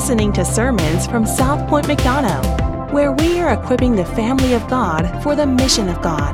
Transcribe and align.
listening 0.00 0.32
to 0.32 0.46
sermons 0.46 1.06
from 1.06 1.26
South 1.26 1.68
Point 1.68 1.86
McDonough, 1.86 2.90
where 2.90 3.12
we 3.12 3.38
are 3.38 3.52
equipping 3.52 3.94
the 3.94 4.04
family 4.06 4.54
of 4.54 4.66
God 4.66 5.22
for 5.22 5.36
the 5.36 5.44
mission 5.46 5.90
of 5.90 6.00
God 6.00 6.32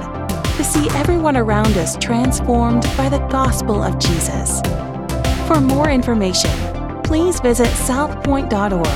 to 0.57 0.63
see 0.63 0.89
everyone 0.91 1.37
around 1.37 1.77
us 1.77 1.97
transformed 1.97 2.85
by 2.97 3.09
the 3.09 3.19
gospel 3.27 3.83
of 3.83 3.99
Jesus. 3.99 4.61
For 5.49 5.61
more 5.61 5.91
information, 5.91 6.53
please 7.03 7.41
visit 7.41 7.67
southpoint.org. 7.67 8.87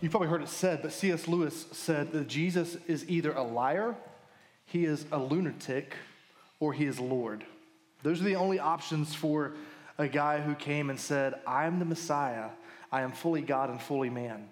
You've 0.00 0.12
probably 0.12 0.28
heard 0.28 0.42
it 0.42 0.48
said, 0.48 0.80
but 0.80 0.92
C.S. 0.92 1.26
Lewis 1.26 1.66
said 1.72 2.12
that 2.12 2.28
Jesus 2.28 2.76
is 2.86 3.04
either 3.10 3.32
a 3.32 3.42
liar, 3.42 3.96
he 4.74 4.86
is 4.86 5.06
a 5.12 5.18
lunatic, 5.18 5.94
or 6.58 6.72
he 6.72 6.84
is 6.84 6.98
Lord. 6.98 7.44
Those 8.02 8.20
are 8.20 8.24
the 8.24 8.34
only 8.34 8.58
options 8.58 9.14
for 9.14 9.52
a 9.98 10.08
guy 10.08 10.40
who 10.40 10.56
came 10.56 10.90
and 10.90 10.98
said, 10.98 11.34
I 11.46 11.66
am 11.66 11.78
the 11.78 11.84
Messiah. 11.84 12.48
I 12.90 13.02
am 13.02 13.12
fully 13.12 13.40
God 13.40 13.70
and 13.70 13.80
fully 13.80 14.10
man. 14.10 14.48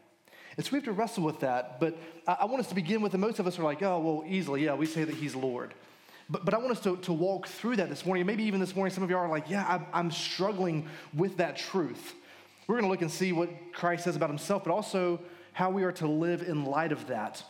And 0.56 0.64
so 0.64 0.70
we 0.70 0.76
have 0.76 0.84
to 0.84 0.92
wrestle 0.92 1.24
with 1.24 1.40
that. 1.40 1.80
But 1.80 1.98
I 2.24 2.44
want 2.44 2.60
us 2.60 2.68
to 2.68 2.74
begin 2.76 3.02
with, 3.02 3.14
and 3.14 3.20
most 3.20 3.40
of 3.40 3.48
us 3.48 3.58
are 3.58 3.64
like, 3.64 3.82
oh, 3.82 3.98
well, 3.98 4.24
easily, 4.24 4.64
yeah, 4.64 4.74
we 4.74 4.86
say 4.86 5.02
that 5.02 5.12
he's 5.16 5.34
Lord. 5.34 5.74
But, 6.30 6.44
but 6.44 6.54
I 6.54 6.58
want 6.58 6.70
us 6.70 6.80
to, 6.82 6.98
to 6.98 7.12
walk 7.12 7.48
through 7.48 7.74
that 7.78 7.88
this 7.88 8.06
morning. 8.06 8.24
Maybe 8.24 8.44
even 8.44 8.60
this 8.60 8.76
morning, 8.76 8.94
some 8.94 9.02
of 9.02 9.10
you 9.10 9.16
are 9.16 9.28
like, 9.28 9.50
yeah, 9.50 9.66
I'm, 9.68 9.86
I'm 9.92 10.10
struggling 10.12 10.88
with 11.12 11.38
that 11.38 11.56
truth. 11.56 12.14
We're 12.68 12.76
going 12.76 12.84
to 12.84 12.90
look 12.92 13.02
and 13.02 13.10
see 13.10 13.32
what 13.32 13.50
Christ 13.72 14.04
says 14.04 14.14
about 14.14 14.30
himself, 14.30 14.62
but 14.62 14.72
also 14.72 15.20
how 15.52 15.70
we 15.70 15.82
are 15.82 15.92
to 15.92 16.06
live 16.06 16.42
in 16.42 16.64
light 16.64 16.92
of 16.92 17.08
that. 17.08 17.42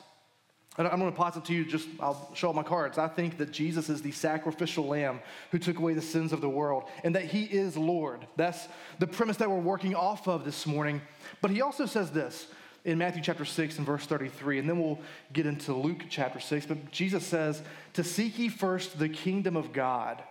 I'm 0.79 0.99
going 0.99 1.11
to 1.11 1.17
posit 1.17 1.45
to 1.47 1.53
you 1.53 1.67
just, 1.67 1.87
I'll 2.01 2.31
show 2.35 2.51
my 2.53 2.63
cards. 2.63 2.97
I 2.97 3.09
think 3.09 3.37
that 3.39 3.51
Jesus 3.51 3.91
is 3.91 4.01
the 4.01 4.11
sacrificial 4.11 4.87
lamb 4.87 5.21
who 5.51 5.59
took 5.59 5.79
away 5.79 5.93
the 5.93 6.01
sins 6.01 6.33
of 6.33 6.41
the 6.41 6.49
world 6.49 6.85
and 7.05 7.15
that 7.15 7.25
he 7.25 7.45
is 7.45 7.77
Lord. 7.77 8.27
That's 8.37 8.69
the 8.99 9.07
premise 9.07 9.37
that 9.39 9.51
we're 9.51 9.59
working 9.59 9.95
off 9.95 10.29
of 10.29 10.47
this 10.47 10.67
morning. 10.67 11.03
But 11.43 11.51
he 11.51 11.61
also 11.61 11.85
says 11.85 12.11
this 12.11 12.47
in 12.87 12.97
Matthew 12.97 13.23
chapter 13.23 13.45
6 13.45 13.77
and 13.77 13.87
verse 13.87 14.07
33, 14.07 14.61
and 14.61 14.69
then 14.69 14.81
we'll 14.81 14.99
get 15.33 15.45
into 15.45 15.75
Luke 15.75 16.05
chapter 16.09 16.41
6. 16.41 16.67
But 16.67 16.91
Jesus 16.91 17.25
says, 17.25 17.63
To 17.93 18.03
seek 18.03 18.39
ye 18.39 18.49
first 18.49 18.99
the 18.99 19.11
kingdom 19.11 19.57
of 19.57 19.75
God 19.75 20.23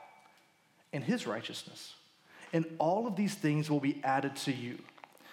and 0.91 1.03
his 1.03 1.27
righteousness, 1.27 1.93
and 2.51 2.65
all 2.79 3.05
of 3.05 3.15
these 3.15 3.35
things 3.35 3.69
will 3.69 3.79
be 3.79 4.01
added 4.03 4.35
to 4.37 4.51
you. 4.51 4.79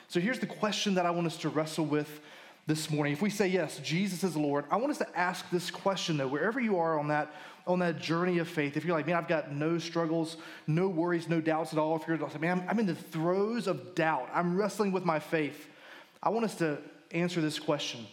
So 0.08 0.20
here's 0.20 0.38
the 0.38 0.46
question 0.46 0.94
that 0.94 1.06
I 1.06 1.10
want 1.10 1.26
us 1.26 1.38
to 1.38 1.48
wrestle 1.48 1.86
with 1.86 2.20
this 2.68 2.90
morning. 2.90 3.14
If 3.14 3.22
we 3.22 3.30
say 3.30 3.48
yes, 3.48 3.78
Jesus 3.78 4.22
is 4.22 4.36
Lord, 4.36 4.66
I 4.70 4.76
want 4.76 4.90
us 4.90 4.98
to 4.98 5.18
ask 5.18 5.48
this 5.50 5.70
question 5.70 6.18
though, 6.18 6.28
wherever 6.28 6.60
you 6.60 6.78
are 6.78 6.98
on 6.98 7.08
that 7.08 7.34
on 7.66 7.80
that 7.80 7.98
journey 7.98 8.38
of 8.38 8.48
faith. 8.48 8.78
If 8.78 8.84
you're 8.84 8.96
like, 8.96 9.06
man, 9.06 9.16
I've 9.16 9.28
got 9.28 9.52
no 9.52 9.76
struggles, 9.76 10.38
no 10.66 10.88
worries, 10.88 11.28
no 11.28 11.38
doubts 11.38 11.74
at 11.74 11.78
all. 11.78 11.96
If 11.96 12.08
you're 12.08 12.16
like, 12.16 12.40
man, 12.40 12.64
I'm, 12.66 12.78
in 12.78 12.86
the 12.86 12.94
throes 12.94 13.66
of 13.66 13.94
doubt, 13.94 14.30
I'm 14.32 14.56
wrestling 14.56 14.90
with 14.90 15.04
my 15.04 15.18
faith. 15.18 15.66
I 16.22 16.30
want 16.30 16.46
us 16.46 16.54
to 16.56 16.78
answer 17.10 17.40
this 17.40 17.58
question: 17.58 18.06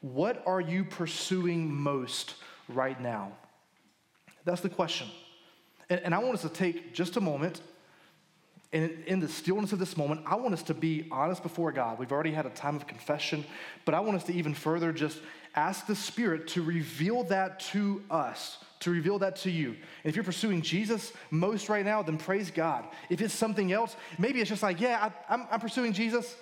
What 0.00 0.42
are 0.44 0.60
you 0.60 0.84
pursuing 0.84 1.72
most 1.72 2.34
right 2.68 3.00
now? 3.00 3.32
That's 4.44 4.60
the 4.60 4.68
question. 4.68 5.08
And, 5.88 6.00
and 6.00 6.14
I 6.14 6.18
want 6.18 6.34
us 6.34 6.42
to 6.42 6.48
take 6.48 6.94
just 6.94 7.16
a 7.16 7.20
moment 7.20 7.60
and 8.72 9.02
in 9.06 9.18
the 9.18 9.28
stillness 9.28 9.72
of 9.72 9.80
this 9.80 9.96
moment, 9.96 10.22
I 10.26 10.36
want 10.36 10.54
us 10.54 10.62
to 10.64 10.74
be 10.74 11.08
honest 11.10 11.42
before 11.42 11.72
God. 11.72 11.98
We've 11.98 12.12
already 12.12 12.30
had 12.30 12.46
a 12.46 12.50
time 12.50 12.76
of 12.76 12.86
confession, 12.86 13.44
but 13.84 13.94
I 13.94 14.00
want 14.00 14.16
us 14.16 14.24
to 14.24 14.32
even 14.32 14.54
further 14.54 14.92
just 14.92 15.18
ask 15.56 15.86
the 15.86 15.96
Spirit 15.96 16.46
to 16.48 16.62
reveal 16.62 17.24
that 17.24 17.58
to 17.60 18.02
us, 18.08 18.58
to 18.80 18.92
reveal 18.92 19.18
that 19.18 19.36
to 19.36 19.50
you. 19.50 19.70
And 19.70 19.78
if 20.04 20.14
you're 20.14 20.24
pursuing 20.24 20.62
Jesus 20.62 21.12
most 21.32 21.68
right 21.68 21.84
now, 21.84 22.02
then 22.02 22.16
praise 22.16 22.52
God. 22.52 22.84
If 23.08 23.20
it's 23.20 23.34
something 23.34 23.72
else, 23.72 23.96
maybe 24.18 24.40
it's 24.40 24.48
just 24.48 24.62
like, 24.62 24.80
yeah, 24.80 25.10
I, 25.28 25.34
am 25.34 25.60
pursuing 25.60 25.92
Jesus, 25.92 26.36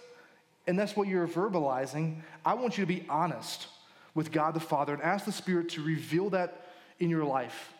and 0.67 0.79
that's 0.79 0.95
what 0.95 1.09
you're 1.09 1.27
verbalizing. 1.27 2.21
I 2.45 2.55
want 2.55 2.77
you 2.77 2.85
to 2.85 2.89
be 2.89 3.07
honest 3.09 3.69
with 4.15 4.33
God 4.33 4.53
the 4.53 4.61
Father 4.61 4.93
and 4.93 5.03
ask 5.03 5.25
the 5.25 5.33
Spirit 5.33 5.71
to 5.71 5.83
reveal 5.83 6.29
that 6.31 6.67
in 7.01 7.09
your 7.09 7.25
life. 7.25 7.73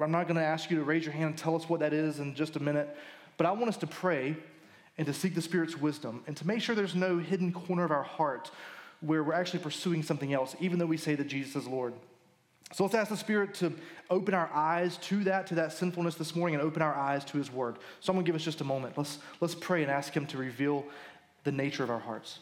I'm 0.00 0.10
not 0.10 0.26
going 0.26 0.36
to 0.36 0.44
ask 0.44 0.70
you 0.70 0.78
to 0.78 0.84
raise 0.84 1.04
your 1.04 1.12
hand 1.12 1.26
and 1.26 1.38
tell 1.38 1.54
us 1.54 1.68
what 1.68 1.80
that 1.80 1.92
is 1.92 2.18
in 2.18 2.34
just 2.34 2.56
a 2.56 2.60
minute. 2.60 2.96
But 3.36 3.46
I 3.46 3.52
want 3.52 3.68
us 3.68 3.76
to 3.78 3.86
pray 3.86 4.36
and 4.96 5.06
to 5.06 5.12
seek 5.12 5.34
the 5.34 5.42
Spirit's 5.42 5.76
wisdom 5.76 6.22
and 6.26 6.36
to 6.36 6.46
make 6.46 6.60
sure 6.60 6.74
there's 6.74 6.94
no 6.94 7.18
hidden 7.18 7.52
corner 7.52 7.84
of 7.84 7.90
our 7.90 8.02
heart 8.02 8.50
where 9.00 9.22
we're 9.22 9.34
actually 9.34 9.60
pursuing 9.60 10.02
something 10.02 10.32
else, 10.32 10.54
even 10.60 10.78
though 10.78 10.86
we 10.86 10.96
say 10.96 11.14
that 11.14 11.26
Jesus 11.26 11.56
is 11.56 11.66
Lord. 11.66 11.92
So 12.72 12.84
let's 12.84 12.94
ask 12.94 13.10
the 13.10 13.16
Spirit 13.16 13.54
to 13.54 13.72
open 14.10 14.34
our 14.34 14.50
eyes 14.52 14.96
to 14.98 15.22
that, 15.24 15.46
to 15.48 15.54
that 15.56 15.72
sinfulness 15.72 16.14
this 16.14 16.34
morning, 16.34 16.56
and 16.56 16.64
open 16.64 16.82
our 16.82 16.94
eyes 16.94 17.24
to 17.26 17.38
His 17.38 17.52
Word. 17.52 17.76
So 18.00 18.10
I'm 18.12 18.16
going 18.16 18.24
to 18.24 18.28
give 18.28 18.36
us 18.36 18.44
just 18.44 18.60
a 18.60 18.64
moment. 18.64 18.96
Let's, 18.96 19.18
let's 19.40 19.54
pray 19.54 19.82
and 19.82 19.90
ask 19.90 20.12
Him 20.12 20.26
to 20.26 20.38
reveal 20.38 20.84
the 21.44 21.52
nature 21.52 21.84
of 21.84 21.90
our 21.90 21.98
hearts. 21.98 22.38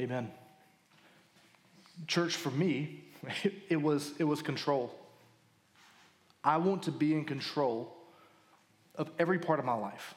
Amen. 0.00 0.30
Church, 2.06 2.34
for 2.34 2.50
me, 2.50 3.04
it 3.68 3.80
was, 3.80 4.14
it 4.18 4.24
was 4.24 4.40
control. 4.40 4.94
I 6.42 6.56
want 6.56 6.84
to 6.84 6.90
be 6.90 7.12
in 7.12 7.26
control 7.26 7.94
of 8.94 9.10
every 9.18 9.38
part 9.38 9.58
of 9.58 9.66
my 9.66 9.74
life. 9.74 10.14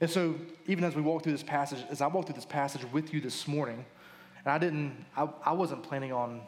And 0.00 0.10
so, 0.10 0.34
even 0.66 0.82
as 0.82 0.96
we 0.96 1.02
walk 1.02 1.22
through 1.22 1.32
this 1.32 1.44
passage, 1.44 1.78
as 1.88 2.00
I 2.00 2.08
walk 2.08 2.26
through 2.26 2.34
this 2.34 2.44
passage 2.44 2.82
with 2.92 3.14
you 3.14 3.20
this 3.20 3.46
morning, 3.46 3.84
and 4.44 4.52
I 4.52 4.58
didn't, 4.58 5.04
I, 5.16 5.28
I 5.44 5.52
wasn't 5.52 5.84
planning 5.84 6.12
on, 6.12 6.40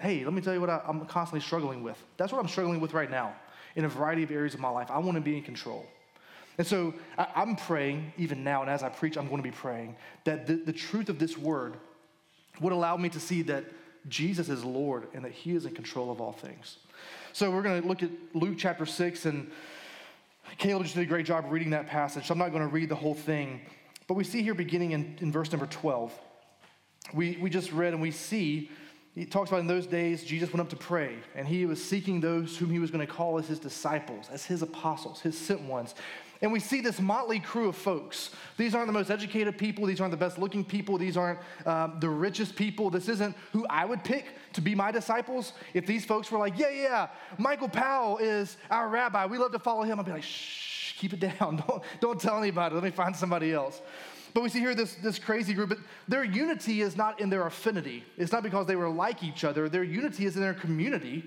hey, 0.00 0.24
let 0.24 0.32
me 0.32 0.40
tell 0.40 0.54
you 0.54 0.60
what 0.62 0.70
I, 0.70 0.80
I'm 0.88 1.04
constantly 1.04 1.44
struggling 1.44 1.82
with. 1.82 2.02
That's 2.16 2.32
what 2.32 2.40
I'm 2.40 2.48
struggling 2.48 2.80
with 2.80 2.94
right 2.94 3.10
now 3.10 3.34
in 3.76 3.84
a 3.84 3.88
variety 3.88 4.22
of 4.22 4.30
areas 4.30 4.54
of 4.54 4.60
my 4.60 4.70
life. 4.70 4.90
I 4.90 4.96
want 4.98 5.16
to 5.16 5.20
be 5.20 5.36
in 5.36 5.42
control. 5.42 5.86
And 6.58 6.66
so 6.66 6.94
I, 7.16 7.42
am 7.42 7.56
praying, 7.56 8.12
even 8.18 8.44
now, 8.44 8.60
and 8.62 8.70
as 8.70 8.82
I 8.82 8.88
preach, 8.88 9.16
I'm 9.16 9.26
going 9.26 9.42
to 9.42 9.48
be 9.48 9.54
praying, 9.54 9.96
that 10.24 10.46
the, 10.46 10.54
the 10.54 10.72
truth 10.72 11.08
of 11.08 11.18
this 11.18 11.36
word 11.38 11.74
would 12.60 12.72
allow 12.72 12.96
me 12.96 13.08
to 13.10 13.20
see 13.20 13.42
that 13.42 13.64
Jesus 14.08 14.48
is 14.48 14.64
Lord 14.64 15.08
and 15.14 15.24
that 15.24 15.32
He 15.32 15.54
is 15.54 15.64
in 15.64 15.74
control 15.74 16.10
of 16.10 16.20
all 16.20 16.32
things. 16.32 16.76
So 17.32 17.50
we're 17.50 17.62
going 17.62 17.80
to 17.80 17.88
look 17.88 18.02
at 18.02 18.10
Luke 18.34 18.56
chapter 18.58 18.84
6, 18.84 19.26
and 19.26 19.50
Caleb 20.58 20.82
just 20.82 20.94
did 20.94 21.02
a 21.02 21.06
great 21.06 21.24
job 21.24 21.46
reading 21.48 21.70
that 21.70 21.86
passage, 21.86 22.26
so 22.26 22.32
I'm 22.32 22.38
not 22.38 22.50
going 22.50 22.62
to 22.62 22.68
read 22.68 22.88
the 22.88 22.96
whole 22.96 23.14
thing. 23.14 23.60
But 24.06 24.14
we 24.14 24.24
see 24.24 24.42
here 24.42 24.54
beginning 24.54 24.92
in, 24.92 25.16
in 25.20 25.32
verse 25.32 25.50
number 25.50 25.66
12, 25.66 26.12
we, 27.14 27.38
we 27.40 27.48
just 27.48 27.72
read 27.72 27.94
and 27.94 28.02
we 28.02 28.10
see 28.10 28.70
he 29.14 29.26
talks 29.26 29.50
about 29.50 29.60
in 29.60 29.66
those 29.66 29.86
days, 29.86 30.24
Jesus 30.24 30.50
went 30.52 30.62
up 30.62 30.70
to 30.70 30.76
pray, 30.76 31.16
and 31.34 31.46
he 31.46 31.66
was 31.66 31.82
seeking 31.82 32.20
those 32.20 32.56
whom 32.56 32.70
he 32.70 32.78
was 32.78 32.90
going 32.90 33.06
to 33.06 33.12
call 33.12 33.38
as 33.38 33.46
his 33.46 33.58
disciples, 33.58 34.28
as 34.30 34.46
his 34.46 34.62
apostles, 34.62 35.20
his 35.20 35.36
sent 35.36 35.60
ones. 35.60 35.94
And 36.42 36.52
we 36.52 36.58
see 36.58 36.80
this 36.80 37.00
motley 37.00 37.38
crew 37.38 37.68
of 37.68 37.76
folks. 37.76 38.30
These 38.56 38.74
aren't 38.74 38.88
the 38.88 38.92
most 38.92 39.10
educated 39.10 39.56
people. 39.56 39.86
These 39.86 40.00
aren't 40.00 40.10
the 40.10 40.16
best 40.16 40.38
looking 40.38 40.64
people. 40.64 40.98
These 40.98 41.16
aren't 41.16 41.38
um, 41.64 41.98
the 42.00 42.10
richest 42.10 42.56
people. 42.56 42.90
This 42.90 43.08
isn't 43.08 43.36
who 43.52 43.64
I 43.70 43.84
would 43.84 44.02
pick 44.02 44.26
to 44.54 44.60
be 44.60 44.74
my 44.74 44.90
disciples. 44.90 45.52
If 45.72 45.86
these 45.86 46.04
folks 46.04 46.32
were 46.32 46.40
like, 46.40 46.58
yeah, 46.58 46.70
yeah, 46.70 47.08
Michael 47.38 47.68
Powell 47.68 48.18
is 48.18 48.56
our 48.70 48.88
rabbi, 48.88 49.24
we 49.26 49.38
love 49.38 49.52
to 49.52 49.60
follow 49.60 49.84
him, 49.84 50.00
I'd 50.00 50.06
be 50.06 50.10
like, 50.10 50.24
shh, 50.24 50.94
keep 50.98 51.12
it 51.12 51.20
down. 51.20 51.62
Don't, 51.68 51.82
don't 52.00 52.20
tell 52.20 52.38
anybody. 52.38 52.74
Let 52.74 52.84
me 52.84 52.90
find 52.90 53.14
somebody 53.14 53.52
else. 53.52 53.80
But 54.34 54.42
we 54.42 54.48
see 54.48 54.60
here 54.60 54.74
this, 54.74 54.94
this 54.96 55.18
crazy 55.18 55.54
group, 55.54 55.68
but 55.68 55.78
their 56.08 56.24
unity 56.24 56.80
is 56.80 56.96
not 56.96 57.20
in 57.20 57.28
their 57.30 57.46
affinity. 57.46 58.02
It's 58.16 58.32
not 58.32 58.42
because 58.42 58.66
they 58.66 58.76
were 58.76 58.88
like 58.88 59.22
each 59.22 59.44
other. 59.44 59.68
Their 59.68 59.84
unity 59.84 60.24
is 60.24 60.36
in 60.36 60.42
their 60.42 60.54
community. 60.54 61.24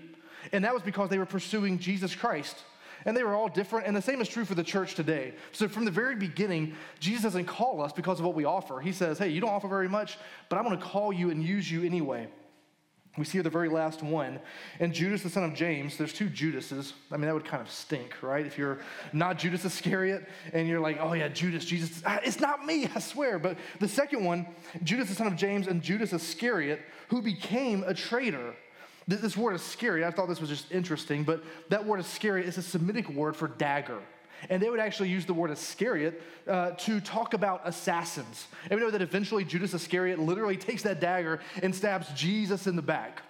And 0.52 0.64
that 0.64 0.74
was 0.74 0.84
because 0.84 1.10
they 1.10 1.18
were 1.18 1.26
pursuing 1.26 1.80
Jesus 1.80 2.16
Christ 2.16 2.58
and 3.06 3.16
they 3.16 3.24
were 3.24 3.36
all 3.36 3.48
different. 3.48 3.88
And 3.88 3.96
the 3.96 4.02
same 4.02 4.20
is 4.22 4.28
true 4.28 4.46
for 4.46 4.56
the 4.56 4.64
church 4.64 4.96
today. 4.96 5.34
So 5.52 5.68
from 5.68 5.86
the 5.86 5.92
very 5.92 6.16
beginning, 6.16 6.76
Jesus 7.00 7.24
doesn't 7.24 7.46
call 7.46 7.82
us 7.82 7.94
because 7.94 8.20
of 8.20 8.26
what 8.26 8.36
we 8.36 8.46
offer. 8.46 8.82
He 8.82 8.92
says, 8.92 9.20
hey, 9.20 9.30
you 9.30 9.40
don't 9.42 9.52
offer 9.52 9.68
very 9.68 9.90
much, 9.90 10.18
but 10.50 10.58
I'm 10.58 10.66
going 10.66 10.78
to 10.78 10.84
call 10.84 11.14
you 11.14 11.30
and 11.30 11.44
use 11.44 11.72
you 11.72 11.84
anyway. 11.84 12.28
We 13.18 13.24
see 13.24 13.40
the 13.40 13.50
very 13.50 13.70
last 13.70 14.04
one. 14.04 14.42
And 14.80 14.94
Judas, 14.94 15.24
the 15.24 15.30
son 15.30 15.46
of 15.46 15.54
James, 15.54 15.98
there's 15.98 16.12
two 16.12 16.28
Judases. 16.28 16.94
I 17.12 17.16
mean, 17.16 17.28
that 17.28 17.34
would 17.34 17.46
kind 17.46 17.62
of 17.62 17.72
stink, 17.72 18.22
right? 18.22 18.46
If 18.46 18.58
you're 18.58 18.80
not 19.14 19.38
Judas 19.38 19.64
Iscariot 19.64 20.28
and 20.52 20.68
you're 20.68 20.82
like, 20.82 20.98
oh 21.00 21.14
yeah, 21.14 21.30
Judas, 21.30 21.64
Jesus, 21.64 22.02
ah, 22.06 22.20
it's 22.24 22.42
not 22.42 22.66
me, 22.66 22.90
I 22.94 23.00
swear. 23.00 23.40
But 23.40 23.58
the 23.80 23.88
second 23.88 24.26
one, 24.26 24.46
Judas, 24.84 25.08
the 25.08 25.16
son 25.16 25.28
of 25.28 25.38
James, 25.38 25.68
and 25.68 25.82
Judas 25.82 26.12
Iscariot, 26.12 26.82
who 27.08 27.22
became 27.22 27.84
a 27.84 27.94
traitor. 27.94 28.54
This 29.08 29.38
word 29.38 29.56
Iscariot. 29.56 30.08
I 30.08 30.12
thought 30.12 30.28
this 30.28 30.42
was 30.42 30.50
just 30.50 30.72
interesting, 30.72 31.24
but 31.24 31.44
that 31.70 31.86
word 31.86 32.00
Iscariot 32.00 32.48
is 32.48 32.58
a 32.58 32.64
Semitic 32.64 33.10
word 33.10 33.36
for 33.36 33.48
dagger. 33.48 34.00
And 34.50 34.62
they 34.62 34.70
would 34.70 34.80
actually 34.80 35.10
use 35.10 35.26
the 35.26 35.34
word 35.34 35.52
Iscariot 35.52 36.22
uh, 36.48 36.72
to 36.72 37.00
talk 37.00 37.34
about 37.34 37.62
assassins. 37.66 38.48
And 38.70 38.80
we 38.80 38.86
know 38.86 38.92
that 38.92 39.02
eventually 39.02 39.44
Judas 39.44 39.74
Iscariot 39.74 40.20
literally 40.20 40.58
takes 40.58 40.84
that 40.84 41.00
dagger 41.00 41.40
and 41.62 41.74
stabs 41.74 42.08
Jesus 42.14 42.68
in 42.68 42.76
the 42.76 42.82
back. 42.82 43.22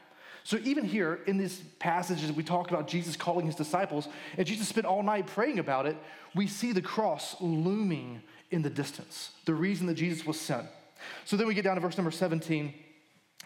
So 0.43 0.57
even 0.63 0.85
here 0.85 1.21
in 1.25 1.37
these 1.37 1.59
passages, 1.79 2.31
we 2.31 2.43
talk 2.43 2.69
about 2.69 2.87
Jesus 2.87 3.15
calling 3.15 3.47
his 3.47 3.55
disciples, 3.55 4.07
and 4.37 4.45
Jesus 4.45 4.67
spent 4.67 4.85
all 4.85 5.01
night 5.01 5.25
praying 5.25 5.57
about 5.57 5.87
it. 5.87 5.97
We 6.35 6.45
see 6.45 6.71
the 6.71 6.83
cross 6.83 7.35
looming 7.41 8.21
in 8.51 8.61
the 8.61 8.69
distance, 8.69 9.31
the 9.45 9.55
reason 9.55 9.87
that 9.87 9.95
Jesus 9.95 10.25
was 10.25 10.39
sent. 10.39 10.67
So 11.25 11.35
then 11.35 11.47
we 11.47 11.55
get 11.55 11.63
down 11.63 11.75
to 11.75 11.81
verse 11.81 11.97
number 11.97 12.11
17. 12.11 12.73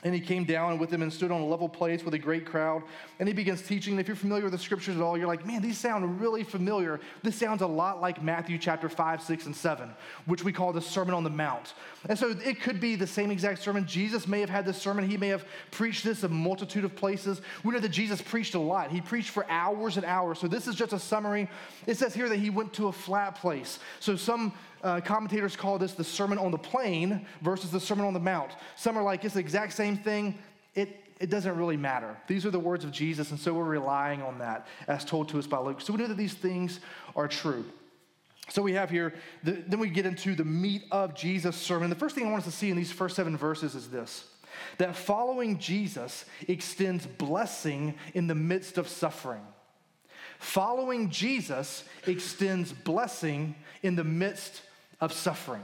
And 0.04 0.14
he 0.14 0.22
came 0.22 0.46
down 0.46 0.80
with 0.80 0.90
them 0.90 1.02
and 1.02 1.12
stood 1.12 1.30
on 1.30 1.42
a 1.42 1.46
level 1.46 1.68
place 1.68 2.04
with 2.06 2.14
a 2.14 2.20
great 2.20 2.46
crowd. 2.46 2.84
And 3.20 3.28
he 3.28 3.34
begins 3.34 3.62
teaching. 3.62 3.94
And 3.94 4.00
if 4.00 4.08
you're 4.08 4.16
familiar 4.16 4.46
with 4.46 4.54
the 4.54 4.60
scriptures 4.60 4.96
at 4.96 5.02
all, 5.02 5.18
you're 5.18 5.28
like, 5.28 5.46
man, 5.46 5.62
these 5.62 5.78
sound 5.78 6.22
really 6.22 6.44
familiar. 6.44 7.02
This 7.22 7.36
sounds 7.36 7.62
a 7.62 7.68
lot 7.68 8.00
like 8.00 8.24
Matthew 8.24 8.58
chapter 8.58 8.88
5, 8.88 9.22
6, 9.22 9.46
and 9.48 9.56
7, 9.56 9.90
which 10.26 10.44
we 10.44 10.54
call 10.54 10.72
the 10.72 10.82
Sermon 10.82 11.14
on 11.14 11.26
the 11.26 11.30
Mount. 11.30 11.74
And 12.08 12.18
so 12.18 12.30
it 12.30 12.62
could 12.62 12.80
be 12.80 12.96
the 12.96 13.08
same 13.08 13.30
exact 13.30 13.62
sermon. 13.62 13.86
Jesus 13.86 14.26
may 14.26 14.40
have 14.40 14.50
had 14.50 14.66
this 14.66 14.82
sermon. 14.82 15.10
He 15.10 15.18
may 15.18 15.28
have 15.28 15.46
preached 15.72 16.06
this 16.06 16.24
a 16.24 16.30
multitude 16.30 16.86
of 16.86 16.96
places. 16.96 17.42
We 17.64 17.74
know 17.74 17.80
that 17.80 17.90
Jesus 17.90 18.22
preached 18.22 18.56
a 18.56 18.60
lot. 18.60 18.92
He 18.92 19.02
preached 19.02 19.32
for 19.32 19.46
hours 19.50 19.98
and 19.98 20.06
hours. 20.06 20.40
So 20.40 20.48
this 20.48 20.68
is 20.68 20.76
just 20.76 20.94
a 20.94 21.00
summary. 21.00 21.50
It 21.88 21.98
says 21.98 22.14
here 22.14 22.30
that 22.30 22.40
he 22.40 22.50
went 22.50 22.72
to 22.74 22.88
a 22.88 22.92
flat 22.94 23.36
place. 23.36 23.80
So 24.00 24.16
some 24.16 24.54
uh, 24.84 25.02
commentators 25.02 25.56
call 25.56 25.78
this 25.78 25.94
the 25.94 26.04
Sermon 26.04 26.38
on 26.38 26.52
the 26.52 26.58
Plain 26.58 27.26
versus 27.42 27.72
the 27.72 27.80
Sermon 27.80 28.06
on 28.06 28.14
the 28.14 28.20
Mount. 28.20 28.52
Some 28.76 28.98
are 28.98 29.04
like, 29.04 29.26
it's 29.26 29.34
the 29.34 29.40
exact 29.40 29.74
same 29.74 29.98
thing. 29.98 30.38
It, 30.76 31.04
it 31.20 31.30
doesn't 31.30 31.58
really 31.58 31.78
matter. 31.78 32.18
These 32.28 32.46
are 32.46 32.52
the 32.52 32.60
words 32.60 32.86
of 32.86 32.92
Jesus, 32.92 33.32
and 33.32 33.40
so 33.40 33.54
we're 33.54 33.64
relying 33.64 34.22
on 34.22 34.40
that 34.40 34.68
as 34.88 35.04
told 35.04 35.30
to 35.30 35.40
us 35.40 35.48
by 35.48 35.60
Luke. 35.60 35.82
So 35.82 35.94
we 35.94 36.00
know 36.00 36.08
that 36.08 36.18
these 36.18 36.34
things 36.34 36.80
are 37.16 37.28
true. 37.28 37.66
So 38.50 38.62
we 38.62 38.74
have 38.74 38.90
here, 38.90 39.14
the, 39.44 39.52
then 39.52 39.80
we 39.80 39.90
get 39.90 40.06
into 40.06 40.34
the 40.34 40.46
meat 40.46 40.84
of 40.92 41.14
Jesus' 41.14 41.56
sermon. 41.56 41.90
The 41.90 41.96
first 41.96 42.16
thing 42.16 42.26
I 42.26 42.32
want 42.32 42.46
us 42.46 42.52
to 42.52 42.58
see 42.58 42.70
in 42.70 42.78
these 42.78 42.92
first 42.92 43.16
seven 43.16 43.38
verses 43.38 43.76
is 43.76 43.90
this 43.90 44.26
that 44.78 44.96
following 44.96 45.58
Jesus 45.58 46.26
extends 46.48 47.06
blessing 47.06 47.96
in 48.14 48.28
the 48.28 48.36
midst 48.36 48.78
of 48.78 48.88
suffering. 48.88 49.42
Following 50.40 51.10
Jesus 51.10 51.84
extends 52.08 52.74
blessing 52.74 53.56
in 53.84 53.96
the 53.96 54.04
midst 54.04 54.62
of 55.02 55.14
suffering. 55.14 55.64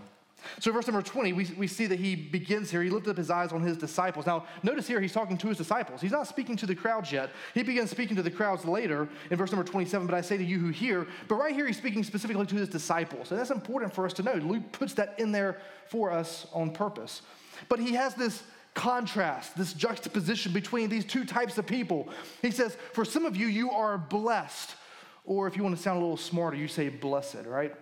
So, 0.59 0.71
verse 0.71 0.87
number 0.87 1.01
20, 1.01 1.33
we, 1.33 1.45
we 1.57 1.67
see 1.67 1.87
that 1.87 1.99
he 1.99 2.15
begins 2.15 2.69
here. 2.69 2.83
He 2.83 2.89
lifted 2.89 3.11
up 3.11 3.17
his 3.17 3.29
eyes 3.29 3.51
on 3.51 3.61
his 3.61 3.77
disciples. 3.77 4.25
Now, 4.25 4.45
notice 4.63 4.87
here 4.87 5.01
he's 5.01 5.13
talking 5.13 5.37
to 5.37 5.47
his 5.47 5.57
disciples. 5.57 6.01
He's 6.01 6.11
not 6.11 6.27
speaking 6.27 6.55
to 6.57 6.65
the 6.65 6.75
crowds 6.75 7.11
yet. 7.11 7.31
He 7.53 7.63
begins 7.63 7.89
speaking 7.89 8.15
to 8.15 8.21
the 8.21 8.31
crowds 8.31 8.65
later 8.65 9.09
in 9.31 9.37
verse 9.37 9.51
number 9.51 9.65
27. 9.65 10.05
But 10.05 10.15
I 10.15 10.21
say 10.21 10.37
to 10.37 10.43
you 10.43 10.59
who 10.59 10.69
hear, 10.69 11.07
but 11.27 11.35
right 11.35 11.53
here 11.53 11.67
he's 11.67 11.77
speaking 11.77 12.03
specifically 12.03 12.45
to 12.45 12.55
his 12.55 12.69
disciples. 12.69 13.31
And 13.31 13.39
that's 13.39 13.51
important 13.51 13.93
for 13.93 14.05
us 14.05 14.13
to 14.13 14.23
know. 14.23 14.33
Luke 14.33 14.71
puts 14.71 14.93
that 14.93 15.19
in 15.19 15.31
there 15.31 15.59
for 15.87 16.11
us 16.11 16.47
on 16.53 16.71
purpose. 16.71 17.21
But 17.69 17.79
he 17.79 17.93
has 17.93 18.15
this 18.15 18.43
contrast, 18.73 19.57
this 19.57 19.73
juxtaposition 19.73 20.51
between 20.51 20.89
these 20.89 21.05
two 21.05 21.25
types 21.25 21.57
of 21.57 21.65
people. 21.65 22.09
He 22.41 22.51
says, 22.51 22.77
For 22.93 23.05
some 23.05 23.25
of 23.25 23.35
you, 23.35 23.47
you 23.47 23.71
are 23.71 23.97
blessed. 23.97 24.75
Or 25.23 25.47
if 25.47 25.57
you 25.57 25.63
want 25.63 25.75
to 25.75 25.81
sound 25.81 25.97
a 25.97 26.01
little 26.01 26.17
smarter, 26.17 26.55
you 26.55 26.67
say 26.67 26.89
blessed, 26.89 27.45
right? 27.47 27.73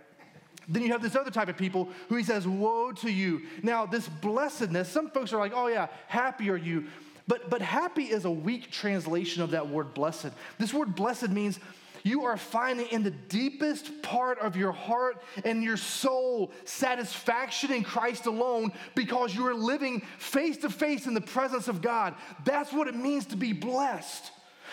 Then 0.68 0.84
you 0.84 0.92
have 0.92 1.02
this 1.02 1.16
other 1.16 1.32
type 1.32 1.50
of 1.50 1.58
people 1.58 1.90
who 2.10 2.16
he 2.16 2.24
says, 2.24 2.48
Woe 2.48 2.92
to 2.94 3.12
you. 3.12 3.42
Now, 3.62 3.86
this 3.86 4.08
blessedness, 4.08 4.90
some 4.90 5.10
folks 5.10 5.34
are 5.34 5.40
like, 5.40 5.54
Oh, 5.54 5.68
yeah, 5.68 5.88
happy 6.08 6.50
are 6.50 6.58
you. 6.58 6.86
But, 7.28 7.50
but 7.50 7.62
happy 7.62 8.04
is 8.04 8.26
a 8.26 8.32
weak 8.32 8.70
translation 8.72 9.44
of 9.44 9.52
that 9.52 9.70
word 9.70 9.94
blessed. 9.94 10.32
This 10.60 10.74
word 10.74 10.96
blessed 10.96 11.30
means 11.30 11.60
you 12.04 12.26
are 12.26 12.36
finding 12.36 12.88
in 12.88 13.04
the 13.04 13.12
deepest 13.12 14.02
part 14.02 14.38
of 14.40 14.58
your 14.58 14.74
heart 14.74 15.24
and 15.46 15.64
your 15.64 15.78
soul 15.78 16.52
satisfaction 16.66 17.72
in 17.72 17.84
Christ 17.84 18.26
alone 18.26 18.74
because 18.94 19.34
you 19.34 19.48
are 19.48 19.54
living 19.54 20.02
face 20.18 20.58
to 20.58 20.70
face 20.70 21.08
in 21.08 21.14
the 21.14 21.22
presence 21.22 21.70
of 21.70 21.82
God. 21.82 22.14
That's 22.44 22.74
what 22.74 22.90
it 22.90 22.96
means 22.96 23.28
to 23.28 23.38
be 23.38 23.54
blessed. 23.54 24.32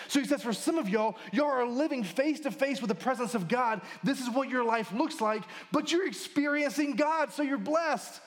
So 0.08 0.20
he 0.20 0.26
says, 0.26 0.43
for 0.43 0.52
some 0.52 0.79
of 0.79 0.88
y'all, 0.88 1.17
y'all 1.32 1.50
are 1.50 1.67
living 1.67 2.05
face 2.05 2.41
to 2.41 2.50
face 2.50 2.81
with 2.81 2.88
the 2.88 2.94
presence 2.94 3.35
of 3.35 3.49
God. 3.49 3.81
This 4.02 4.20
is 4.20 4.31
what 4.31 4.49
your 4.49 4.64
life 4.64 4.93
looks 4.93 5.20
like, 5.20 5.43
but 5.73 5.93
you're 5.93 6.06
experiencing 6.06 6.97
God, 6.97 7.32
so 7.32 7.43
you're 7.43 7.58
blessed. 7.58 8.20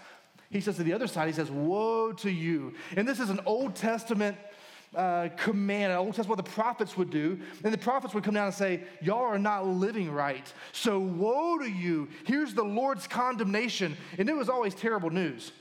He 0.49 0.61
says 0.61 0.75
to 0.75 0.83
the 0.83 0.93
other 0.93 1.07
side, 1.07 1.27
he 1.27 1.33
says, 1.33 1.49
Woe 1.49 2.13
to 2.13 2.29
you. 2.29 2.73
And 2.95 3.07
this 3.07 3.19
is 3.19 3.29
an 3.29 3.39
Old 3.45 3.75
Testament 3.75 4.37
uh, 4.95 5.29
command, 5.35 5.91
an 5.91 5.97
Old 5.97 6.13
Testament, 6.13 6.37
what 6.37 6.45
the 6.45 6.51
prophets 6.51 6.95
would 6.95 7.09
do. 7.09 7.39
And 7.63 7.73
the 7.73 7.77
prophets 7.77 8.13
would 8.13 8.23
come 8.23 8.35
down 8.35 8.45
and 8.45 8.53
say, 8.53 8.83
Y'all 9.01 9.25
are 9.25 9.39
not 9.39 9.65
living 9.65 10.11
right. 10.11 10.51
So 10.71 10.99
woe 10.99 11.57
to 11.57 11.69
you. 11.69 12.07
Here's 12.25 12.53
the 12.53 12.63
Lord's 12.63 13.07
condemnation. 13.07 13.97
And 14.17 14.29
it 14.29 14.35
was 14.35 14.49
always 14.49 14.75
terrible 14.75 15.09
news. 15.09 15.51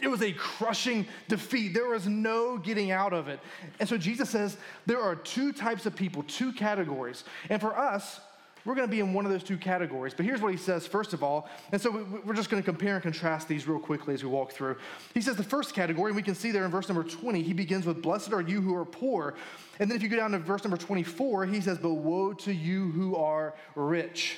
It 0.00 0.08
was 0.08 0.22
a 0.22 0.32
crushing 0.32 1.06
defeat. 1.28 1.72
There 1.72 1.88
was 1.88 2.06
no 2.06 2.58
getting 2.58 2.90
out 2.90 3.12
of 3.12 3.28
it. 3.28 3.40
And 3.80 3.88
so 3.88 3.96
Jesus 3.96 4.28
says 4.28 4.56
there 4.84 5.00
are 5.00 5.16
two 5.16 5.52
types 5.52 5.86
of 5.86 5.96
people, 5.96 6.22
two 6.24 6.52
categories. 6.52 7.24
And 7.48 7.60
for 7.60 7.76
us, 7.76 8.20
we're 8.66 8.74
going 8.74 8.88
to 8.88 8.90
be 8.90 8.98
in 8.98 9.14
one 9.14 9.24
of 9.24 9.30
those 9.30 9.44
two 9.44 9.56
categories. 9.56 10.12
But 10.12 10.26
here's 10.26 10.40
what 10.42 10.50
he 10.50 10.58
says, 10.58 10.88
first 10.88 11.12
of 11.12 11.22
all. 11.22 11.48
And 11.70 11.80
so 11.80 12.04
we're 12.24 12.34
just 12.34 12.50
going 12.50 12.60
to 12.60 12.64
compare 12.64 12.94
and 12.94 13.02
contrast 13.02 13.46
these 13.46 13.66
real 13.68 13.78
quickly 13.78 14.12
as 14.12 14.24
we 14.24 14.28
walk 14.28 14.52
through. 14.52 14.76
He 15.14 15.20
says 15.20 15.36
the 15.36 15.44
first 15.44 15.72
category, 15.72 16.10
and 16.10 16.16
we 16.16 16.22
can 16.22 16.34
see 16.34 16.50
there 16.50 16.64
in 16.64 16.70
verse 16.70 16.88
number 16.88 17.04
20, 17.04 17.42
he 17.42 17.52
begins 17.52 17.86
with, 17.86 18.02
Blessed 18.02 18.32
are 18.32 18.40
you 18.40 18.60
who 18.60 18.74
are 18.74 18.84
poor. 18.84 19.34
And 19.78 19.88
then 19.88 19.96
if 19.96 20.02
you 20.02 20.08
go 20.08 20.16
down 20.16 20.32
to 20.32 20.38
verse 20.38 20.64
number 20.64 20.76
24, 20.76 21.46
he 21.46 21.60
says, 21.60 21.78
But 21.78 21.94
woe 21.94 22.32
to 22.32 22.52
you 22.52 22.90
who 22.90 23.14
are 23.14 23.54
rich. 23.76 24.36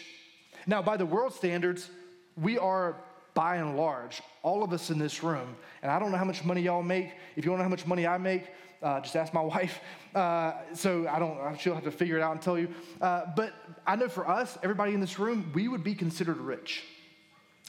Now, 0.66 0.82
by 0.82 0.99
the 0.99 1.06
world 1.06 1.32
standards, 1.32 1.88
we 2.37 2.58
are 2.58 2.96
by 3.38 3.58
and 3.58 3.76
large, 3.76 4.20
all 4.43 4.64
of 4.64 4.73
us 4.73 4.90
in 4.90 4.99
this 4.99 5.23
room, 5.23 5.55
and 5.81 5.93
I 5.93 6.00
don't 6.00 6.11
know 6.11 6.19
how 6.19 6.25
much 6.25 6.43
money 6.43 6.61
y'all 6.61 6.82
make. 6.82 7.12
If 7.37 7.44
you 7.44 7.52
want 7.52 7.61
to 7.61 7.62
know 7.62 7.69
how 7.69 7.70
much 7.70 7.87
money 7.87 8.05
I 8.05 8.19
make, 8.19 8.43
uh, 8.82 8.99
just 9.00 9.14
ask 9.14 9.32
my 9.32 9.40
wife. 9.55 9.79
Uh, 10.12 10.55
so 10.75 11.06
I 11.06 11.20
don't, 11.20 11.56
she'll 11.61 11.76
have 11.76 11.85
to 11.85 11.93
figure 11.93 12.17
it 12.17 12.20
out 12.20 12.32
and 12.32 12.43
tell 12.43 12.58
you. 12.58 12.75
Uh, 13.00 13.26
but 13.37 13.52
I 13.87 13.94
know 13.94 14.08
for 14.08 14.29
us, 14.29 14.58
everybody 14.64 14.93
in 14.93 14.98
this 14.98 15.20
room, 15.20 15.53
we 15.55 15.69
would 15.69 15.84
be 15.84 15.94
considered 15.94 16.39
rich. 16.39 16.82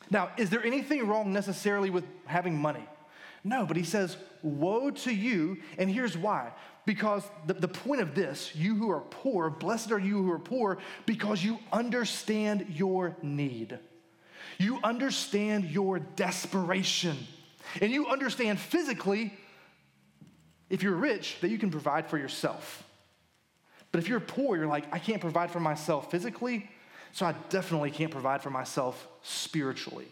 Now, 0.09 0.31
is 0.37 0.49
there 0.49 0.65
anything 0.65 1.05
wrong 1.05 1.31
necessarily 1.31 1.91
with 1.91 2.03
having 2.25 2.57
money? 2.57 2.87
No, 3.43 3.67
but 3.67 3.77
he 3.77 3.83
says, 3.83 4.17
Woe 4.41 4.89
to 4.89 5.13
you, 5.13 5.57
and 5.77 5.87
here's 5.87 6.17
why. 6.17 6.51
Because 6.87 7.23
the, 7.45 7.53
the 7.53 7.67
point 7.67 8.01
of 8.01 8.15
this, 8.15 8.55
you 8.55 8.73
who 8.73 8.89
are 8.89 9.01
poor, 9.01 9.51
blessed 9.51 9.91
are 9.91 9.99
you 9.99 10.23
who 10.23 10.31
are 10.31 10.39
poor, 10.39 10.79
because 11.05 11.43
you 11.43 11.59
understand 11.71 12.65
your 12.71 13.15
need. 13.21 13.77
You 14.59 14.79
understand 14.83 15.65
your 15.65 15.99
desperation. 15.99 17.17
And 17.81 17.91
you 17.91 18.07
understand 18.07 18.59
physically, 18.59 19.33
if 20.69 20.83
you're 20.83 20.95
rich, 20.95 21.37
that 21.41 21.49
you 21.49 21.57
can 21.57 21.71
provide 21.71 22.07
for 22.07 22.17
yourself. 22.17 22.83
But 23.91 23.99
if 23.99 24.07
you're 24.07 24.19
poor, 24.19 24.57
you're 24.57 24.67
like, 24.67 24.93
I 24.93 24.99
can't 24.99 25.21
provide 25.21 25.49
for 25.49 25.59
myself 25.59 26.11
physically, 26.11 26.69
so 27.11 27.25
I 27.25 27.33
definitely 27.49 27.89
can't 27.89 28.11
provide 28.11 28.41
for 28.43 28.49
myself 28.49 29.07
spiritually. 29.23 30.07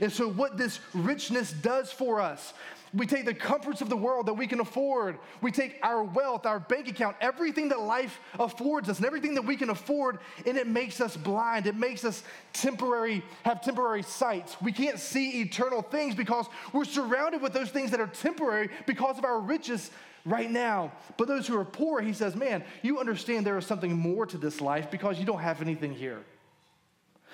And 0.00 0.12
so, 0.12 0.28
what 0.28 0.56
this 0.56 0.78
richness 0.94 1.52
does 1.52 1.90
for 1.90 2.20
us 2.20 2.54
we 2.92 3.06
take 3.06 3.24
the 3.24 3.34
comforts 3.34 3.80
of 3.80 3.88
the 3.88 3.96
world 3.96 4.26
that 4.26 4.34
we 4.34 4.46
can 4.46 4.60
afford. 4.60 5.18
We 5.40 5.52
take 5.52 5.78
our 5.82 6.02
wealth, 6.02 6.44
our 6.44 6.58
bank 6.58 6.88
account, 6.88 7.16
everything 7.20 7.68
that 7.68 7.80
life 7.80 8.20
affords 8.38 8.88
us, 8.88 8.98
and 8.98 9.06
everything 9.06 9.34
that 9.34 9.44
we 9.44 9.56
can 9.56 9.70
afford, 9.70 10.18
and 10.44 10.56
it 10.56 10.66
makes 10.66 11.00
us 11.00 11.16
blind. 11.16 11.66
It 11.66 11.76
makes 11.76 12.04
us 12.04 12.24
temporary, 12.52 13.22
have 13.44 13.62
temporary 13.62 14.02
sights. 14.02 14.56
We 14.60 14.72
can't 14.72 14.98
see 14.98 15.40
eternal 15.40 15.82
things 15.82 16.14
because 16.14 16.46
we're 16.72 16.84
surrounded 16.84 17.42
with 17.42 17.52
those 17.52 17.70
things 17.70 17.92
that 17.92 18.00
are 18.00 18.08
temporary 18.08 18.70
because 18.86 19.18
of 19.18 19.24
our 19.24 19.38
riches 19.38 19.90
right 20.24 20.50
now. 20.50 20.92
But 21.16 21.28
those 21.28 21.46
who 21.46 21.58
are 21.58 21.64
poor, 21.64 22.00
he 22.00 22.12
says, 22.12 22.34
man, 22.34 22.64
you 22.82 22.98
understand 22.98 23.46
there 23.46 23.58
is 23.58 23.66
something 23.66 23.96
more 23.96 24.26
to 24.26 24.36
this 24.36 24.60
life 24.60 24.90
because 24.90 25.18
you 25.18 25.24
don't 25.24 25.40
have 25.40 25.62
anything 25.62 25.94
here. 25.94 26.18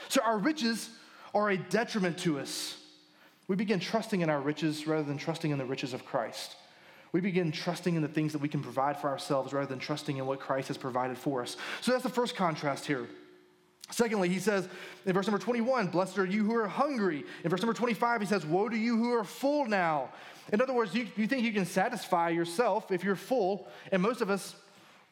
So 0.08 0.20
our 0.22 0.38
riches 0.38 0.90
are 1.34 1.50
a 1.50 1.56
detriment 1.56 2.18
to 2.18 2.38
us. 2.40 2.76
We 3.48 3.56
begin 3.56 3.80
trusting 3.80 4.20
in 4.20 4.30
our 4.30 4.40
riches 4.40 4.86
rather 4.86 5.04
than 5.04 5.18
trusting 5.18 5.50
in 5.50 5.58
the 5.58 5.64
riches 5.64 5.92
of 5.92 6.04
Christ. 6.04 6.56
We 7.12 7.20
begin 7.20 7.52
trusting 7.52 7.94
in 7.94 8.02
the 8.02 8.08
things 8.08 8.32
that 8.32 8.42
we 8.42 8.48
can 8.48 8.62
provide 8.62 8.98
for 8.98 9.08
ourselves 9.08 9.52
rather 9.52 9.68
than 9.68 9.78
trusting 9.78 10.16
in 10.16 10.26
what 10.26 10.40
Christ 10.40 10.68
has 10.68 10.76
provided 10.76 11.16
for 11.16 11.42
us. 11.42 11.56
So 11.80 11.92
that's 11.92 12.02
the 12.02 12.10
first 12.10 12.36
contrast 12.36 12.86
here. 12.86 13.06
Secondly, 13.90 14.28
he 14.28 14.40
says 14.40 14.68
in 15.04 15.12
verse 15.12 15.26
number 15.26 15.38
21, 15.38 15.88
Blessed 15.88 16.18
are 16.18 16.24
you 16.24 16.44
who 16.44 16.56
are 16.56 16.66
hungry. 16.66 17.24
In 17.44 17.50
verse 17.50 17.62
number 17.62 17.74
25, 17.74 18.20
he 18.20 18.26
says, 18.26 18.44
Woe 18.44 18.68
to 18.68 18.76
you 18.76 18.96
who 18.96 19.12
are 19.14 19.22
full 19.22 19.66
now. 19.66 20.10
In 20.52 20.60
other 20.60 20.72
words, 20.72 20.94
you, 20.94 21.06
you 21.16 21.26
think 21.26 21.44
you 21.44 21.52
can 21.52 21.66
satisfy 21.66 22.30
yourself 22.30 22.90
if 22.90 23.04
you're 23.04 23.16
full, 23.16 23.68
and 23.92 24.02
most 24.02 24.20
of 24.20 24.30
us, 24.30 24.56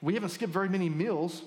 we 0.00 0.14
haven't 0.14 0.30
skipped 0.30 0.52
very 0.52 0.68
many 0.68 0.88
meals. 0.88 1.42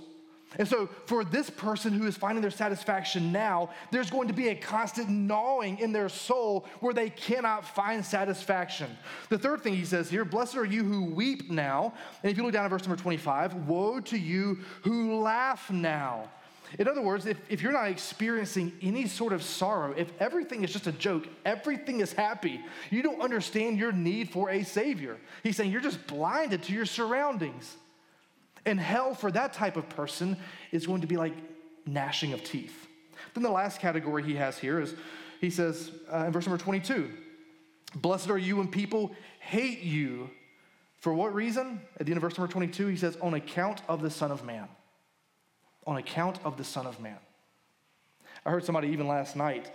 And 0.55 0.67
so, 0.67 0.87
for 1.05 1.25
this 1.25 1.49
person 1.49 1.91
who 1.91 2.07
is 2.07 2.15
finding 2.15 2.41
their 2.41 2.51
satisfaction 2.51 3.33
now, 3.33 3.69
there's 3.91 4.09
going 4.09 4.29
to 4.29 4.33
be 4.33 4.47
a 4.47 4.55
constant 4.55 5.09
gnawing 5.09 5.79
in 5.79 5.91
their 5.91 6.07
soul 6.07 6.65
where 6.79 6.93
they 6.93 7.09
cannot 7.09 7.65
find 7.65 8.03
satisfaction. 8.03 8.89
The 9.29 9.37
third 9.37 9.61
thing 9.61 9.75
he 9.75 9.83
says 9.83 10.09
here 10.09 10.23
Blessed 10.23 10.55
are 10.55 10.65
you 10.65 10.85
who 10.85 11.13
weep 11.13 11.51
now. 11.51 11.93
And 12.23 12.31
if 12.31 12.37
you 12.37 12.43
look 12.43 12.53
down 12.53 12.63
at 12.63 12.69
verse 12.69 12.87
number 12.87 13.01
25, 13.01 13.67
Woe 13.67 13.99
to 13.99 14.17
you 14.17 14.59
who 14.83 15.19
laugh 15.19 15.69
now. 15.69 16.29
In 16.79 16.87
other 16.87 17.01
words, 17.01 17.25
if, 17.25 17.37
if 17.49 17.61
you're 17.61 17.71
not 17.71 17.89
experiencing 17.89 18.73
any 18.81 19.07
sort 19.07 19.33
of 19.33 19.43
sorrow, 19.43 19.93
if 19.95 20.11
everything 20.19 20.63
is 20.63 20.71
just 20.71 20.87
a 20.87 20.91
joke, 20.91 21.27
everything 21.45 22.01
is 22.01 22.13
happy, 22.13 22.59
you 22.89 23.01
don't 23.01 23.21
understand 23.21 23.77
your 23.77 23.91
need 23.91 24.29
for 24.29 24.49
a 24.49 24.63
Savior. 24.63 25.17
He's 25.43 25.55
saying 25.55 25.71
you're 25.71 25.81
just 25.81 26.05
blinded 26.07 26.63
to 26.63 26.73
your 26.73 26.85
surroundings. 26.85 27.77
And 28.67 28.79
hell 28.79 29.15
for 29.15 29.31
that 29.31 29.53
type 29.53 29.77
of 29.77 29.89
person 29.89 30.37
is 30.71 30.85
going 30.85 31.01
to 31.01 31.07
be 31.07 31.17
like 31.17 31.33
gnashing 31.85 32.33
of 32.33 32.43
teeth. 32.43 32.87
Then 33.33 33.41
the 33.41 33.49
last 33.49 33.79
category 33.79 34.23
he 34.23 34.35
has 34.35 34.57
here 34.57 34.79
is 34.79 34.93
he 35.41 35.49
says 35.49 35.91
uh, 36.13 36.25
in 36.25 36.31
verse 36.31 36.45
number 36.45 36.61
22 36.61 37.09
Blessed 37.95 38.29
are 38.29 38.37
you 38.37 38.57
when 38.57 38.67
people 38.67 39.15
hate 39.39 39.81
you. 39.81 40.29
For 40.99 41.13
what 41.13 41.33
reason? 41.33 41.81
At 41.99 42.05
the 42.05 42.11
end 42.11 42.17
of 42.17 42.23
verse 42.23 42.37
number 42.37 42.51
22, 42.51 42.87
he 42.87 42.97
says, 42.97 43.17
On 43.21 43.33
account 43.33 43.81
of 43.87 44.01
the 44.01 44.09
Son 44.09 44.31
of 44.31 44.43
Man 44.43 44.67
on 45.87 45.95
account 45.95 46.39
of 46.43 46.57
the 46.57 46.63
Son 46.63 46.85
of 46.85 46.99
Man. 46.99 47.17
I 48.45 48.51
heard 48.51 48.65
somebody 48.65 48.89
even 48.89 49.07
last 49.07 49.35
night, 49.35 49.71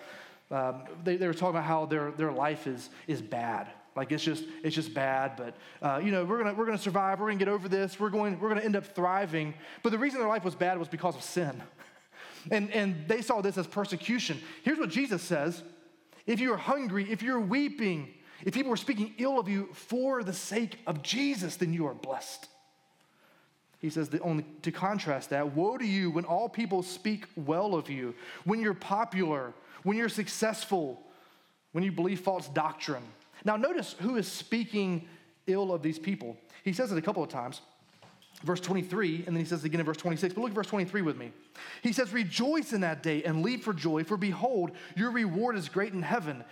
um, 0.50 0.84
they, 1.02 1.16
they 1.16 1.26
were 1.26 1.32
talking 1.32 1.56
about 1.56 1.64
how 1.64 1.86
their, 1.86 2.10
their 2.12 2.30
life 2.30 2.66
is, 2.66 2.90
is 3.06 3.22
bad. 3.22 3.68
Like 3.94 4.10
it's 4.10 4.24
just, 4.24 4.44
it's 4.62 4.74
just 4.74 4.94
bad, 4.94 5.32
but 5.36 5.54
uh, 5.82 6.00
you 6.02 6.10
know, 6.10 6.24
we're 6.24 6.38
gonna, 6.38 6.54
we're 6.54 6.64
gonna 6.64 6.78
survive, 6.78 7.20
we're 7.20 7.26
gonna 7.26 7.38
get 7.38 7.48
over 7.48 7.68
this, 7.68 8.00
we're 8.00 8.10
going, 8.10 8.40
we're 8.40 8.48
gonna 8.48 8.62
end 8.62 8.76
up 8.76 8.86
thriving. 8.86 9.54
But 9.82 9.90
the 9.90 9.98
reason 9.98 10.18
their 10.18 10.28
life 10.28 10.44
was 10.44 10.54
bad 10.54 10.78
was 10.78 10.88
because 10.88 11.16
of 11.16 11.22
sin. 11.22 11.62
And, 12.50 12.72
and 12.72 13.06
they 13.06 13.22
saw 13.22 13.40
this 13.40 13.56
as 13.56 13.68
persecution. 13.68 14.40
Here's 14.64 14.76
what 14.76 14.90
Jesus 14.90 15.22
says 15.22 15.62
if 16.26 16.40
you're 16.40 16.56
hungry, 16.56 17.06
if 17.08 17.22
you're 17.22 17.40
weeping, 17.40 18.12
if 18.44 18.54
people 18.54 18.72
are 18.72 18.76
speaking 18.76 19.14
ill 19.18 19.38
of 19.38 19.48
you 19.48 19.68
for 19.72 20.22
the 20.24 20.32
sake 20.32 20.78
of 20.86 21.02
Jesus, 21.02 21.56
then 21.56 21.72
you 21.72 21.86
are 21.86 21.94
blessed. 21.94 22.48
He 23.78 23.90
says, 23.90 24.08
that 24.10 24.22
only, 24.22 24.44
to 24.62 24.70
contrast 24.70 25.30
that, 25.30 25.54
woe 25.56 25.76
to 25.76 25.84
you 25.84 26.10
when 26.10 26.24
all 26.24 26.48
people 26.48 26.84
speak 26.84 27.26
well 27.34 27.74
of 27.74 27.90
you, 27.90 28.14
when 28.44 28.60
you're 28.60 28.74
popular, 28.74 29.52
when 29.82 29.96
you're 29.96 30.08
successful, 30.08 31.02
when 31.72 31.82
you 31.82 31.90
believe 31.90 32.20
false 32.20 32.48
doctrine. 32.48 33.02
Now, 33.44 33.56
notice 33.56 33.94
who 34.00 34.16
is 34.16 34.28
speaking 34.28 35.08
ill 35.46 35.72
of 35.72 35.82
these 35.82 35.98
people. 35.98 36.36
He 36.64 36.72
says 36.72 36.92
it 36.92 36.98
a 36.98 37.02
couple 37.02 37.22
of 37.22 37.28
times. 37.28 37.60
Verse 38.44 38.60
23, 38.60 39.18
and 39.18 39.36
then 39.36 39.36
he 39.36 39.44
says 39.44 39.62
again 39.64 39.78
in 39.78 39.86
verse 39.86 39.98
26. 39.98 40.34
But 40.34 40.40
look 40.40 40.50
at 40.50 40.54
verse 40.54 40.66
23 40.66 41.02
with 41.02 41.16
me. 41.16 41.30
He 41.82 41.92
says, 41.92 42.12
Rejoice 42.12 42.72
in 42.72 42.80
that 42.80 43.02
day 43.02 43.22
and 43.22 43.42
leap 43.42 43.62
for 43.62 43.72
joy, 43.72 44.02
for 44.02 44.16
behold, 44.16 44.72
your 44.96 45.12
reward 45.12 45.56
is 45.56 45.68
great 45.68 45.92
in 45.92 46.02
heaven, 46.02 46.42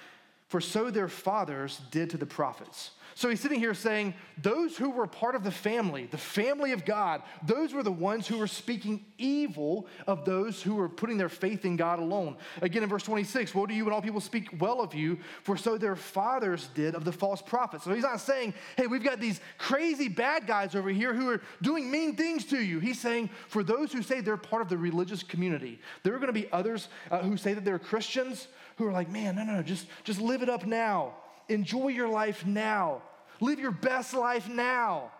for 0.51 0.61
so 0.61 0.91
their 0.91 1.07
fathers 1.07 1.81
did 1.93 2.11
to 2.11 2.17
the 2.17 2.27
prophets. 2.27 2.91
So 3.15 3.29
he's 3.29 3.39
sitting 3.39 3.61
here 3.61 3.73
saying, 3.75 4.15
those 4.43 4.77
who 4.77 4.91
were 4.91 5.07
part 5.07 5.37
of 5.37 5.45
the 5.45 5.51
family, 5.53 6.07
the 6.07 6.19
family 6.19 6.73
of 6.73 6.85
God, 6.85 7.23
those 7.47 7.73
were 7.73 7.85
the 7.85 7.93
ones 7.93 8.27
who 8.27 8.37
were 8.39 8.49
speaking 8.49 9.05
evil 9.17 9.87
of 10.09 10.25
those 10.25 10.61
who 10.61 10.75
were 10.75 10.89
putting 10.89 11.19
their 11.19 11.29
faith 11.29 11.65
in 11.65 11.77
God 11.77 12.01
alone. 12.01 12.37
Again, 12.63 12.83
in 12.83 12.89
verse 12.89 13.05
26, 13.05 13.55
woe 13.55 13.67
to 13.67 13.75
you 13.75 13.85
when 13.85 13.95
all 13.95 14.03
people 14.03 14.21
speak 14.21 14.61
well 14.61 14.81
of 14.81 14.93
you, 14.93 15.19
for 15.45 15.57
so 15.57 15.79
their 15.79 15.95
fathers 15.95 16.69
did 16.75 16.97
of 16.97 17.05
the 17.05 17.13
false 17.13 17.43
prophets. 17.43 17.85
So 17.85 17.93
he's 17.93 18.03
not 18.03 18.21
saying, 18.21 18.55
hey, 18.77 18.89
we've 18.89 19.05
got 19.05 19.21
these 19.21 19.41
crazy 19.57 20.09
bad 20.09 20.49
guys 20.49 20.75
over 20.75 20.91
here 20.91 21.15
who 21.15 21.29
are 21.29 21.41
doing 21.63 21.91
mean 21.91 22.17
things 22.17 22.45
to 22.47 22.59
you. 22.59 22.81
He's 22.81 22.99
saying, 22.99 23.31
for 23.47 23.63
those 23.63 23.93
who 23.93 24.03
say 24.03 24.21
they're 24.21 24.37
part 24.37 24.63
of 24.63 24.69
the 24.69 24.79
religious 24.79 25.23
community, 25.23 25.81
there 26.03 26.13
are 26.13 26.19
going 26.19 26.27
to 26.27 26.33
be 26.33 26.51
others 26.51 26.89
uh, 27.13 27.21
who 27.21 27.37
say 27.37 27.55
that 27.55 27.65
they're 27.65 27.79
Christians 27.79 28.49
who 28.81 28.89
are 28.89 28.93
like, 28.93 29.11
man, 29.11 29.37
no, 29.37 29.45
no, 29.45 29.57
no, 29.57 29.63
just, 29.63 29.87
just 30.05 30.21
live 30.21 30.43
it 30.43 30.49
up 30.49 30.67
now. 30.67 31.15
Enjoy 31.49 31.89
your 31.89 32.09
life 32.09 32.47
now. 32.47 33.03
Live 33.41 33.61
your 33.61 33.71
best 33.71 34.15
life 34.15 34.49
now. 34.49 35.11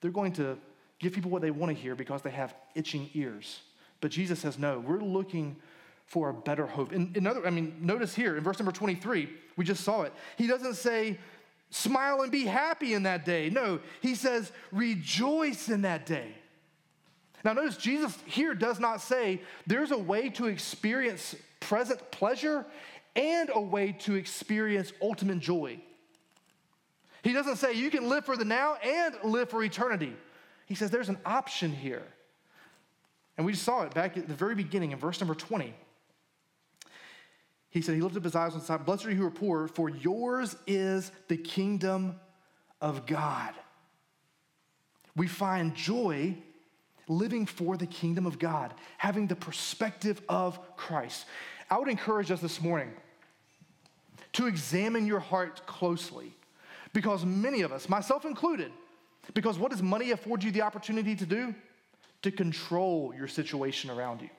They're 0.00 0.10
going 0.10 0.32
to 0.34 0.56
give 0.98 1.12
people 1.12 1.30
what 1.30 1.42
they 1.42 1.50
want 1.50 1.74
to 1.74 1.82
hear 1.82 1.94
because 1.94 2.22
they 2.22 2.30
have 2.30 2.54
itching 2.74 3.10
ears. 3.14 3.60
But 4.00 4.10
Jesus 4.10 4.38
says, 4.38 4.58
no, 4.58 4.78
we're 4.78 5.00
looking 5.00 5.56
for 6.06 6.28
a 6.28 6.34
better 6.34 6.66
hope. 6.66 6.92
Other, 6.92 7.46
I 7.46 7.50
mean, 7.50 7.76
notice 7.80 8.14
here 8.14 8.36
in 8.36 8.44
verse 8.44 8.58
number 8.58 8.72
23, 8.72 9.28
we 9.56 9.64
just 9.64 9.82
saw 9.82 10.02
it. 10.02 10.12
He 10.36 10.46
doesn't 10.46 10.74
say, 10.74 11.18
smile 11.70 12.22
and 12.22 12.30
be 12.30 12.44
happy 12.44 12.94
in 12.94 13.04
that 13.04 13.24
day. 13.24 13.50
No, 13.50 13.80
he 14.00 14.14
says, 14.14 14.52
rejoice 14.70 15.68
in 15.68 15.82
that 15.82 16.06
day. 16.06 16.34
Now, 17.44 17.52
notice 17.52 17.76
Jesus 17.76 18.16
here 18.26 18.54
does 18.54 18.78
not 18.78 19.00
say 19.00 19.42
there's 19.66 19.90
a 19.90 19.98
way 19.98 20.30
to 20.30 20.46
experience 20.46 21.34
present 21.64 22.10
pleasure 22.10 22.64
and 23.16 23.50
a 23.54 23.60
way 23.60 23.92
to 23.92 24.14
experience 24.14 24.92
ultimate 25.00 25.38
joy. 25.40 25.78
He 27.22 27.32
doesn't 27.32 27.56
say 27.56 27.72
you 27.72 27.90
can 27.90 28.08
live 28.08 28.26
for 28.26 28.36
the 28.36 28.44
now 28.44 28.74
and 28.74 29.14
live 29.24 29.48
for 29.48 29.62
eternity. 29.62 30.14
He 30.66 30.74
says 30.74 30.90
there's 30.90 31.08
an 31.08 31.18
option 31.24 31.72
here. 31.72 32.02
And 33.36 33.46
we 33.46 33.54
saw 33.54 33.82
it 33.82 33.94
back 33.94 34.16
at 34.16 34.28
the 34.28 34.34
very 34.34 34.54
beginning 34.54 34.92
in 34.92 34.98
verse 34.98 35.20
number 35.20 35.34
20. 35.34 35.74
He 37.70 37.80
said, 37.80 37.94
He 37.94 38.00
lifted 38.00 38.18
up 38.18 38.24
his 38.24 38.36
eyes 38.36 38.54
and 38.54 38.62
said, 38.62 38.84
Blessed 38.84 39.06
are 39.06 39.10
you 39.10 39.16
who 39.16 39.26
are 39.26 39.30
poor, 39.30 39.68
for 39.68 39.88
yours 39.88 40.54
is 40.66 41.10
the 41.28 41.36
kingdom 41.36 42.20
of 42.80 43.06
God. 43.06 43.54
We 45.16 45.26
find 45.26 45.74
joy 45.74 46.36
living 47.08 47.46
for 47.46 47.76
the 47.76 47.86
kingdom 47.86 48.26
of 48.26 48.38
God, 48.38 48.74
having 48.98 49.26
the 49.26 49.36
perspective 49.36 50.20
of 50.28 50.76
Christ. 50.76 51.26
I 51.70 51.78
would 51.78 51.88
encourage 51.88 52.30
us 52.30 52.40
this 52.40 52.60
morning 52.60 52.92
to 54.34 54.46
examine 54.46 55.06
your 55.06 55.20
heart 55.20 55.66
closely 55.66 56.34
because 56.92 57.24
many 57.24 57.62
of 57.62 57.72
us, 57.72 57.88
myself 57.88 58.24
included, 58.24 58.70
because 59.32 59.58
what 59.58 59.70
does 59.70 59.82
money 59.82 60.10
afford 60.10 60.44
you 60.44 60.50
the 60.50 60.62
opportunity 60.62 61.16
to 61.16 61.26
do? 61.26 61.54
To 62.22 62.30
control 62.30 63.14
your 63.16 63.28
situation 63.28 63.90
around 63.90 64.22
you. 64.22 64.30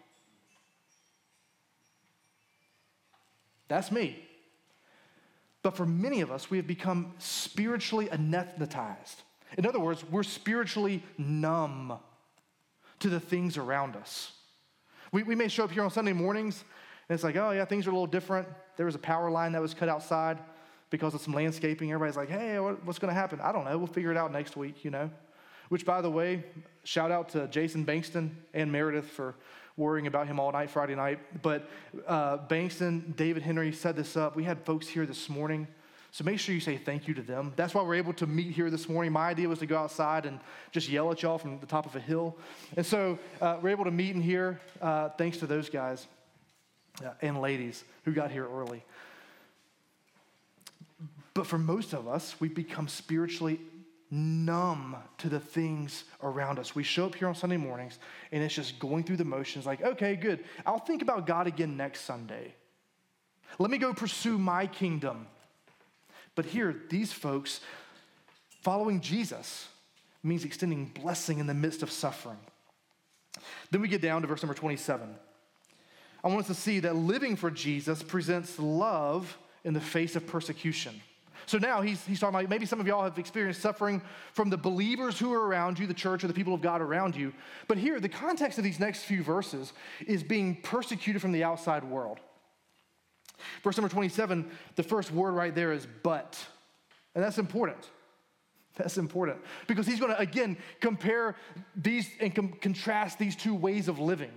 That's 3.67 3.91
me. 3.91 4.20
But 5.63 5.75
for 5.75 5.86
many 5.86 6.22
of 6.22 6.32
us, 6.32 6.51
we 6.51 6.58
have 6.58 6.67
become 6.67 7.13
spiritually 7.17 8.08
anesthetized. 8.08 9.15
In 9.58 9.65
other 9.65 9.79
words, 9.79 10.03
we're 10.10 10.24
spiritually 10.24 11.01
numb 11.17 11.98
to 13.00 13.10
the 13.10 13.20
things 13.20 13.58
around 13.58 13.96
us. 13.96 14.32
We, 15.12 15.24
we 15.24 15.36
may 15.36 15.48
show 15.48 15.63
up 15.63 15.72
here 15.72 15.84
on 15.84 15.89
Sunday 15.89 16.13
mornings 16.13 16.63
and 17.08 17.16
it's 17.16 17.24
like, 17.24 17.36
oh, 17.36 17.52
yeah, 17.52 17.66
things 17.66 17.86
are 17.86 17.92
a 17.92 17.94
little 17.94 18.08
different. 18.08 18.48
There 18.78 18.86
was 18.86 18.96
a 18.96 19.00
power 19.00 19.30
line 19.30 19.52
that 19.52 19.62
was 19.62 19.74
cut 19.74 19.90
outside 19.90 20.40
because 20.90 21.14
of 21.14 21.22
some 21.22 21.34
landscaping. 21.34 21.92
Everybody's 21.92 22.18
like, 22.18 22.30
hey, 22.30 22.60
what's 22.60 23.00
going 23.00 23.14
to 23.14 23.20
happen? 23.20 23.40
I 23.42 23.52
don't 23.52 23.66
know. 23.66 23.78
We'll 23.78 23.88
figure 23.88 24.12
it 24.12 24.18
out 24.18 24.32
next 24.32 24.58
week, 24.58 24.84
you 24.84 24.92
know? 24.92 25.10
Which, 25.70 25.86
by 25.86 26.02
the 26.02 26.10
way, 26.10 26.44
shout 26.84 27.12
out 27.12 27.30
to 27.30 27.48
Jason 27.48 27.86
Bankston 27.86 28.32
and 28.54 28.72
Meredith 28.72 29.10
for 29.10 29.36
worrying 29.78 30.08
about 30.08 30.28
him 30.28 30.40
all 30.40 30.52
night 30.52 30.70
Friday 30.70 30.96
night. 30.96 31.20
But 31.42 31.70
uh, 32.08 32.38
Bankston, 32.38 33.16
David 33.16 33.44
Henry 33.44 33.72
set 33.72 33.96
this 33.96 34.18
up. 34.18 34.36
We 34.36 34.44
had 34.44 34.64
folks 34.66 34.88
here 34.88 35.06
this 35.06 35.30
morning. 35.30 35.68
So 36.12 36.24
make 36.24 36.40
sure 36.40 36.56
you 36.56 36.62
say 36.62 36.78
thank 36.78 37.08
you 37.08 37.14
to 37.16 37.22
them. 37.22 37.52
That's 37.56 37.74
why 37.74 37.84
we're 37.84 37.96
able 37.96 38.14
to 38.14 38.26
meet 38.26 38.52
here 38.52 38.70
this 38.70 38.88
morning. 38.88 39.12
My 39.12 39.28
idea 39.28 39.50
was 39.50 39.60
to 39.60 39.66
go 39.66 39.78
outside 39.78 40.26
and 40.26 40.40
just 40.72 40.88
yell 40.88 41.12
at 41.12 41.22
y'all 41.22 41.38
from 41.38 41.60
the 41.60 41.66
top 41.66 41.86
of 41.86 41.96
a 41.96 42.00
hill. 42.00 42.38
And 42.78 42.86
so 42.86 43.20
uh, 43.42 43.58
we're 43.62 43.70
able 43.70 43.84
to 43.84 43.92
meet 43.92 44.16
in 44.16 44.22
here 44.22 44.62
uh, 44.82 45.10
thanks 45.10 45.38
to 45.40 45.48
those 45.48 45.70
guys 45.70 46.08
uh, 47.04 47.12
and 47.22 47.42
ladies 47.42 47.84
who 48.04 48.12
got 48.12 48.32
here 48.32 48.48
early. 48.48 48.84
But 51.34 51.48
for 51.48 51.58
most 51.58 51.94
of 51.94 52.08
us, 52.08 52.36
we've 52.40 52.56
become 52.56 52.88
spiritually 52.88 53.60
numb 54.12 54.96
to 55.18 55.30
the 55.30 55.40
things 55.40 56.06
around 56.24 56.60
us. 56.60 56.75
We 56.75 56.84
show 56.84 57.06
up 57.06 57.16
here 57.16 57.28
on 57.28 57.36
Sunday 57.36 57.58
mornings 57.58 58.00
and 58.32 58.44
it's 58.44 58.54
just 58.54 58.80
going 58.80 59.04
through 59.04 59.18
the 59.18 59.25
motions 59.25 59.66
like, 59.66 59.82
okay, 59.82 60.16
good. 60.16 60.44
I'll 60.66 60.80
think 60.80 61.02
about 61.02 61.28
God 61.28 61.48
again 61.48 61.75
next 61.75 62.02
Sunday. 62.02 62.54
Let 63.60 63.72
me 63.72 63.78
go 63.78 63.94
pursue 63.94 64.38
my 64.38 64.68
kingdom. 64.68 65.28
But 66.36 66.46
here, 66.46 66.75
these 66.90 67.12
folks, 67.12 67.62
following 68.62 69.02
Jesus 69.02 69.68
means 70.24 70.44
extending 70.44 70.86
blessing 70.86 71.40
in 71.40 71.48
the 71.48 71.54
midst 71.54 71.84
of 71.84 71.92
suffering. 71.92 72.38
Then 73.72 73.82
we 73.82 73.88
get 73.88 74.02
down 74.02 74.22
to 74.22 74.28
verse 74.28 74.42
number 74.42 74.56
27. 74.56 75.16
I 76.25 76.29
want 76.29 76.41
us 76.41 76.48
to 76.48 76.55
see 76.55 76.79
that 76.79 76.96
living 76.96 77.36
for 77.36 77.51
Jesus 77.51 78.01
presents 78.01 78.58
love 78.58 79.38
in 79.63 79.75
the 79.75 79.79
face 79.79 80.15
of 80.15 80.25
persecution. 80.25 81.00
So 81.46 81.60
now 81.60 81.82
he's, 81.82 82.03
he's 82.08 82.20
talking 82.20 82.39
about 82.39 82.50
maybe 82.50 82.65
some 82.65 82.79
of 82.79 82.88
y'all 82.88 83.03
have 83.03 83.20
experienced 83.20 83.62
suffering 83.62 84.01
from 84.34 84.50
the 84.50 84.58
believers 84.58 85.20
who 85.20 85.32
are 85.32 85.48
around 85.48 85.77
you, 85.77 85.86
the 85.86 85.94
church 85.94 86.24
or 86.24 86.27
the 86.27 86.34
people 86.34 86.55
of 86.55 86.62
God 86.62 86.82
around 86.82 87.15
you. 87.15 87.32
But 87.67 87.77
here, 87.77 88.00
the 88.00 88.10
context 88.10 88.58
of 88.58 88.63
these 88.63 88.79
next 88.79 89.03
few 89.03 89.22
verses 89.22 89.72
is 90.08 90.24
being 90.24 90.55
persecuted 90.63 91.22
from 91.22 91.32
the 91.32 91.44
outside 91.44 91.84
world. 91.84 92.20
Verse 93.63 93.77
number 93.77 93.89
27, 93.89 94.50
the 94.77 94.84
first 94.84 95.12
word 95.12 95.34
right 95.34 95.53
there 95.53 95.74
is 95.74 95.88
but. 96.01 96.44
And 97.13 97.24
that's 97.24 97.38
important. 97.38 97.88
That's 98.77 98.98
important 98.98 99.38
because 99.67 99.86
he's 99.86 100.00
going 100.00 100.12
to 100.12 100.20
again 100.20 100.58
compare 100.82 101.36
these 101.75 102.10
and 102.20 102.34
com- 102.34 102.53
contrast 102.53 103.20
these 103.20 103.36
two 103.36 103.53
ways 103.53 103.88
of 103.88 104.00
living. 104.00 104.32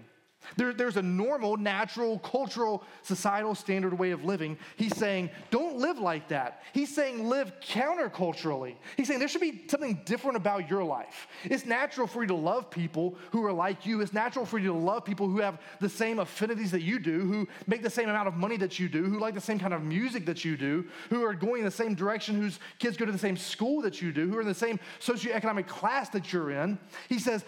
There, 0.56 0.72
there's 0.72 0.96
a 0.96 1.02
normal, 1.02 1.56
natural, 1.56 2.18
cultural, 2.20 2.82
societal 3.02 3.54
standard 3.54 3.98
way 3.98 4.12
of 4.12 4.24
living. 4.24 4.56
He's 4.76 4.96
saying, 4.96 5.30
don't 5.50 5.76
live 5.76 5.98
like 5.98 6.28
that. 6.28 6.62
He's 6.72 6.94
saying, 6.94 7.28
live 7.28 7.52
counterculturally. 7.60 8.76
He's 8.96 9.08
saying 9.08 9.18
there 9.18 9.28
should 9.28 9.40
be 9.40 9.64
something 9.68 10.00
different 10.04 10.36
about 10.36 10.70
your 10.70 10.82
life. 10.82 11.28
It's 11.44 11.66
natural 11.66 12.06
for 12.06 12.22
you 12.22 12.28
to 12.28 12.34
love 12.34 12.70
people 12.70 13.16
who 13.30 13.44
are 13.44 13.52
like 13.52 13.84
you. 13.84 14.00
It's 14.00 14.12
natural 14.12 14.46
for 14.46 14.58
you 14.58 14.68
to 14.68 14.78
love 14.78 15.04
people 15.04 15.28
who 15.28 15.38
have 15.40 15.60
the 15.80 15.88
same 15.88 16.18
affinities 16.18 16.70
that 16.70 16.82
you 16.82 16.98
do, 16.98 17.20
who 17.20 17.46
make 17.66 17.82
the 17.82 17.90
same 17.90 18.08
amount 18.08 18.28
of 18.28 18.34
money 18.34 18.56
that 18.56 18.78
you 18.78 18.88
do, 18.88 19.04
who 19.04 19.18
like 19.18 19.34
the 19.34 19.40
same 19.40 19.58
kind 19.58 19.74
of 19.74 19.82
music 19.82 20.24
that 20.26 20.44
you 20.44 20.56
do, 20.56 20.86
who 21.10 21.24
are 21.24 21.34
going 21.34 21.60
in 21.60 21.64
the 21.64 21.70
same 21.70 21.94
direction, 21.94 22.36
whose 22.36 22.58
kids 22.78 22.96
go 22.96 23.04
to 23.04 23.12
the 23.12 23.18
same 23.18 23.36
school 23.36 23.82
that 23.82 24.00
you 24.00 24.12
do, 24.12 24.28
who 24.28 24.36
are 24.36 24.42
in 24.42 24.48
the 24.48 24.54
same 24.54 24.80
socioeconomic 25.00 25.66
class 25.66 26.08
that 26.10 26.32
you're 26.32 26.50
in. 26.50 26.78
He 27.08 27.18
says, 27.18 27.44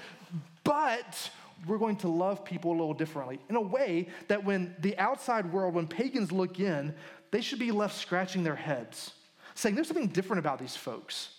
but 0.65 1.31
we're 1.67 1.79
going 1.79 1.97
to 1.97 2.09
love 2.09 2.45
people 2.45 2.71
a 2.71 2.77
little 2.77 2.95
differently 2.95 3.39
in 3.49 3.57
a 3.57 3.61
way 3.61 4.09
that 4.29 4.45
when 4.45 4.75
the 4.81 4.97
outside 4.99 5.53
world, 5.53 5.75
when 5.75 5.87
pagans 5.87 6.33
look 6.33 6.59
in, 6.59 6.95
they 7.31 7.41
should 7.41 7.59
be 7.59 7.71
left 7.71 7.97
scratching 7.97 8.43
their 8.43 8.57
heads, 8.57 9.13
saying 9.55 9.75
there's 9.75 9.89
something 9.89 10.09
different 10.09 10.41
about 10.41 10.59
these 10.59 10.77
folks. 10.77 11.31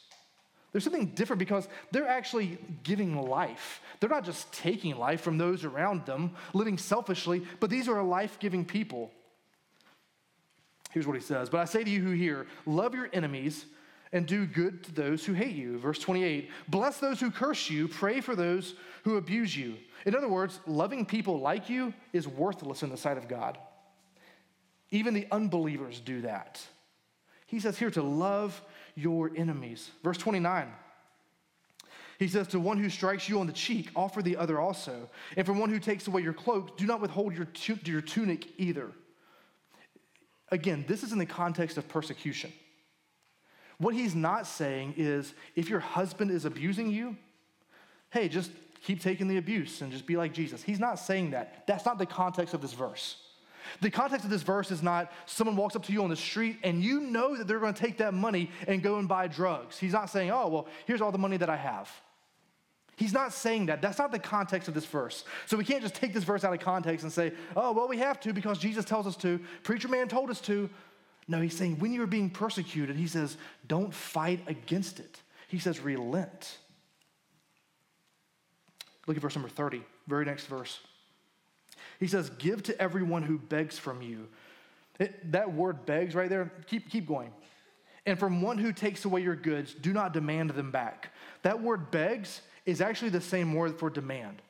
There's 0.72 0.84
something 0.84 1.08
different 1.08 1.40
because 1.40 1.68
they're 1.92 2.08
actually 2.08 2.58
giving 2.84 3.22
life. 3.22 3.82
They're 4.00 4.10
not 4.10 4.24
just 4.24 4.52
taking 4.54 4.96
life 4.96 5.22
from 5.22 5.38
those 5.38 5.66
around 5.66 6.06
them, 6.06 6.32
living 6.54 6.78
selfishly, 6.78 7.44
but 7.60 7.70
these 7.70 7.90
are 7.90 8.02
life 8.02 8.40
giving 8.40 8.64
people. 8.64 9.12
Here's 10.92 11.08
what 11.08 11.16
he 11.16 11.22
says 11.22 11.50
But 11.50 11.60
I 11.60 11.66
say 11.66 11.84
to 11.84 11.90
you 11.90 12.02
who 12.02 12.12
hear, 12.12 12.48
love 12.66 12.94
your 12.94 13.10
enemies 13.12 13.66
and 14.14 14.26
do 14.26 14.46
good 14.46 14.84
to 14.84 14.92
those 14.92 15.26
who 15.26 15.34
hate 15.34 15.56
you. 15.56 15.78
Verse 15.78 16.00
28 16.00 16.50
Bless 16.68 16.98
those 16.98 17.20
who 17.20 17.32
curse 17.32 17.70
you, 17.70 17.88
pray 17.88 18.22
for 18.22 18.36
those 18.36 18.76
who 19.04 19.18
abuse 19.18 19.56
you. 19.56 19.78
In 20.06 20.16
other 20.16 20.28
words, 20.28 20.60
loving 20.66 21.06
people 21.06 21.40
like 21.40 21.70
you 21.70 21.94
is 22.12 22.28
worthless 22.28 22.84
in 22.84 22.90
the 22.90 22.98
sight 22.98 23.18
of 23.18 23.28
God. 23.28 23.58
Even 24.90 25.14
the 25.14 25.28
unbelievers 25.32 26.00
do 26.00 26.22
that. 26.22 26.62
He 27.46 27.60
says 27.60 27.78
here 27.78 27.92
to 27.92 28.02
love 28.02 28.62
your 28.96 29.32
enemies. 29.36 29.90
Verse 30.04 30.18
29. 30.18 30.68
He 32.20 32.28
says, 32.28 32.48
To 32.50 32.60
one 32.60 32.78
who 32.78 32.90
strikes 32.90 33.28
you 33.28 33.40
on 33.40 33.48
the 33.48 33.54
cheek, 33.54 33.90
offer 33.96 34.22
the 34.22 34.38
other 34.38 34.60
also. 34.60 35.10
And 35.36 35.46
from 35.46 35.58
one 35.58 35.70
who 35.70 35.80
takes 35.80 36.08
away 36.08 36.22
your 36.22 36.34
cloak, 36.34 36.78
do 36.78 36.86
not 36.86 37.02
withhold 37.02 37.36
your, 37.36 37.46
tu- 37.46 37.80
your 37.84 38.02
tunic 38.02 38.48
either. 38.58 38.92
Again, 40.50 40.86
this 40.88 41.02
is 41.02 41.14
in 41.14 41.20
the 41.20 41.26
context 41.26 41.78
of 41.78 41.88
persecution. 41.88 42.52
What 43.82 43.96
he's 43.96 44.14
not 44.14 44.46
saying 44.46 44.94
is 44.96 45.34
if 45.56 45.68
your 45.68 45.80
husband 45.80 46.30
is 46.30 46.46
abusing 46.46 46.92
you, 46.92 47.18
hey, 48.12 48.30
just 48.30 48.52
keep 48.84 49.02
taking 49.02 49.28
the 49.28 49.38
abuse 49.38 49.82
and 49.82 49.92
just 49.92 50.06
be 50.06 50.16
like 50.16 50.34
Jesus. 50.34 50.62
He's 50.62 50.80
not 50.80 51.00
saying 51.00 51.32
that. 51.32 51.66
That's 51.66 51.84
not 51.84 51.98
the 51.98 52.06
context 52.06 52.54
of 52.54 52.62
this 52.62 52.74
verse. 52.74 53.18
The 53.80 53.90
context 53.90 54.24
of 54.24 54.30
this 54.30 54.44
verse 54.44 54.70
is 54.70 54.84
not 54.84 55.12
someone 55.26 55.56
walks 55.56 55.76
up 55.76 55.84
to 55.86 55.94
you 55.94 56.04
on 56.04 56.12
the 56.12 56.16
street 56.16 56.58
and 56.64 56.84
you 56.84 57.00
know 57.00 57.36
that 57.36 57.48
they're 57.48 57.60
going 57.60 57.74
to 57.74 57.82
take 57.82 57.98
that 57.98 58.14
money 58.14 58.52
and 58.68 58.84
go 58.84 58.98
and 59.00 59.08
buy 59.08 59.28
drugs. 59.28 59.80
He's 59.80 59.94
not 59.94 60.12
saying, 60.12 60.30
oh, 60.30 60.48
well, 60.48 60.68
here's 60.86 61.02
all 61.02 61.12
the 61.12 61.18
money 61.18 61.38
that 61.38 61.50
I 61.50 61.58
have. 61.58 61.90
He's 62.98 63.14
not 63.14 63.34
saying 63.34 63.66
that. 63.66 63.82
That's 63.82 63.98
not 63.98 64.12
the 64.12 64.20
context 64.20 64.68
of 64.68 64.76
this 64.76 64.86
verse. 64.86 65.24
So 65.48 65.58
we 65.58 65.64
can't 65.64 65.82
just 65.82 65.96
take 65.96 66.14
this 66.14 66.24
verse 66.24 66.44
out 66.44 66.54
of 66.54 66.60
context 66.60 67.02
and 67.02 67.12
say, 67.12 67.32
oh, 67.56 67.72
well, 67.72 67.88
we 67.88 67.98
have 67.98 68.20
to 68.20 68.32
because 68.32 68.60
Jesus 68.60 68.86
tells 68.86 69.08
us 69.08 69.16
to. 69.18 69.40
Preacher 69.64 69.88
man 69.88 70.08
told 70.08 70.30
us 70.30 70.40
to. 70.42 70.70
No, 71.28 71.40
he's 71.42 71.56
saying 71.56 71.80
when 71.80 71.94
you're 71.94 72.08
being 72.08 72.30
persecuted, 72.30 72.96
he 72.96 73.08
says, 73.08 73.38
don't 73.68 73.94
fight 73.94 74.42
against 74.48 75.00
it. 75.00 75.22
He 75.48 75.60
says, 75.60 75.80
relent. 75.80 76.58
Look 79.08 79.18
at 79.18 79.22
verse 79.22 79.36
number 79.36 79.50
30, 79.50 79.82
very 80.08 80.26
next 80.26 80.46
verse. 80.46 80.80
He 82.00 82.08
says, 82.08 82.30
Give 82.32 82.62
to 82.64 82.82
everyone 82.82 83.24
who 83.24 83.38
begs 83.38 83.78
from 83.78 84.02
you. 84.02 84.28
It, 85.00 85.32
that 85.32 85.54
word 85.54 85.86
begs 85.86 86.16
right 86.16 86.30
there, 86.30 86.52
keep, 86.68 86.90
keep 86.90 87.08
going. 87.08 87.32
And 88.06 88.18
from 88.18 88.42
one 88.42 88.58
who 88.58 88.74
takes 88.74 89.06
away 89.06 89.22
your 89.22 89.36
goods, 89.36 89.74
do 89.74 89.94
not 89.94 90.14
demand 90.14 90.52
them 90.52 90.72
back. 90.72 91.14
That 91.44 91.62
word 91.62 91.92
begs 91.92 92.42
is 92.66 92.82
actually 92.82 93.10
the 93.10 93.22
same 93.22 93.54
word 93.54 93.78
for 93.78 93.90
demand. 93.90 94.42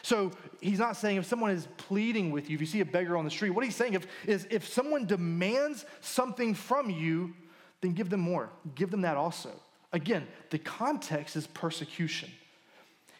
So 0.00 0.32
he's 0.60 0.78
not 0.78 0.96
saying 0.96 1.18
if 1.18 1.26
someone 1.26 1.50
is 1.50 1.68
pleading 1.76 2.30
with 2.30 2.48
you, 2.48 2.54
if 2.54 2.60
you 2.60 2.66
see 2.66 2.80
a 2.80 2.84
beggar 2.84 3.16
on 3.16 3.24
the 3.24 3.30
street, 3.30 3.50
what 3.50 3.64
he's 3.64 3.76
saying 3.76 3.94
if, 3.94 4.06
is 4.26 4.46
if 4.50 4.66
someone 4.66 5.06
demands 5.06 5.84
something 6.00 6.54
from 6.54 6.88
you, 6.88 7.34
then 7.82 7.92
give 7.92 8.08
them 8.08 8.20
more. 8.20 8.48
Give 8.74 8.90
them 8.90 9.02
that 9.02 9.16
also. 9.16 9.50
Again, 9.92 10.26
the 10.50 10.58
context 10.58 11.36
is 11.36 11.46
persecution. 11.46 12.30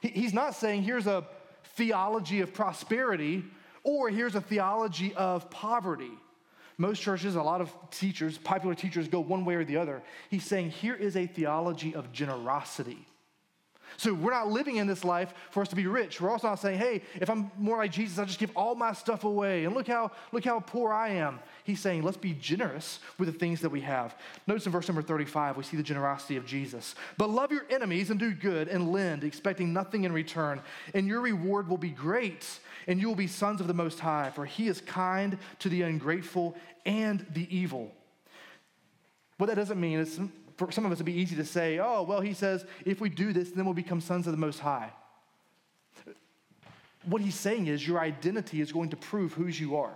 He's 0.00 0.32
not 0.32 0.54
saying 0.54 0.82
here's 0.82 1.06
a 1.06 1.24
theology 1.76 2.40
of 2.40 2.52
prosperity 2.54 3.44
or 3.84 4.08
here's 4.08 4.34
a 4.34 4.40
theology 4.40 5.14
of 5.14 5.50
poverty. 5.50 6.10
Most 6.78 7.02
churches, 7.02 7.36
a 7.36 7.42
lot 7.42 7.60
of 7.60 7.72
teachers, 7.90 8.38
popular 8.38 8.74
teachers 8.74 9.06
go 9.06 9.20
one 9.20 9.44
way 9.44 9.54
or 9.54 9.64
the 9.64 9.76
other. 9.76 10.02
He's 10.30 10.44
saying 10.44 10.70
here 10.70 10.94
is 10.94 11.16
a 11.16 11.26
theology 11.26 11.94
of 11.94 12.12
generosity. 12.12 13.06
So 13.96 14.14
we're 14.14 14.32
not 14.32 14.50
living 14.50 14.76
in 14.76 14.86
this 14.86 15.04
life 15.04 15.34
for 15.50 15.62
us 15.62 15.68
to 15.68 15.76
be 15.76 15.86
rich. 15.86 16.20
We're 16.20 16.30
also 16.30 16.48
not 16.48 16.58
saying, 16.58 16.78
hey, 16.78 17.02
if 17.20 17.28
I'm 17.30 17.50
more 17.58 17.78
like 17.78 17.92
Jesus, 17.92 18.18
I'll 18.18 18.26
just 18.26 18.38
give 18.38 18.50
all 18.56 18.74
my 18.74 18.92
stuff 18.92 19.24
away. 19.24 19.64
And 19.64 19.74
look 19.74 19.86
how, 19.86 20.10
look 20.32 20.44
how 20.44 20.60
poor 20.60 20.92
I 20.92 21.10
am. 21.10 21.40
He's 21.64 21.80
saying, 21.80 22.02
let's 22.02 22.16
be 22.16 22.32
generous 22.32 22.98
with 23.18 23.32
the 23.32 23.38
things 23.38 23.60
that 23.60 23.70
we 23.70 23.80
have. 23.82 24.16
Notice 24.46 24.66
in 24.66 24.72
verse 24.72 24.88
number 24.88 25.02
35, 25.02 25.56
we 25.56 25.62
see 25.62 25.76
the 25.76 25.82
generosity 25.82 26.36
of 26.36 26.46
Jesus. 26.46 26.94
But 27.18 27.30
love 27.30 27.52
your 27.52 27.66
enemies 27.70 28.10
and 28.10 28.18
do 28.18 28.32
good 28.32 28.68
and 28.68 28.90
lend, 28.92 29.24
expecting 29.24 29.72
nothing 29.72 30.04
in 30.04 30.12
return. 30.12 30.60
And 30.94 31.06
your 31.06 31.20
reward 31.20 31.68
will 31.68 31.78
be 31.78 31.90
great, 31.90 32.46
and 32.86 33.00
you 33.00 33.08
will 33.08 33.14
be 33.14 33.26
sons 33.26 33.60
of 33.60 33.68
the 33.68 33.74
Most 33.74 34.00
High, 34.00 34.30
for 34.34 34.44
he 34.44 34.68
is 34.68 34.80
kind 34.80 35.38
to 35.60 35.68
the 35.68 35.82
ungrateful 35.82 36.56
and 36.84 37.24
the 37.32 37.46
evil. 37.56 37.92
What 39.38 39.46
that 39.46 39.56
doesn't 39.56 39.80
mean 39.80 39.98
is 39.98 40.20
for 40.56 40.70
some 40.70 40.84
of 40.84 40.92
us, 40.92 40.96
it'd 40.96 41.06
be 41.06 41.12
easy 41.12 41.36
to 41.36 41.44
say, 41.44 41.78
oh, 41.78 42.02
well, 42.02 42.20
he 42.20 42.34
says, 42.34 42.64
if 42.84 43.00
we 43.00 43.08
do 43.08 43.32
this, 43.32 43.50
then 43.50 43.64
we'll 43.64 43.74
become 43.74 44.00
sons 44.00 44.26
of 44.26 44.32
the 44.32 44.38
Most 44.38 44.60
High. 44.60 44.90
What 47.04 47.20
he's 47.20 47.34
saying 47.34 47.66
is 47.66 47.86
your 47.86 48.00
identity 48.00 48.60
is 48.60 48.72
going 48.72 48.90
to 48.90 48.96
prove 48.96 49.32
whose 49.32 49.60
you 49.60 49.76
are. 49.76 49.94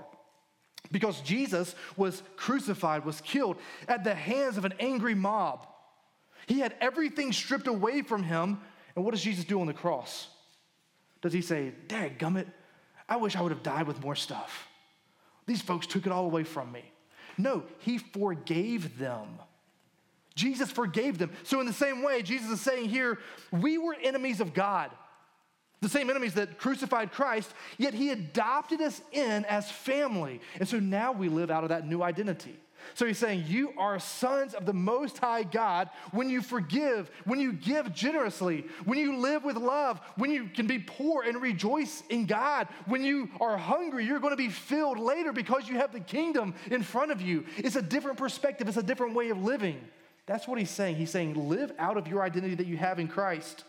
Because 0.90 1.20
Jesus 1.20 1.74
was 1.96 2.22
crucified, 2.36 3.04
was 3.04 3.20
killed 3.20 3.56
at 3.88 4.04
the 4.04 4.14
hands 4.14 4.56
of 4.56 4.64
an 4.64 4.74
angry 4.78 5.14
mob. 5.14 5.66
He 6.46 6.60
had 6.60 6.74
everything 6.80 7.32
stripped 7.32 7.66
away 7.66 8.02
from 8.02 8.22
him. 8.22 8.58
And 8.94 9.04
what 9.04 9.12
does 9.12 9.22
Jesus 9.22 9.44
do 9.44 9.60
on 9.60 9.66
the 9.66 9.72
cross? 9.72 10.28
Does 11.22 11.32
he 11.32 11.42
say, 11.42 11.72
Dad, 11.88 12.18
gummit, 12.18 12.46
I 13.08 13.16
wish 13.16 13.36
I 13.36 13.40
would 13.40 13.52
have 13.52 13.62
died 13.62 13.86
with 13.86 14.02
more 14.02 14.14
stuff. 14.14 14.68
These 15.46 15.62
folks 15.62 15.86
took 15.86 16.06
it 16.06 16.12
all 16.12 16.24
away 16.24 16.44
from 16.44 16.72
me. 16.72 16.84
No, 17.38 17.64
he 17.78 17.98
forgave 17.98 18.98
them. 18.98 19.26
Jesus 20.36 20.70
forgave 20.70 21.18
them. 21.18 21.32
So, 21.42 21.58
in 21.60 21.66
the 21.66 21.72
same 21.72 22.02
way, 22.02 22.22
Jesus 22.22 22.50
is 22.50 22.60
saying 22.60 22.90
here, 22.90 23.18
we 23.50 23.78
were 23.78 23.96
enemies 24.00 24.40
of 24.40 24.54
God, 24.54 24.90
the 25.80 25.88
same 25.88 26.10
enemies 26.10 26.34
that 26.34 26.58
crucified 26.58 27.10
Christ, 27.10 27.50
yet 27.78 27.94
he 27.94 28.10
adopted 28.10 28.80
us 28.80 29.00
in 29.12 29.44
as 29.46 29.70
family. 29.70 30.40
And 30.60 30.68
so 30.68 30.78
now 30.78 31.12
we 31.12 31.28
live 31.28 31.50
out 31.50 31.64
of 31.64 31.70
that 31.70 31.86
new 31.86 32.02
identity. 32.02 32.56
So 32.94 33.06
he's 33.06 33.18
saying, 33.18 33.44
You 33.46 33.72
are 33.78 33.98
sons 33.98 34.54
of 34.54 34.66
the 34.66 34.72
Most 34.72 35.18
High 35.18 35.42
God 35.42 35.90
when 36.12 36.30
you 36.30 36.42
forgive, 36.42 37.10
when 37.24 37.40
you 37.40 37.52
give 37.52 37.92
generously, 37.94 38.66
when 38.84 38.98
you 38.98 39.16
live 39.16 39.44
with 39.44 39.56
love, 39.56 40.00
when 40.16 40.30
you 40.30 40.48
can 40.48 40.66
be 40.66 40.78
poor 40.78 41.22
and 41.22 41.40
rejoice 41.40 42.02
in 42.10 42.26
God. 42.26 42.68
When 42.86 43.02
you 43.02 43.30
are 43.40 43.56
hungry, 43.56 44.04
you're 44.04 44.20
going 44.20 44.32
to 44.32 44.36
be 44.36 44.50
filled 44.50 44.98
later 44.98 45.32
because 45.32 45.68
you 45.68 45.76
have 45.76 45.92
the 45.92 46.00
kingdom 46.00 46.54
in 46.70 46.82
front 46.82 47.10
of 47.10 47.20
you. 47.20 47.44
It's 47.56 47.76
a 47.76 47.82
different 47.82 48.18
perspective, 48.18 48.68
it's 48.68 48.76
a 48.76 48.82
different 48.82 49.14
way 49.14 49.30
of 49.30 49.42
living. 49.42 49.80
That's 50.26 50.48
what 50.48 50.58
he's 50.58 50.70
saying. 50.70 50.96
He's 50.96 51.10
saying, 51.10 51.48
live 51.48 51.72
out 51.78 51.96
of 51.96 52.08
your 52.08 52.22
identity 52.22 52.56
that 52.56 52.66
you 52.66 52.76
have 52.76 52.98
in 52.98 53.08
Christ. 53.08 53.64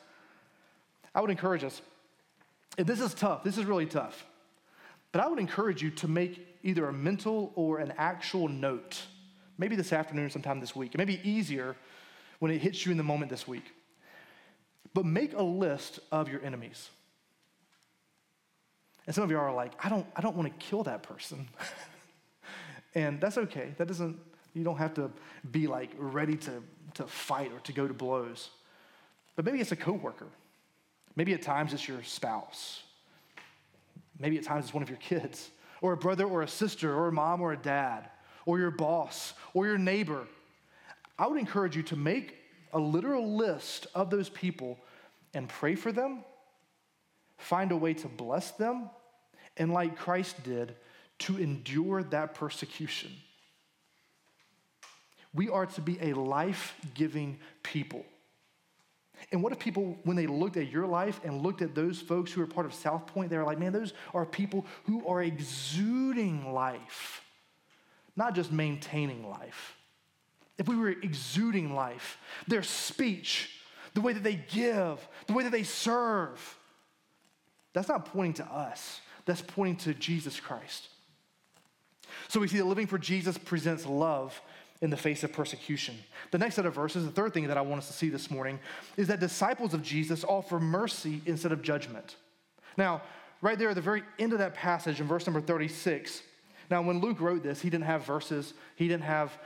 I 1.13 1.21
would 1.21 1.29
encourage 1.29 1.63
us, 1.63 1.81
if 2.77 2.85
this 2.85 2.99
is 2.99 3.13
tough, 3.13 3.43
this 3.43 3.57
is 3.57 3.65
really 3.65 3.85
tough, 3.85 4.25
but 5.11 5.21
I 5.21 5.27
would 5.27 5.39
encourage 5.39 5.81
you 5.81 5.91
to 5.91 6.07
make 6.07 6.45
either 6.63 6.87
a 6.87 6.93
mental 6.93 7.51
or 7.55 7.79
an 7.79 7.93
actual 7.97 8.47
note, 8.47 9.01
maybe 9.57 9.75
this 9.75 9.93
afternoon, 9.93 10.25
or 10.25 10.29
sometime 10.29 10.59
this 10.59 10.75
week. 10.75 10.93
It 10.93 10.97
may 10.97 11.05
be 11.05 11.21
easier 11.27 11.75
when 12.39 12.51
it 12.51 12.59
hits 12.59 12.85
you 12.85 12.91
in 12.91 12.97
the 12.97 13.03
moment 13.03 13.29
this 13.29 13.47
week. 13.47 13.73
But 14.93 15.05
make 15.05 15.33
a 15.33 15.43
list 15.43 15.99
of 16.11 16.29
your 16.29 16.43
enemies. 16.43 16.89
And 19.05 19.15
some 19.15 19.23
of 19.23 19.31
you 19.31 19.37
are 19.37 19.53
like, 19.53 19.73
I 19.83 19.89
don't, 19.89 20.05
I 20.15 20.21
don't 20.21 20.35
want 20.35 20.51
to 20.51 20.65
kill 20.65 20.83
that 20.83 21.03
person. 21.03 21.47
and 22.95 23.21
that's 23.21 23.37
okay. 23.37 23.73
That 23.77 23.87
doesn't 23.87 24.19
You 24.57 24.63
don't 24.63 24.77
have 24.77 24.95
to 24.95 25.11
be 25.51 25.67
like 25.67 25.91
ready 25.97 26.35
to, 26.37 26.63
to 26.95 27.05
fight 27.05 27.51
or 27.53 27.59
to 27.59 27.73
go 27.73 27.87
to 27.87 27.93
blows. 27.93 28.49
But 29.35 29.45
maybe 29.45 29.59
it's 29.59 29.71
a 29.71 29.75
coworker. 29.75 30.27
Maybe 31.15 31.33
at 31.33 31.41
times 31.41 31.73
it's 31.73 31.87
your 31.87 32.03
spouse. 32.03 32.81
Maybe 34.19 34.37
at 34.37 34.43
times 34.43 34.65
it's 34.65 34.73
one 34.73 34.81
of 34.81 34.89
your 34.89 34.97
kids, 34.97 35.51
or 35.81 35.93
a 35.93 35.97
brother 35.97 36.25
or 36.25 36.41
a 36.41 36.47
sister, 36.47 36.93
or 36.93 37.07
a 37.07 37.11
mom 37.11 37.41
or 37.41 37.53
a 37.53 37.57
dad, 37.57 38.09
or 38.47 38.57
your 38.57 38.71
boss, 38.71 39.33
or 39.53 39.67
your 39.67 39.77
neighbor. 39.77 40.27
I 41.19 41.27
would 41.27 41.39
encourage 41.39 41.75
you 41.75 41.83
to 41.83 41.95
make 41.95 42.35
a 42.73 42.79
literal 42.79 43.35
list 43.35 43.85
of 43.93 44.09
those 44.09 44.29
people 44.29 44.79
and 45.33 45.47
pray 45.47 45.75
for 45.75 45.91
them, 45.91 46.23
find 47.37 47.71
a 47.71 47.77
way 47.77 47.93
to 47.93 48.07
bless 48.07 48.51
them, 48.51 48.89
and 49.55 49.71
like 49.71 49.97
Christ 49.97 50.43
did, 50.43 50.75
to 51.19 51.37
endure 51.37 52.01
that 52.03 52.33
persecution. 52.33 53.11
We 55.33 55.49
are 55.49 55.65
to 55.65 55.81
be 55.81 55.97
a 56.01 56.13
life 56.13 56.75
giving 56.93 57.39
people. 57.63 58.05
And 59.31 59.43
what 59.43 59.51
if 59.51 59.59
people, 59.59 59.97
when 60.03 60.15
they 60.15 60.27
looked 60.27 60.57
at 60.57 60.71
your 60.71 60.85
life 60.85 61.19
and 61.23 61.41
looked 61.41 61.61
at 61.61 61.75
those 61.75 61.99
folks 61.99 62.31
who 62.31 62.41
are 62.41 62.47
part 62.47 62.65
of 62.65 62.73
South 62.73 63.07
Point, 63.07 63.29
they 63.29 63.37
were 63.37 63.43
like, 63.43 63.59
man, 63.59 63.73
those 63.73 63.93
are 64.13 64.25
people 64.25 64.65
who 64.85 65.05
are 65.07 65.21
exuding 65.21 66.53
life, 66.53 67.23
not 68.15 68.35
just 68.35 68.51
maintaining 68.51 69.27
life. 69.27 69.75
If 70.57 70.67
we 70.67 70.75
were 70.75 70.89
exuding 70.89 71.75
life, 71.75 72.17
their 72.47 72.63
speech, 72.63 73.51
the 73.93 74.01
way 74.01 74.13
that 74.13 74.23
they 74.23 74.35
give, 74.35 75.05
the 75.27 75.33
way 75.33 75.43
that 75.43 75.51
they 75.51 75.63
serve, 75.63 76.57
that's 77.73 77.89
not 77.89 78.05
pointing 78.05 78.45
to 78.45 78.51
us, 78.51 79.01
that's 79.25 79.41
pointing 79.41 79.77
to 79.77 79.99
Jesus 79.99 80.39
Christ. 80.39 80.89
So 82.27 82.39
we 82.39 82.47
see 82.47 82.57
that 82.57 82.65
living 82.65 82.87
for 82.87 82.97
Jesus 82.97 83.37
presents 83.37 83.85
love 83.85 84.39
in 84.81 84.89
the 84.89 84.97
face 84.97 85.23
of 85.23 85.33
persecution. 85.33 85.95
The 86.31 86.37
next 86.37 86.55
set 86.55 86.65
of 86.65 86.75
verses, 86.75 87.05
the 87.05 87.11
third 87.11 87.33
thing 87.33 87.47
that 87.47 87.57
I 87.57 87.61
want 87.61 87.79
us 87.79 87.87
to 87.87 87.93
see 87.93 88.09
this 88.09 88.29
morning, 88.29 88.59
is 88.95 89.07
that 89.07 89.19
disciples 89.19 89.73
of 89.73 89.81
Jesus 89.81 90.23
offer 90.23 90.59
mercy 90.59 91.21
instead 91.25 91.51
of 91.51 91.61
judgment. 91.61 92.15
Now, 92.77 93.01
right 93.41 93.57
there 93.57 93.69
at 93.69 93.75
the 93.75 93.81
very 93.81 94.03
end 94.19 94.33
of 94.33 94.39
that 94.39 94.53
passage 94.53 95.01
in 95.01 95.07
verse 95.07 95.25
number 95.25 95.41
36, 95.41 96.21
now 96.69 96.81
when 96.81 96.99
Luke 96.99 97.19
wrote 97.19 97.43
this, 97.43 97.61
he 97.61 97.69
didn't 97.69 97.85
have 97.85 98.05
verses, 98.05 98.53
he 98.75 98.87
didn't 98.87 99.03
have 99.03 99.37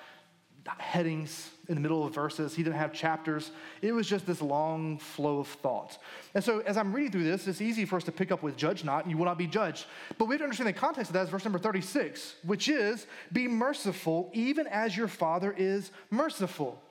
headings 0.77 1.49
in 1.67 1.75
the 1.75 1.81
middle 1.81 2.05
of 2.05 2.13
verses. 2.13 2.55
He 2.55 2.63
didn't 2.63 2.77
have 2.77 2.93
chapters. 2.93 3.51
It 3.81 3.91
was 3.93 4.07
just 4.07 4.25
this 4.25 4.41
long 4.41 4.97
flow 4.97 5.39
of 5.39 5.47
thoughts. 5.47 5.97
And 6.35 6.43
so, 6.43 6.59
as 6.59 6.77
I'm 6.77 6.93
reading 6.93 7.11
through 7.11 7.23
this, 7.23 7.47
it's 7.47 7.61
easy 7.61 7.85
for 7.85 7.95
us 7.95 8.03
to 8.03 8.11
pick 8.11 8.31
up 8.31 8.43
with 8.43 8.57
judge 8.57 8.83
not, 8.83 9.03
and 9.03 9.11
you 9.11 9.17
will 9.17 9.25
not 9.25 9.37
be 9.37 9.47
judged. 9.47 9.85
But 10.17 10.25
we 10.25 10.33
have 10.33 10.39
to 10.39 10.43
understand 10.43 10.67
the 10.67 10.73
context 10.73 11.09
of 11.09 11.13
that 11.13 11.23
is 11.23 11.29
verse 11.29 11.45
number 11.45 11.59
36, 11.59 12.35
which 12.43 12.69
is 12.69 13.07
be 13.31 13.47
merciful 13.47 14.29
even 14.33 14.67
as 14.67 14.95
your 14.95 15.07
Father 15.07 15.53
is 15.57 15.91
merciful. 16.09 16.81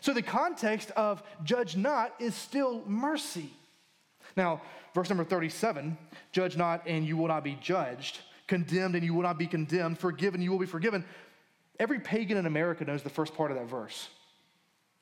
So, 0.00 0.12
the 0.12 0.22
context 0.22 0.90
of 0.92 1.22
judge 1.44 1.76
not 1.76 2.14
is 2.18 2.34
still 2.34 2.82
mercy. 2.86 3.50
Now, 4.36 4.62
verse 4.94 5.08
number 5.08 5.24
37 5.24 5.96
judge 6.32 6.56
not, 6.56 6.82
and 6.86 7.04
you 7.04 7.16
will 7.16 7.28
not 7.28 7.44
be 7.44 7.58
judged, 7.60 8.20
condemned, 8.46 8.94
and 8.94 9.04
you 9.04 9.14
will 9.14 9.22
not 9.22 9.38
be 9.38 9.46
condemned, 9.46 9.98
forgiven, 9.98 10.40
you 10.40 10.50
will 10.50 10.58
be 10.58 10.66
forgiven. 10.66 11.04
Every 11.80 11.98
pagan 11.98 12.36
in 12.36 12.46
America 12.46 12.84
knows 12.84 13.02
the 13.02 13.10
first 13.10 13.34
part 13.34 13.50
of 13.50 13.56
that 13.56 13.66
verse. 13.66 14.08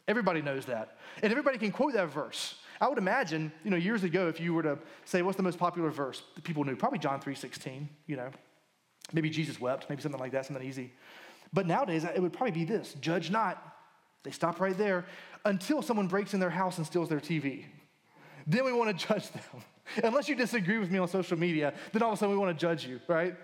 Everybody 0.06 0.40
knows 0.40 0.64
that. 0.66 0.96
And 1.22 1.30
everybody 1.30 1.58
can 1.58 1.72
quote 1.72 1.92
that 1.92 2.08
verse. 2.08 2.54
I 2.80 2.88
would 2.88 2.98
imagine, 2.98 3.52
you 3.64 3.70
know, 3.70 3.76
years 3.76 4.04
ago, 4.04 4.28
if 4.28 4.40
you 4.40 4.54
were 4.54 4.62
to 4.62 4.78
say, 5.04 5.20
what's 5.22 5.36
the 5.36 5.42
most 5.42 5.58
popular 5.58 5.90
verse 5.90 6.22
that 6.36 6.44
people 6.44 6.64
knew? 6.64 6.76
Probably 6.76 7.00
John 7.00 7.20
3.16, 7.20 7.88
you 8.06 8.16
know. 8.16 8.30
Maybe 9.12 9.28
Jesus 9.28 9.60
wept, 9.60 9.90
maybe 9.90 10.00
something 10.00 10.20
like 10.20 10.32
that, 10.32 10.46
something 10.46 10.64
easy. 10.64 10.92
But 11.52 11.66
nowadays, 11.66 12.04
it 12.04 12.22
would 12.22 12.32
probably 12.32 12.52
be 12.52 12.64
this, 12.64 12.94
judge 13.00 13.30
not. 13.30 13.60
They 14.22 14.30
stop 14.30 14.60
right 14.60 14.76
there 14.76 15.04
until 15.44 15.82
someone 15.82 16.06
breaks 16.06 16.32
in 16.32 16.40
their 16.40 16.50
house 16.50 16.78
and 16.78 16.86
steals 16.86 17.08
their 17.08 17.20
TV. 17.20 17.64
Then 18.46 18.64
we 18.64 18.72
want 18.72 18.96
to 18.96 19.06
judge 19.06 19.30
them. 19.30 19.42
Unless 20.04 20.28
you 20.28 20.36
disagree 20.36 20.78
with 20.78 20.90
me 20.90 20.98
on 20.98 21.08
social 21.08 21.38
media, 21.38 21.74
then 21.92 22.02
all 22.02 22.12
of 22.12 22.14
a 22.14 22.18
sudden 22.18 22.34
we 22.34 22.38
want 22.38 22.56
to 22.56 22.60
judge 22.60 22.86
you, 22.86 23.00
right? 23.08 23.34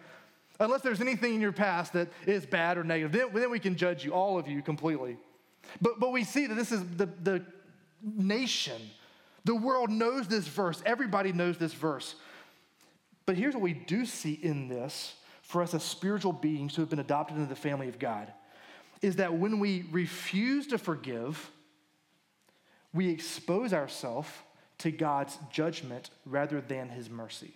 Unless 0.61 0.83
there's 0.83 1.01
anything 1.01 1.35
in 1.35 1.41
your 1.41 1.53
past 1.53 1.93
that 1.95 2.09
is 2.27 2.47
bad 2.47 2.79
or 2.79 2.85
negative, 2.85 3.13
then, 3.13 3.29
then 3.33 3.51
we 3.51 3.59
can 3.59 3.77
judge 3.77 4.05
you, 4.05 4.13
all 4.13 4.39
of 4.39 4.47
you, 4.47 4.63
completely. 4.63 5.17
But, 5.81 5.99
but 5.99 6.13
we 6.13 6.25
see 6.25 6.47
that 6.47 6.55
this 6.55 6.71
is 6.71 6.81
the, 6.97 7.07
the 7.07 7.45
nation, 8.03 8.81
the 9.45 9.55
world 9.55 9.91
knows 9.91 10.29
this 10.29 10.47
verse. 10.47 10.83
Everybody 10.87 11.33
knows 11.33 11.59
this 11.59 11.73
verse. 11.73 12.15
But 13.27 13.37
here's 13.37 13.55
what 13.55 13.63
we 13.63 13.73
do 13.73 14.07
see 14.07 14.35
in 14.35 14.69
this 14.69 15.15
for 15.43 15.63
us 15.63 15.75
as 15.75 15.83
spiritual 15.83 16.33
beings 16.33 16.75
who 16.75 16.83
have 16.83 16.91
been 16.91 16.99
adopted 16.99 17.37
into 17.37 17.49
the 17.49 17.57
family 17.57 17.89
of 17.89 17.99
God 17.99 18.33
is 19.03 19.17
that 19.17 19.35
when 19.35 19.59
we 19.59 19.85
refuse 19.91 20.67
to 20.69 20.79
forgive, 20.79 21.51
we 22.95 23.11
expose 23.11 23.75
ourselves 23.75 24.29
to 24.79 24.91
God's 24.91 25.37
judgment 25.53 26.11
rather 26.25 26.61
than 26.61 26.89
his 26.89 27.11
mercy. 27.11 27.55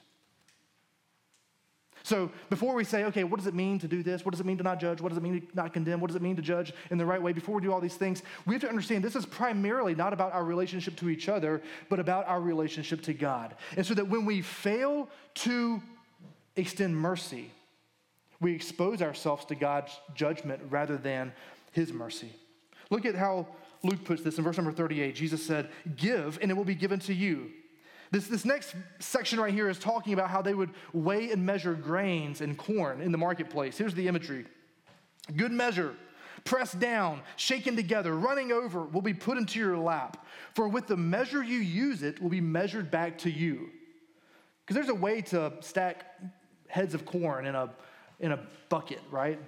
So 2.03 2.31
before 2.51 2.75
we 2.75 2.85
say, 2.85 3.05
okay, 3.05 3.25
what 3.25 3.39
does 3.39 3.47
it 3.47 3.55
mean 3.55 3.79
to 3.81 3.89
do 3.89 4.03
this? 4.03 4.25
What 4.25 4.33
does 4.33 4.41
it 4.41 4.47
mean 4.47 4.59
to 4.59 4.65
not 4.65 4.81
judge? 4.81 5.01
What 5.01 5.11
does 5.11 5.19
it 5.19 5.23
mean 5.23 5.41
to 5.41 5.47
not 5.55 5.73
condemn? 5.73 6.01
What 6.01 6.09
does 6.09 6.17
it 6.17 6.23
mean 6.23 6.37
to 6.37 6.43
judge 6.43 6.73
in 6.91 6.99
the 6.99 7.07
right 7.07 7.21
way? 7.21 7.33
Before 7.33 7.55
we 7.55 7.63
do 7.63 7.73
all 7.73 7.81
these 7.81 7.97
things, 7.97 8.23
we 8.47 8.55
have 8.55 8.63
to 8.63 8.69
understand 8.69 9.05
this 9.05 9.17
is 9.17 9.27
primarily 9.27 9.95
not 9.95 10.13
about 10.13 10.33
our 10.33 10.45
relationship 10.45 10.97
to 10.97 11.09
each 11.09 11.29
other, 11.29 11.63
but 11.89 11.99
about 11.99 12.27
our 12.27 12.41
relationship 12.41 13.03
to 13.03 13.13
God. 13.13 13.55
And 13.77 13.85
so 13.85 13.95
that 13.95 14.09
when 14.09 14.25
we 14.25 14.43
fail 14.43 15.09
to 15.37 15.83
extend 16.57 16.97
mercy, 16.97 17.51
we 18.41 18.55
expose 18.55 19.03
ourselves 19.03 19.45
to 19.47 19.55
God's 19.55 19.93
judgment 20.15 20.63
rather 20.71 20.97
than 20.97 21.33
his 21.73 21.93
mercy. 21.93 22.33
Look 22.91 23.05
at 23.05 23.15
how 23.15 23.49
Luke 23.83 24.05
puts 24.05 24.23
this 24.23 24.39
in 24.39 24.45
verse 24.45 24.57
number 24.57 24.73
38. 24.73 25.15
Jesus 25.15 25.45
said, 25.45 25.71
Give, 25.97 26.39
and 26.41 26.51
it 26.51 26.55
will 26.55 26.65
be 26.65 26.75
given 26.75 26.99
to 27.01 27.15
you. 27.15 27.51
This, 28.11 28.27
this 28.27 28.45
next 28.45 28.75
section 29.01 29.39
right 29.39 29.53
here 29.53 29.69
is 29.69 29.79
talking 29.79 30.15
about 30.15 30.31
how 30.31 30.41
they 30.41 30.55
would 30.55 30.71
weigh 30.93 31.31
and 31.31 31.45
measure 31.45 31.75
grains 31.75 32.41
and 32.41 32.57
corn 32.57 33.01
in 33.01 33.13
the 33.13 33.19
marketplace. 33.19 33.77
Here's 33.77 33.95
the 33.95 34.09
imagery 34.09 34.47
good 35.37 35.53
measure, 35.53 35.95
pressed 36.45 36.79
down, 36.81 37.21
shaken 37.37 37.77
together, 37.77 38.17
running 38.17 38.51
over, 38.51 38.85
will 38.85 39.03
be 39.03 39.13
put 39.13 39.37
into 39.37 39.59
your 39.59 39.77
lap. 39.77 40.27
For 40.55 40.69
with 40.69 40.87
the 40.87 40.97
measure 40.97 41.43
you 41.43 41.59
use, 41.59 42.03
it 42.03 42.23
will 42.23 42.31
be 42.31 42.41
measured 42.41 42.91
back 42.91 43.19
to 43.19 43.31
you. 43.31 43.69
Because 44.65 44.75
there's 44.75 44.89
a 44.89 45.01
way 45.01 45.21
to 45.23 45.53
stack 45.61 46.07
heads 46.69 46.95
of 46.95 47.05
corn 47.05 47.47
in 47.47 47.55
a, 47.55 47.71
in 48.21 48.33
a 48.33 48.41
bucket, 48.71 49.01
right? 49.11 49.39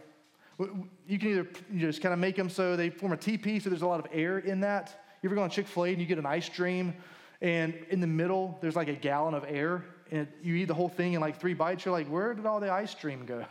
You 0.59 1.19
can 1.19 1.29
either 1.29 1.49
just 1.77 2.03
kind 2.03 2.13
of 2.13 2.19
make 2.19 2.37
them 2.37 2.51
so 2.51 2.77
they 2.77 2.91
form 2.91 3.13
a 3.13 3.17
teepee, 3.17 3.61
so 3.61 3.71
there's 3.71 3.83
a 3.83 3.87
lot 3.87 4.01
of 4.01 4.07
air 4.13 4.39
in 4.39 4.61
that. 4.61 5.05
You 5.23 5.29
ever 5.29 5.35
go 5.35 5.43
on 5.43 5.51
Chick 5.51 5.67
fil 5.67 5.85
A 5.87 5.89
and 5.89 6.01
you 6.01 6.07
get 6.07 6.19
an 6.19 6.27
ice 6.27 6.47
stream 6.47 6.95
and 7.43 7.75
in 7.89 8.01
the 8.01 8.07
middle, 8.07 8.59
there's 8.61 8.77
like 8.77 8.89
a 8.89 8.95
gallon 8.95 9.35
of 9.35 9.45
air, 9.49 9.85
and 10.11 10.29
you 10.43 10.55
eat 10.57 10.67
the 10.67 10.75
whole 10.75 10.89
thing 10.89 11.15
in 11.15 11.21
like 11.21 11.41
three 11.41 11.55
bites. 11.55 11.85
You're 11.85 11.93
like, 11.93 12.09
where 12.09 12.35
did 12.35 12.45
all 12.45 12.61
the 12.61 12.71
ice 12.71 12.95
cream 12.95 13.25
go? 13.25 13.45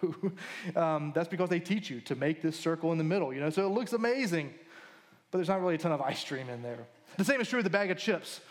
um, 0.80 1.12
that's 1.16 1.28
because 1.28 1.50
they 1.50 1.60
teach 1.60 1.90
you 1.90 2.02
to 2.02 2.16
make 2.16 2.42
this 2.42 2.60
circle 2.60 2.92
in 2.92 2.98
the 2.98 3.04
middle, 3.04 3.34
you 3.34 3.40
know? 3.40 3.50
So 3.50 3.66
it 3.66 3.70
looks 3.70 3.94
amazing, 3.94 4.54
but 5.32 5.40
there's 5.40 5.48
not 5.48 5.62
really 5.62 5.76
a 5.76 5.78
ton 5.78 5.92
of 5.92 6.02
ice 6.02 6.24
cream 6.24 6.50
in 6.50 6.62
there. 6.62 6.86
The 7.18 7.26
same 7.26 7.42
is 7.42 7.48
true 7.48 7.58
with 7.58 7.64
the 7.64 7.72
bag 7.72 7.90
of 7.90 7.98
chips. 7.98 8.42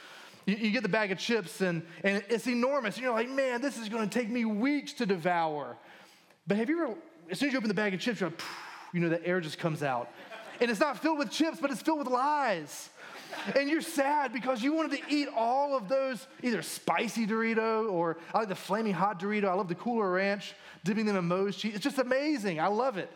You, 0.47 0.57
you 0.57 0.71
get 0.71 0.83
the 0.83 0.89
bag 0.89 1.13
of 1.13 1.19
chips, 1.19 1.61
and, 1.61 1.83
and 2.03 2.25
it's 2.29 2.49
enormous, 2.49 2.97
and 2.97 3.05
you're 3.05 3.15
like, 3.15 3.29
man, 3.29 3.61
this 3.61 3.79
is 3.79 3.89
gonna 3.89 4.09
take 4.09 4.29
me 4.29 4.45
weeks 4.45 4.93
to 4.95 5.07
devour. 5.07 5.77
But 6.49 6.57
have 6.57 6.69
you 6.69 6.83
ever, 6.83 6.95
as 7.31 7.39
soon 7.39 7.49
as 7.49 7.53
you 7.53 7.59
open 7.59 7.69
the 7.69 7.75
bag 7.75 7.95
of 7.95 8.01
chips, 8.01 8.21
you're 8.21 8.31
like, 8.31 8.41
you 8.93 9.01
know, 9.01 9.11
the 9.11 9.25
air 9.25 9.41
just 9.41 9.59
comes 9.59 9.83
out. 9.83 10.11
And 10.61 10.71
it's 10.71 10.81
not 10.81 10.99
filled 10.99 11.19
with 11.19 11.31
chips, 11.31 11.59
but 11.61 11.71
it's 11.71 11.83
filled 11.83 11.99
with 11.99 12.09
lies 12.09 12.89
and 13.55 13.69
you're 13.69 13.81
sad 13.81 14.33
because 14.33 14.63
you 14.63 14.73
wanted 14.73 14.99
to 15.03 15.15
eat 15.15 15.29
all 15.35 15.77
of 15.77 15.89
those 15.89 16.27
either 16.43 16.63
spicy 16.63 17.27
Dorito 17.27 17.91
or 17.91 18.19
I 18.35 18.39
like 18.39 18.49
the 18.49 18.55
flaming 18.55 18.95
hot 18.95 19.21
Dorito. 19.21 19.45
I 19.45 19.55
love 19.55 19.69
the 19.69 19.75
Cooler 19.75 20.11
Ranch, 20.11 20.55
dipping 20.85 21.07
them 21.07 21.17
in 21.17 21.25
Moe's 21.25 21.57
cheese. 21.57 21.75
It's 21.75 21.85
just 21.85 21.99
amazing. 21.99 22.61
I 22.61 22.69
love 22.69 22.99
it. 22.99 23.11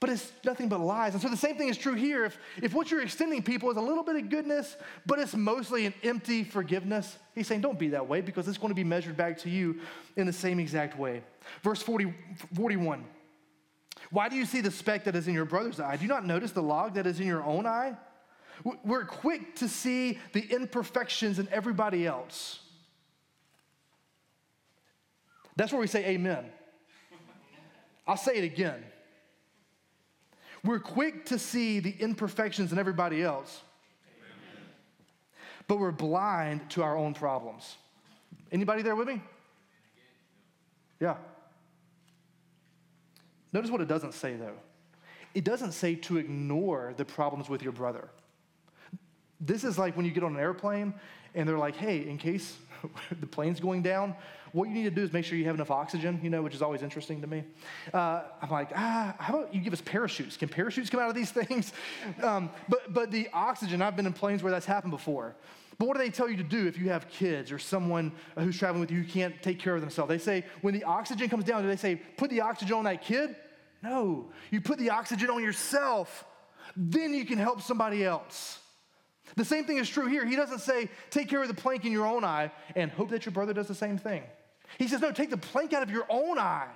But 0.00 0.10
it's 0.10 0.32
nothing 0.44 0.68
but 0.68 0.80
lies. 0.80 1.12
And 1.12 1.22
so 1.22 1.28
the 1.28 1.36
same 1.36 1.56
thing 1.56 1.68
is 1.68 1.78
true 1.78 1.94
here. 1.94 2.24
If, 2.24 2.36
if 2.60 2.74
what 2.74 2.90
you're 2.90 3.02
extending 3.02 3.40
people 3.40 3.70
is 3.70 3.76
a 3.76 3.80
little 3.80 4.02
bit 4.02 4.16
of 4.16 4.28
goodness, 4.30 4.76
but 5.06 5.20
it's 5.20 5.34
mostly 5.36 5.86
an 5.86 5.94
empty 6.02 6.42
forgiveness, 6.42 7.16
he's 7.36 7.46
saying 7.46 7.60
don't 7.60 7.78
be 7.78 7.90
that 7.90 8.08
way 8.08 8.20
because 8.20 8.48
it's 8.48 8.58
going 8.58 8.70
to 8.70 8.74
be 8.74 8.82
measured 8.82 9.16
back 9.16 9.38
to 9.38 9.48
you 9.48 9.78
in 10.16 10.26
the 10.26 10.32
same 10.32 10.58
exact 10.58 10.98
way. 10.98 11.22
Verse 11.62 11.80
40, 11.82 12.12
41. 12.52 13.04
Why 14.10 14.28
do 14.28 14.34
you 14.34 14.44
see 14.44 14.60
the 14.60 14.72
speck 14.72 15.04
that 15.04 15.14
is 15.14 15.28
in 15.28 15.34
your 15.34 15.44
brother's 15.44 15.78
eye? 15.78 15.96
Do 15.96 16.02
you 16.02 16.08
not 16.08 16.26
notice 16.26 16.50
the 16.50 16.62
log 16.62 16.94
that 16.94 17.06
is 17.06 17.20
in 17.20 17.26
your 17.28 17.44
own 17.44 17.64
eye? 17.64 17.96
We're 18.84 19.04
quick 19.04 19.56
to 19.56 19.68
see 19.68 20.18
the 20.32 20.40
imperfections 20.40 21.38
in 21.38 21.48
everybody 21.50 22.06
else. 22.06 22.60
That's 25.56 25.72
where 25.72 25.80
we 25.80 25.86
say 25.86 26.04
amen. 26.06 26.46
I'll 28.06 28.16
say 28.16 28.36
it 28.36 28.44
again. 28.44 28.82
We're 30.64 30.80
quick 30.80 31.26
to 31.26 31.38
see 31.38 31.80
the 31.80 31.90
imperfections 31.90 32.72
in 32.72 32.78
everybody 32.78 33.22
else, 33.22 33.62
but 35.66 35.78
we're 35.78 35.90
blind 35.90 36.70
to 36.70 36.82
our 36.82 36.96
own 36.96 37.14
problems. 37.14 37.76
Anybody 38.50 38.82
there 38.82 38.94
with 38.94 39.08
me? 39.08 39.20
Yeah. 41.00 41.16
Notice 43.52 43.70
what 43.70 43.80
it 43.80 43.88
doesn't 43.88 44.14
say 44.14 44.36
though. 44.36 44.56
it 45.34 45.44
doesn't 45.44 45.72
say 45.72 45.94
to 45.96 46.18
ignore 46.18 46.94
the 46.96 47.04
problems 47.04 47.48
with 47.48 47.62
your 47.62 47.72
brother. 47.72 48.08
This 49.44 49.64
is 49.64 49.76
like 49.76 49.96
when 49.96 50.06
you 50.06 50.12
get 50.12 50.22
on 50.22 50.34
an 50.34 50.40
airplane 50.40 50.94
and 51.34 51.48
they're 51.48 51.58
like, 51.58 51.76
hey, 51.76 52.08
in 52.08 52.16
case 52.16 52.56
the 53.20 53.26
plane's 53.26 53.60
going 53.60 53.82
down, 53.82 54.14
what 54.52 54.68
you 54.68 54.74
need 54.74 54.84
to 54.84 54.90
do 54.90 55.02
is 55.02 55.12
make 55.12 55.24
sure 55.24 55.36
you 55.36 55.46
have 55.46 55.54
enough 55.54 55.70
oxygen, 55.70 56.20
you 56.22 56.30
know, 56.30 56.42
which 56.42 56.54
is 56.54 56.62
always 56.62 56.82
interesting 56.82 57.20
to 57.22 57.26
me. 57.26 57.42
Uh, 57.92 58.22
I'm 58.40 58.50
like, 58.50 58.70
ah, 58.74 59.14
how 59.18 59.38
about 59.38 59.54
you 59.54 59.60
give 59.60 59.72
us 59.72 59.80
parachutes? 59.80 60.36
Can 60.36 60.48
parachutes 60.48 60.90
come 60.90 61.00
out 61.00 61.08
of 61.08 61.14
these 61.14 61.30
things? 61.32 61.72
Um, 62.22 62.50
but, 62.68 62.92
but 62.92 63.10
the 63.10 63.28
oxygen, 63.32 63.82
I've 63.82 63.96
been 63.96 64.06
in 64.06 64.12
planes 64.12 64.42
where 64.42 64.52
that's 64.52 64.66
happened 64.66 64.92
before. 64.92 65.34
But 65.78 65.88
what 65.88 65.96
do 65.96 66.02
they 66.02 66.10
tell 66.10 66.28
you 66.28 66.36
to 66.36 66.44
do 66.44 66.68
if 66.68 66.78
you 66.78 66.90
have 66.90 67.08
kids 67.08 67.50
or 67.50 67.58
someone 67.58 68.12
who's 68.38 68.58
traveling 68.58 68.80
with 68.80 68.90
you 68.90 69.02
who 69.02 69.08
can't 69.08 69.42
take 69.42 69.58
care 69.58 69.74
of 69.74 69.80
themselves? 69.80 70.08
They 70.08 70.18
say, 70.18 70.44
when 70.60 70.74
the 70.74 70.84
oxygen 70.84 71.28
comes 71.28 71.44
down, 71.44 71.62
do 71.62 71.68
they 71.68 71.76
say, 71.76 71.96
put 72.16 72.30
the 72.30 72.42
oxygen 72.42 72.76
on 72.76 72.84
that 72.84 73.02
kid? 73.02 73.34
No, 73.82 74.30
you 74.50 74.60
put 74.60 74.78
the 74.78 74.90
oxygen 74.90 75.28
on 75.30 75.42
yourself. 75.42 76.24
Then 76.76 77.14
you 77.14 77.24
can 77.24 77.38
help 77.38 77.62
somebody 77.62 78.04
else. 78.04 78.60
The 79.36 79.44
same 79.44 79.64
thing 79.64 79.78
is 79.78 79.88
true 79.88 80.06
here. 80.06 80.26
He 80.26 80.36
doesn't 80.36 80.60
say, 80.60 80.88
take 81.10 81.28
care 81.28 81.42
of 81.42 81.48
the 81.48 81.54
plank 81.54 81.84
in 81.84 81.92
your 81.92 82.06
own 82.06 82.24
eye 82.24 82.50
and 82.76 82.90
hope 82.90 83.10
that 83.10 83.24
your 83.24 83.32
brother 83.32 83.52
does 83.52 83.68
the 83.68 83.74
same 83.74 83.98
thing. 83.98 84.22
He 84.78 84.88
says, 84.88 85.00
no, 85.00 85.12
take 85.12 85.30
the 85.30 85.36
plank 85.36 85.72
out 85.72 85.82
of 85.82 85.90
your 85.90 86.06
own 86.08 86.38
eye. 86.38 86.68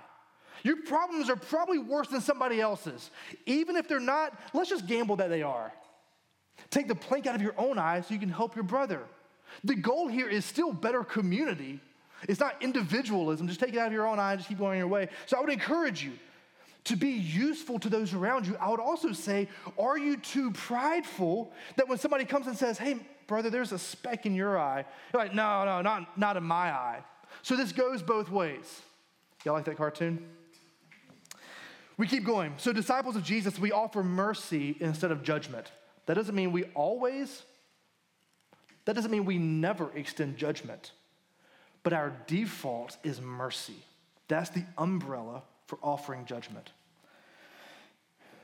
Your 0.63 0.83
problems 0.83 1.29
are 1.29 1.37
probably 1.37 1.79
worse 1.79 2.09
than 2.09 2.21
somebody 2.21 2.61
else's. 2.61 3.11
Even 3.45 3.77
if 3.77 3.89
they're 3.89 4.01
not, 4.01 4.39
let's 4.55 4.71
just 4.71 4.87
gamble 4.87 5.17
that 5.17 5.29
they 5.29 5.43
are. 5.43 5.73
Take 6.71 6.89
the 6.89 6.95
plank 6.95 7.27
out 7.27 7.35
of 7.35 7.43
your 7.43 7.55
own 7.59 7.79
eye 7.79 8.01
so 8.01 8.15
you 8.15 8.21
can 8.21 8.31
help 8.31 8.57
your 8.57 8.65
brother. 8.65 9.03
The 9.65 9.75
goal 9.75 10.09
here 10.09 10.29
is 10.29 10.45
still 10.45 10.73
better 10.73 11.05
community. 11.05 11.81
It's 12.29 12.41
not 12.41 12.63
individualism. 12.63 13.47
Just 13.47 13.61
take 13.61 13.75
it 13.75 13.79
out 13.79 13.89
of 13.89 13.93
your 13.93 14.07
own 14.07 14.19
eye 14.19 14.33
and 14.33 14.41
just 14.41 14.49
keep 14.49 14.59
going 14.59 14.79
your 14.79 14.89
way. 14.89 15.09
So 15.27 15.37
I 15.37 15.41
would 15.41 15.51
encourage 15.51 16.03
you 16.03 16.13
to 16.87 16.97
be 16.97 17.11
useful 17.11 17.79
to 17.81 17.89
those 17.89 18.15
around 18.15 18.47
you. 18.47 18.57
I 18.61 18.71
would 18.71 18.81
also 18.81 19.13
say, 19.13 19.49
are 19.79 19.99
you 19.99 20.17
too 20.17 20.53
prideful 20.53 21.53
that 21.77 21.89
when 21.89 21.99
somebody 21.99 22.25
comes 22.25 22.47
and 22.47 22.57
says, 22.57 22.79
hey, 22.79 22.97
brother, 23.27 23.51
there's 23.51 23.73
a 23.73 23.79
speck 23.79 24.25
in 24.25 24.35
your 24.35 24.59
eye, 24.59 24.85
you're 25.13 25.23
like, 25.23 25.35
no, 25.35 25.65
no, 25.65 25.83
not, 25.83 26.17
not 26.17 26.37
in 26.37 26.45
my 26.45 26.71
eye. 26.71 27.03
So 27.43 27.57
this 27.57 27.73
goes 27.73 28.03
both 28.03 28.31
ways. 28.31 28.83
Y'all 29.45 29.55
like 29.55 29.65
that 29.65 29.77
cartoon? 29.77 30.25
We 31.97 32.07
keep 32.07 32.25
going. 32.25 32.55
So, 32.59 32.73
disciples 32.73 33.17
of 33.17 33.25
Jesus, 33.25 33.59
we 33.59 33.73
offer 33.73 34.03
mercy 34.03 34.77
instead 34.81 35.11
of 35.11 35.23
judgment. 35.23 35.73
That 36.07 36.15
doesn't 36.15 36.35
mean 36.35 36.53
we 36.53 36.65
always, 36.75 37.43
that 38.85 38.95
doesn't 38.95 39.11
mean 39.11 39.25
we 39.25 39.39
never 39.39 39.91
extend 39.97 40.37
judgment, 40.37 40.93
but 41.83 41.93
our 41.93 42.13
default 42.27 42.99
is 43.03 43.21
mercy. 43.21 43.77
That's 44.29 44.51
the 44.51 44.65
umbrella 44.77 45.43
for 45.67 45.79
offering 45.83 46.27
judgment. 46.27 46.73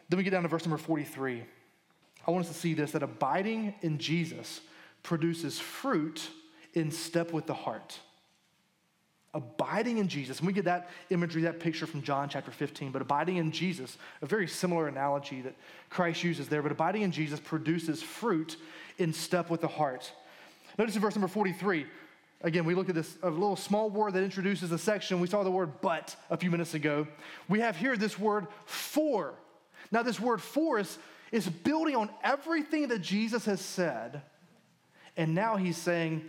Then 0.08 0.18
we 0.18 0.24
get 0.24 0.30
down 0.30 0.42
to 0.42 0.48
verse 0.48 0.64
number 0.64 0.78
43. 0.78 1.42
I 2.26 2.30
want 2.30 2.44
us 2.44 2.52
to 2.52 2.58
see 2.58 2.74
this 2.74 2.92
that 2.92 3.02
abiding 3.02 3.74
in 3.82 3.98
Jesus 3.98 4.60
produces 5.02 5.58
fruit 5.58 6.28
in 6.74 6.90
step 6.90 7.32
with 7.32 7.46
the 7.46 7.54
heart. 7.54 7.98
Abiding 9.34 9.96
in 9.96 10.08
Jesus, 10.08 10.38
and 10.38 10.46
we 10.46 10.52
get 10.52 10.66
that 10.66 10.90
imagery, 11.08 11.42
that 11.42 11.58
picture 11.58 11.86
from 11.86 12.02
John 12.02 12.28
chapter 12.28 12.50
15, 12.50 12.92
but 12.92 13.00
abiding 13.00 13.38
in 13.38 13.50
Jesus, 13.50 13.96
a 14.20 14.26
very 14.26 14.46
similar 14.46 14.88
analogy 14.88 15.40
that 15.40 15.54
Christ 15.88 16.22
uses 16.22 16.48
there, 16.48 16.62
but 16.62 16.70
abiding 16.70 17.00
in 17.00 17.12
Jesus 17.12 17.40
produces 17.40 18.02
fruit 18.02 18.58
in 18.98 19.14
step 19.14 19.48
with 19.48 19.62
the 19.62 19.68
heart. 19.68 20.12
Notice 20.78 20.96
in 20.96 21.00
verse 21.00 21.14
number 21.14 21.28
43, 21.28 21.86
Again, 22.44 22.64
we 22.64 22.74
looked 22.74 22.88
at 22.88 22.96
this 22.96 23.16
a 23.22 23.30
little 23.30 23.54
small 23.54 23.88
word 23.88 24.14
that 24.14 24.24
introduces 24.24 24.72
a 24.72 24.78
section. 24.78 25.20
We 25.20 25.28
saw 25.28 25.44
the 25.44 25.50
word 25.50 25.80
but 25.80 26.16
a 26.28 26.36
few 26.36 26.50
minutes 26.50 26.74
ago. 26.74 27.06
We 27.48 27.60
have 27.60 27.76
here 27.76 27.96
this 27.96 28.18
word 28.18 28.48
for. 28.66 29.34
Now, 29.92 30.02
this 30.02 30.18
word 30.18 30.42
for 30.42 30.80
is, 30.80 30.98
is 31.30 31.48
building 31.48 31.94
on 31.94 32.10
everything 32.24 32.88
that 32.88 33.00
Jesus 33.00 33.44
has 33.44 33.60
said. 33.60 34.22
And 35.16 35.34
now 35.34 35.56
he's 35.56 35.76
saying, 35.76 36.24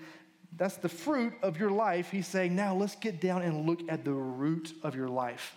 that's 0.56 0.78
the 0.78 0.90
fruit 0.90 1.34
of 1.42 1.60
your 1.60 1.72
life. 1.72 2.12
He's 2.12 2.28
saying, 2.28 2.56
now 2.56 2.76
let's 2.76 2.96
get 2.96 3.20
down 3.20 3.42
and 3.42 3.66
look 3.66 3.80
at 3.90 4.06
the 4.06 4.12
root 4.12 4.74
of 4.84 4.96
your 4.96 5.08
life. 5.08 5.56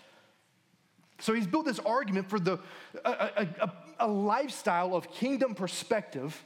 So 1.19 1.35
he's 1.35 1.47
built 1.47 1.67
this 1.67 1.81
argument 1.81 2.31
for 2.31 2.41
the, 2.41 2.61
a, 3.05 3.47
a, 3.61 3.73
a 4.01 4.09
lifestyle 4.09 4.95
of 4.95 5.11
kingdom 5.11 5.55
perspective 5.55 6.43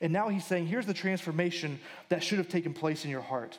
and 0.00 0.12
now 0.12 0.28
he's 0.28 0.44
saying, 0.44 0.66
here's 0.66 0.86
the 0.86 0.94
transformation 0.94 1.80
that 2.08 2.22
should 2.22 2.38
have 2.38 2.48
taken 2.48 2.74
place 2.74 3.04
in 3.04 3.10
your 3.10 3.22
heart. 3.22 3.58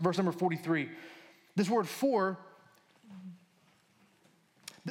Verse 0.00 0.16
number 0.16 0.32
43. 0.32 0.88
This 1.56 1.68
word 1.68 1.88
for, 1.88 2.38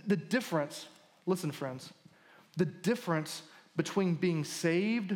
the 0.06 0.18
difference, 0.18 0.88
listen, 1.30 1.52
friends, 1.52 1.94
the 2.58 2.66
difference 2.66 3.44
between 3.78 4.16
being 4.16 4.44
saved 4.44 5.16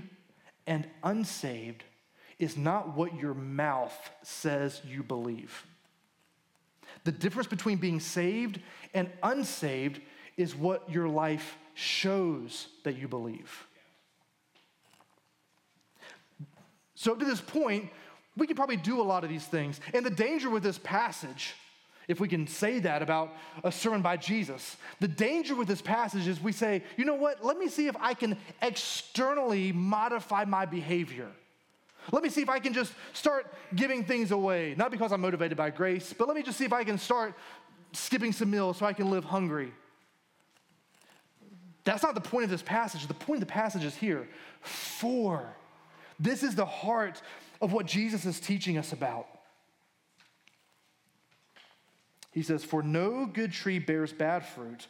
and 0.67 0.87
unsaved 1.03 1.83
is 2.39 2.55
not 2.55 2.95
what 2.95 3.15
your 3.19 3.33
mouth 3.33 4.11
says 4.21 4.81
you 4.87 5.03
believe. 5.03 5.65
The 7.03 7.11
difference 7.11 7.47
between 7.47 7.77
being 7.77 7.99
saved 7.99 8.59
and 8.93 9.09
unsaved 9.21 9.99
is 10.37 10.55
what 10.55 10.89
your 10.89 11.09
life 11.09 11.57
shows 11.73 12.67
that 12.83 12.97
you 12.97 13.07
believe. 13.07 13.67
So, 16.95 17.15
to 17.15 17.25
this 17.25 17.41
point, 17.41 17.89
we 18.37 18.47
can 18.47 18.55
probably 18.55 18.77
do 18.77 19.01
a 19.01 19.03
lot 19.03 19.23
of 19.23 19.29
these 19.29 19.45
things. 19.45 19.79
And 19.93 20.05
the 20.05 20.09
danger 20.09 20.49
with 20.49 20.63
this 20.63 20.77
passage, 20.77 21.53
if 22.07 22.19
we 22.19 22.27
can 22.27 22.47
say 22.47 22.79
that 22.79 23.01
about 23.01 23.33
a 23.63 23.71
sermon 23.71 24.01
by 24.01 24.17
Jesus, 24.17 24.77
the 24.99 25.07
danger 25.07 25.55
with 25.55 25.67
this 25.67 25.81
passage 25.81 26.27
is 26.27 26.41
we 26.41 26.51
say, 26.51 26.83
you 26.97 27.05
know 27.05 27.15
what, 27.15 27.43
let 27.43 27.57
me 27.57 27.67
see 27.67 27.87
if 27.87 27.95
I 27.99 28.13
can 28.13 28.37
externally 28.61 29.71
modify 29.71 30.45
my 30.45 30.65
behavior. 30.65 31.29
Let 32.11 32.23
me 32.23 32.29
see 32.29 32.41
if 32.41 32.49
I 32.49 32.59
can 32.59 32.73
just 32.73 32.93
start 33.13 33.53
giving 33.75 34.03
things 34.03 34.31
away, 34.31 34.75
not 34.77 34.91
because 34.91 35.11
I'm 35.11 35.21
motivated 35.21 35.57
by 35.57 35.69
grace, 35.69 36.13
but 36.17 36.27
let 36.27 36.35
me 36.35 36.43
just 36.43 36.57
see 36.57 36.65
if 36.65 36.73
I 36.73 36.83
can 36.83 36.97
start 36.97 37.33
skipping 37.93 38.33
some 38.33 38.51
meals 38.51 38.77
so 38.77 38.85
I 38.85 38.93
can 38.93 39.09
live 39.09 39.23
hungry. 39.23 39.71
That's 41.85 42.03
not 42.03 42.15
the 42.15 42.21
point 42.21 42.45
of 42.45 42.49
this 42.49 42.61
passage. 42.61 43.07
The 43.07 43.13
point 43.13 43.41
of 43.41 43.47
the 43.47 43.53
passage 43.53 43.83
is 43.83 43.95
here 43.95 44.27
for 44.61 45.55
this 46.19 46.43
is 46.43 46.55
the 46.55 46.65
heart 46.65 47.21
of 47.61 47.73
what 47.73 47.85
Jesus 47.85 48.25
is 48.25 48.39
teaching 48.39 48.77
us 48.77 48.93
about. 48.93 49.27
He 52.33 52.43
says, 52.43 52.63
For 52.63 52.83
no 52.83 53.25
good 53.25 53.53
tree 53.53 53.79
bears 53.79 54.11
bad 54.11 54.45
fruit, 54.45 54.87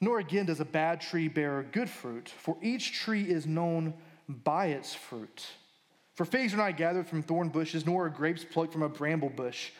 nor 0.00 0.18
again 0.18 0.46
does 0.46 0.60
a 0.60 0.64
bad 0.64 1.00
tree 1.00 1.28
bear 1.28 1.66
good 1.72 1.90
fruit, 1.90 2.28
for 2.28 2.56
each 2.62 2.92
tree 2.92 3.24
is 3.24 3.46
known 3.46 3.94
by 4.28 4.66
its 4.66 4.94
fruit. 4.94 5.46
For 6.14 6.24
figs 6.24 6.54
are 6.54 6.58
not 6.58 6.76
gathered 6.76 7.06
from 7.06 7.22
thorn 7.22 7.48
bushes, 7.48 7.86
nor 7.86 8.06
are 8.06 8.10
grapes 8.10 8.44
plucked 8.44 8.72
from 8.72 8.82
a 8.82 8.88
bramble 8.88 9.30
bush. 9.30 9.70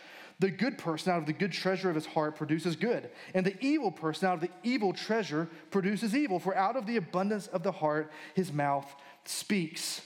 The 0.40 0.50
good 0.50 0.78
person 0.78 1.12
out 1.12 1.18
of 1.18 1.26
the 1.26 1.34
good 1.34 1.52
treasure 1.52 1.90
of 1.90 1.94
his 1.94 2.06
heart 2.06 2.34
produces 2.34 2.74
good, 2.74 3.10
and 3.34 3.44
the 3.44 3.62
evil 3.62 3.92
person 3.92 4.26
out 4.26 4.34
of 4.34 4.40
the 4.40 4.50
evil 4.62 4.92
treasure 4.92 5.48
produces 5.70 6.16
evil, 6.16 6.38
for 6.38 6.56
out 6.56 6.76
of 6.76 6.86
the 6.86 6.96
abundance 6.96 7.46
of 7.46 7.62
the 7.62 7.72
heart 7.72 8.10
his 8.34 8.50
mouth 8.50 8.90
speaks. 9.24 10.00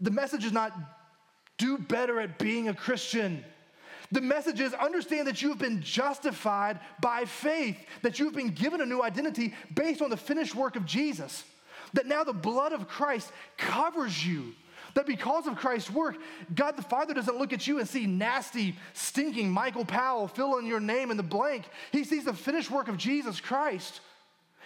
The 0.00 0.10
message 0.10 0.44
is 0.44 0.52
not 0.52 0.72
do 1.56 1.78
better 1.78 2.20
at 2.20 2.38
being 2.38 2.68
a 2.68 2.74
Christian. 2.74 3.44
The 4.12 4.20
message 4.20 4.60
is 4.60 4.74
understand 4.74 5.26
that 5.26 5.40
you 5.40 5.48
have 5.48 5.58
been 5.58 5.80
justified 5.80 6.78
by 7.00 7.24
faith, 7.24 7.78
that 8.02 8.18
you 8.18 8.26
have 8.26 8.34
been 8.34 8.50
given 8.50 8.82
a 8.82 8.86
new 8.86 9.02
identity 9.02 9.54
based 9.74 10.02
on 10.02 10.10
the 10.10 10.18
finished 10.18 10.54
work 10.54 10.76
of 10.76 10.84
Jesus, 10.84 11.44
that 11.94 12.06
now 12.06 12.22
the 12.22 12.34
blood 12.34 12.72
of 12.72 12.86
Christ 12.86 13.32
covers 13.56 14.24
you. 14.24 14.52
That 14.94 15.06
because 15.06 15.46
of 15.46 15.56
Christ's 15.56 15.90
work, 15.90 16.16
God 16.54 16.76
the 16.76 16.82
Father 16.82 17.14
doesn't 17.14 17.38
look 17.38 17.54
at 17.54 17.66
you 17.66 17.78
and 17.78 17.88
see 17.88 18.06
nasty, 18.06 18.76
stinking 18.92 19.50
Michael 19.50 19.86
Powell 19.86 20.28
fill 20.28 20.58
in 20.58 20.66
your 20.66 20.80
name 20.80 21.10
in 21.10 21.16
the 21.16 21.22
blank. 21.22 21.64
He 21.90 22.04
sees 22.04 22.26
the 22.26 22.34
finished 22.34 22.70
work 22.70 22.88
of 22.88 22.98
Jesus 22.98 23.40
Christ. 23.40 24.02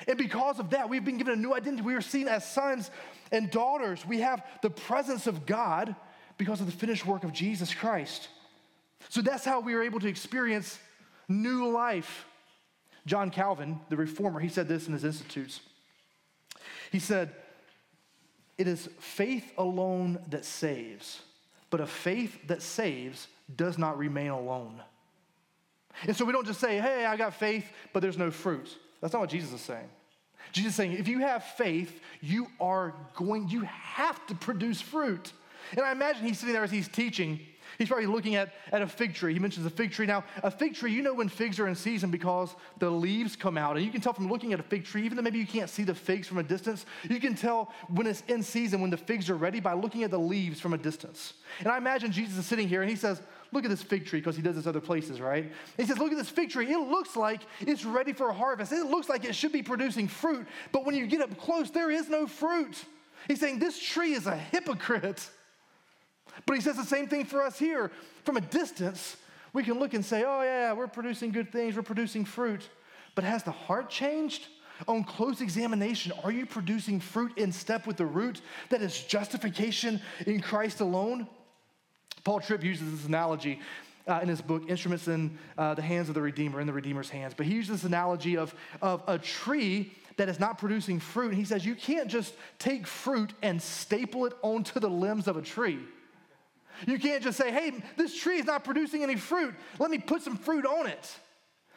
And 0.09 0.19
because 0.19 0.59
of 0.59 0.71
that, 0.71 0.89
we've 0.89 1.05
been 1.05 1.19
given 1.19 1.35
a 1.35 1.41
new 1.41 1.55
identity. 1.55 1.83
We 1.83 1.95
are 1.95 2.01
seen 2.01 2.27
as 2.27 2.51
sons 2.51 2.91
and 3.31 3.49
daughters. 3.53 4.05
We 4.05 4.21
have 4.21 4.45
the 4.63 4.71
presence 4.71 5.29
of 5.29 5.47
God 5.47 5.95
because 6.37 6.61
of 6.61 6.67
the 6.67 6.73
finished 6.73 7.07
work 7.07 7.23
of 7.23 7.33
Jesus 7.33 7.73
Christ. 7.73 8.29
So 9.09 9.21
that's 9.21 9.45
how 9.45 9.61
we 9.61 9.75
are 9.75 9.83
able 9.83 10.01
to 10.01 10.09
experience 10.09 10.79
new 11.29 11.71
life. 11.71 12.27
John 13.07 13.31
Calvin, 13.31 13.81
the 13.89 13.97
reformer, 13.97 14.41
he 14.41 14.49
said 14.49 14.69
this 14.69 14.87
in 14.87 14.93
his 14.93 15.05
Institutes. 15.05 15.61
He 16.91 16.99
said, 16.99 17.31
It 18.59 18.67
is 18.67 18.89
faith 18.99 19.53
alone 19.59 20.19
that 20.31 20.45
saves, 20.45 21.23
but 21.71 21.81
a 21.81 21.87
faith 21.87 22.49
that 22.49 22.63
saves 22.63 23.29
does 23.55 23.79
not 23.79 23.99
remain 23.99 24.31
alone. 24.31 24.83
And 26.03 26.17
so 26.17 26.25
we 26.25 26.33
don't 26.33 26.47
just 26.47 26.61
say, 26.61 26.79
Hey, 26.79 27.07
I 27.07 27.17
got 27.17 27.35
faith, 27.35 27.71
but 27.93 28.01
there's 28.01 28.19
no 28.19 28.31
fruit. 28.31 28.77
That's 29.01 29.13
not 29.13 29.21
what 29.21 29.31
Jesus 29.31 29.53
is 29.53 29.61
saying. 29.61 29.89
Jesus 30.53 30.71
is 30.71 30.77
saying, 30.77 30.93
if 30.93 31.09
you 31.09 31.19
have 31.21 31.45
faith, 31.45 32.01
you 32.21 32.47
are 32.61 32.95
going, 33.15 33.49
you 33.49 33.63
have 33.63 34.25
to 34.27 34.35
produce 34.35 34.81
fruit. 34.81 35.33
And 35.73 35.81
I 35.81 35.93
imagine 35.93 36.25
he's 36.25 36.39
sitting 36.39 36.55
there 36.55 36.65
as 36.65 36.71
he's 36.71 36.89
teaching, 36.89 37.41
He's 37.79 37.89
probably 37.89 38.07
looking 38.07 38.37
at, 38.37 38.55
at 38.73 38.83
a 38.83 38.87
fig 38.87 39.15
tree. 39.15 39.33
He 39.33 39.39
mentions 39.39 39.67
a 39.67 39.71
fig 39.71 39.93
tree. 39.93 40.07
Now, 40.07 40.25
a 40.43 40.51
fig 40.51 40.75
tree, 40.75 40.93
you 40.93 41.03
know 41.03 41.15
when 41.15 41.29
figs 41.29 41.59
are 41.59 41.69
in 41.69 41.75
season 41.75 42.11
because 42.11 42.55
the 42.79 42.91
leaves 42.91 43.37
come 43.37 43.59
out. 43.59 43.77
And 43.77 43.85
you 43.85 43.91
can 43.91 44.01
tell 44.01 44.13
from 44.13 44.29
looking 44.29 44.53
at 44.53 44.61
a 44.61 44.63
fig 44.63 44.85
tree, 44.85 45.05
even 45.05 45.17
though 45.17 45.23
maybe 45.23 45.39
you 45.39 45.47
can't 45.47 45.71
see 45.71 45.83
the 45.85 45.95
figs 45.95 46.27
from 46.27 46.39
a 46.39 46.43
distance, 46.43 46.87
you 47.09 47.21
can 47.21 47.35
tell 47.35 47.73
when 47.89 48.07
it's 48.07 48.23
in 48.29 48.43
season, 48.43 48.81
when 48.81 48.91
the 48.91 48.97
figs 48.97 49.29
are 49.29 49.37
ready, 49.37 49.61
by 49.61 49.75
looking 49.75 50.03
at 50.05 50.11
the 50.11 50.19
leaves 50.19 50.61
from 50.61 50.73
a 50.73 50.79
distance. 50.79 51.35
And 51.61 51.69
I 51.69 51.77
imagine 51.77 52.13
Jesus 52.13 52.39
is 52.39 52.47
sitting 52.47 52.69
here 52.69 52.83
and 52.83 52.91
he 52.91 52.97
says, 52.97 53.21
Look 53.53 53.65
at 53.65 53.71
this 53.71 53.83
fig 53.83 54.07
tree, 54.07 54.19
because 54.19 54.35
he 54.35 54.43
does 54.43 54.57
this 54.57 54.67
other 54.67 54.81
places, 54.81 55.21
right? 55.21 55.53
He 55.77 55.87
says, 55.87 55.99
Look 55.99 56.11
at 56.13 56.19
this 56.19 56.29
fig 56.29 56.51
tree. 56.51 56.71
It 56.71 56.79
looks 56.79 57.17
like 57.17 57.43
it's 57.61 57.85
ready 57.85 58.13
for 58.13 58.29
a 58.29 58.35
harvest. 58.35 58.73
It 58.73 58.87
looks 58.87 59.09
like 59.09 59.25
it 59.25 59.35
should 59.35 59.53
be 59.53 59.63
producing 59.63 60.09
fruit. 60.09 60.47
But 60.73 60.85
when 60.85 60.95
you 60.95 61.07
get 61.07 61.21
up 61.21 61.39
close, 61.39 61.71
there 61.71 61.91
is 61.91 62.09
no 62.09 62.27
fruit. 62.27 62.85
He's 63.29 63.41
saying, 63.41 63.59
This 63.59 63.79
tree 63.79 64.15
is 64.15 64.27
a 64.27 64.37
hypocrite. 64.37 65.31
But 66.45 66.57
he 66.57 66.61
says 66.61 66.77
the 66.77 66.85
same 66.85 67.09
thing 67.09 67.25
for 67.25 67.43
us 67.43 67.59
here. 67.59 67.91
From 68.25 68.37
a 68.37 68.41
distance, 68.41 69.17
we 69.53 69.63
can 69.63 69.79
look 69.79 69.95
and 69.95 70.05
say, 70.05 70.25
oh, 70.27 70.43
yeah, 70.43 70.73
we're 70.75 70.87
producing 70.87 71.33
good 71.33 71.51
things, 71.51 71.77
we're 71.77 71.83
producing 71.83 72.25
fruit. 72.25 72.69
But 73.15 73.25
has 73.25 73.43
the 73.43 73.53
heart 73.53 73.89
changed? 73.89 74.49
On 74.87 75.03
close 75.03 75.41
examination, 75.41 76.13
are 76.23 76.31
you 76.31 76.45
producing 76.45 77.01
fruit 77.01 77.39
in 77.39 77.51
step 77.51 77.87
with 77.87 77.97
the 77.97 78.05
root 78.05 78.43
that 78.69 78.83
is 78.83 79.03
justification 79.05 80.03
in 80.27 80.41
Christ 80.41 80.81
alone? 80.81 81.27
Paul 82.25 82.41
Tripp 82.41 82.63
uses 82.63 82.91
this 82.91 83.07
analogy 83.07 83.61
uh, 84.07 84.21
in 84.23 84.29
his 84.29 84.43
book, 84.43 84.65
Instruments 84.69 85.09
in 85.09 85.39
uh, 85.57 85.73
the 85.73 85.81
Hands 85.81 86.09
of 86.09 86.15
the 86.15 86.21
Redeemer, 86.21 86.61
in 86.61 86.67
the 86.67 86.75
Redeemer's 86.75 87.09
Hands. 87.09 87.33
But 87.35 87.47
he 87.47 87.55
uses 87.55 87.81
this 87.81 87.85
analogy 87.85 88.37
of, 88.37 88.55
of 88.83 89.03
a 89.07 89.19
tree 89.19 89.95
that 90.19 90.29
is 90.29 90.39
not 90.39 90.59
producing 90.59 91.01
fruit. 91.01 91.29
And 91.29 91.39
he 91.39 91.45
says, 91.45 91.65
you 91.65 91.75
can't 91.75 92.09
just 92.09 92.35
take 92.59 92.87
fruit 92.87 93.33
and 93.43 93.61
staple 93.63 94.27
it 94.27 94.35
onto 94.43 94.79
the 94.79 94.91
limbs 94.91 95.27
of 95.27 95.37
a 95.37 95.43
tree. 95.43 95.79
You 96.87 96.99
can't 96.99 97.23
just 97.23 97.39
say, 97.39 97.51
hey, 97.51 97.73
this 97.97 98.17
tree 98.17 98.39
is 98.39 98.45
not 98.45 98.65
producing 98.65 99.03
any 99.03 99.17
fruit. 99.17 99.55
Let 99.79 99.91
me 99.91 99.99
put 99.99 100.23
some 100.23 100.37
fruit 100.37 100.67
on 100.67 100.87
it. 100.87 101.19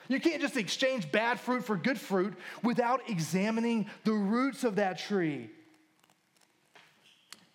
You 0.07 0.19
can't 0.19 0.41
just 0.41 0.57
exchange 0.57 1.11
bad 1.11 1.39
fruit 1.39 1.63
for 1.63 1.77
good 1.77 1.99
fruit 1.99 2.33
without 2.63 3.07
examining 3.09 3.87
the 4.03 4.13
roots 4.13 4.63
of 4.63 4.75
that 4.77 4.97
tree. 4.97 5.49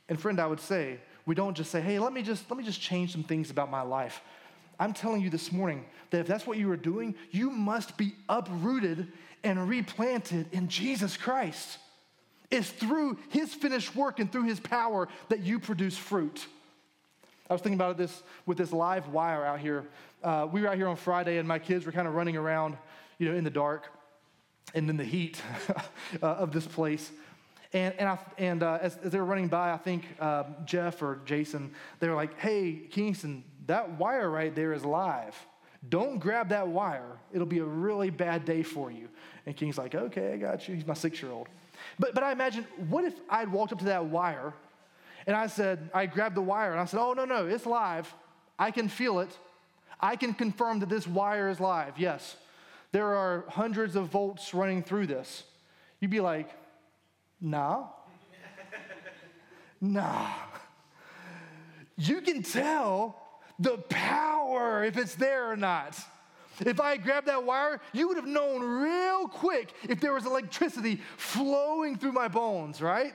And 0.08 0.18
friend, 0.20 0.40
I 0.40 0.46
would 0.46 0.60
say, 0.60 1.00
we 1.26 1.34
don't 1.34 1.56
just 1.56 1.70
say, 1.70 1.80
hey, 1.80 1.98
let 1.98 2.12
me 2.12 2.22
just 2.22 2.48
let 2.50 2.56
me 2.56 2.64
just 2.64 2.80
change 2.80 3.12
some 3.12 3.24
things 3.24 3.50
about 3.50 3.70
my 3.70 3.82
life. 3.82 4.20
I'm 4.78 4.92
telling 4.92 5.22
you 5.22 5.30
this 5.30 5.52
morning 5.52 5.84
that 6.10 6.20
if 6.20 6.26
that's 6.26 6.46
what 6.46 6.58
you 6.58 6.70
are 6.70 6.76
doing, 6.76 7.14
you 7.30 7.50
must 7.50 7.96
be 7.96 8.14
uprooted 8.28 9.12
and 9.42 9.68
replanted 9.68 10.46
in 10.52 10.68
Jesus 10.68 11.16
Christ. 11.16 11.78
It's 12.50 12.70
through 12.70 13.18
his 13.30 13.52
finished 13.54 13.96
work 13.96 14.20
and 14.20 14.30
through 14.30 14.44
his 14.44 14.60
power 14.60 15.08
that 15.28 15.40
you 15.40 15.58
produce 15.58 15.96
fruit. 15.96 16.46
I 17.48 17.52
was 17.52 17.60
thinking 17.60 17.78
about 17.78 17.98
this 17.98 18.22
with 18.46 18.56
this 18.56 18.72
live 18.72 19.08
wire 19.08 19.44
out 19.44 19.60
here. 19.60 19.84
Uh, 20.22 20.48
we 20.50 20.62
were 20.62 20.68
out 20.68 20.76
here 20.76 20.88
on 20.88 20.96
Friday, 20.96 21.36
and 21.36 21.46
my 21.46 21.58
kids 21.58 21.84
were 21.84 21.92
kind 21.92 22.08
of 22.08 22.14
running 22.14 22.36
around, 22.36 22.76
you 23.18 23.28
know, 23.28 23.36
in 23.36 23.44
the 23.44 23.50
dark 23.50 23.90
and 24.74 24.88
in 24.88 24.96
the 24.96 25.04
heat 25.04 25.42
uh, 26.22 26.26
of 26.26 26.52
this 26.52 26.66
place. 26.66 27.12
And, 27.74 27.92
and, 27.98 28.08
I, 28.08 28.18
and 28.38 28.62
uh, 28.62 28.78
as, 28.80 28.96
as, 28.98 29.12
they 29.12 29.18
were 29.18 29.24
running 29.26 29.48
by, 29.48 29.72
I 29.72 29.76
think 29.76 30.04
uh, 30.20 30.44
Jeff 30.64 31.02
or 31.02 31.20
Jason, 31.26 31.74
they 31.98 32.08
were 32.08 32.14
like, 32.14 32.38
hey, 32.38 32.82
Kingston, 32.90 33.44
that 33.66 33.98
wire 33.98 34.30
right 34.30 34.54
there 34.54 34.72
is 34.72 34.84
live. 34.84 35.34
Don't 35.88 36.18
grab 36.18 36.48
that 36.48 36.68
wire. 36.68 37.18
It'll 37.32 37.46
be 37.46 37.58
a 37.58 37.64
really 37.64 38.08
bad 38.08 38.44
day 38.46 38.62
for 38.62 38.90
you. 38.90 39.08
And 39.44 39.54
King's 39.54 39.76
like, 39.76 39.94
okay, 39.94 40.32
I 40.32 40.36
got 40.38 40.66
you. 40.66 40.76
He's 40.76 40.86
my 40.86 40.94
six 40.94 41.20
year 41.20 41.30
old. 41.30 41.48
But, 41.98 42.14
but 42.14 42.22
I 42.22 42.32
imagine, 42.32 42.64
what 42.88 43.04
if 43.04 43.14
I'd 43.28 43.52
walked 43.52 43.72
up 43.72 43.80
to 43.80 43.84
that 43.86 44.06
wire 44.06 44.54
and 45.26 45.36
I 45.36 45.46
said, 45.46 45.90
I 45.94 46.06
grabbed 46.06 46.34
the 46.34 46.42
wire 46.42 46.72
and 46.72 46.80
I 46.80 46.84
said, 46.84 47.00
oh, 47.00 47.12
no, 47.12 47.24
no, 47.24 47.46
it's 47.46 47.66
live. 47.66 48.12
I 48.58 48.70
can 48.70 48.88
feel 48.88 49.20
it. 49.20 49.36
I 50.00 50.16
can 50.16 50.34
confirm 50.34 50.80
that 50.80 50.88
this 50.88 51.06
wire 51.06 51.48
is 51.48 51.60
live. 51.60 51.98
Yes, 51.98 52.36
there 52.92 53.14
are 53.14 53.44
hundreds 53.48 53.96
of 53.96 54.08
volts 54.08 54.52
running 54.52 54.82
through 54.82 55.06
this. 55.06 55.44
You'd 56.00 56.10
be 56.10 56.20
like, 56.20 56.50
nah. 57.40 57.86
nah. 59.80 60.28
You 61.96 62.20
can 62.20 62.42
tell 62.42 63.20
the 63.58 63.78
power 63.78 64.84
if 64.84 64.96
it's 64.96 65.14
there 65.14 65.50
or 65.50 65.56
not. 65.56 65.98
If 66.60 66.80
I 66.80 66.90
had 66.90 67.02
grabbed 67.02 67.26
that 67.26 67.44
wire, 67.44 67.80
you 67.92 68.08
would 68.08 68.16
have 68.16 68.26
known 68.26 68.62
real 68.62 69.26
quick 69.26 69.72
if 69.88 70.00
there 70.00 70.12
was 70.12 70.26
electricity 70.26 71.00
flowing 71.16 71.96
through 71.96 72.12
my 72.12 72.28
bones, 72.28 72.80
right? 72.80 73.14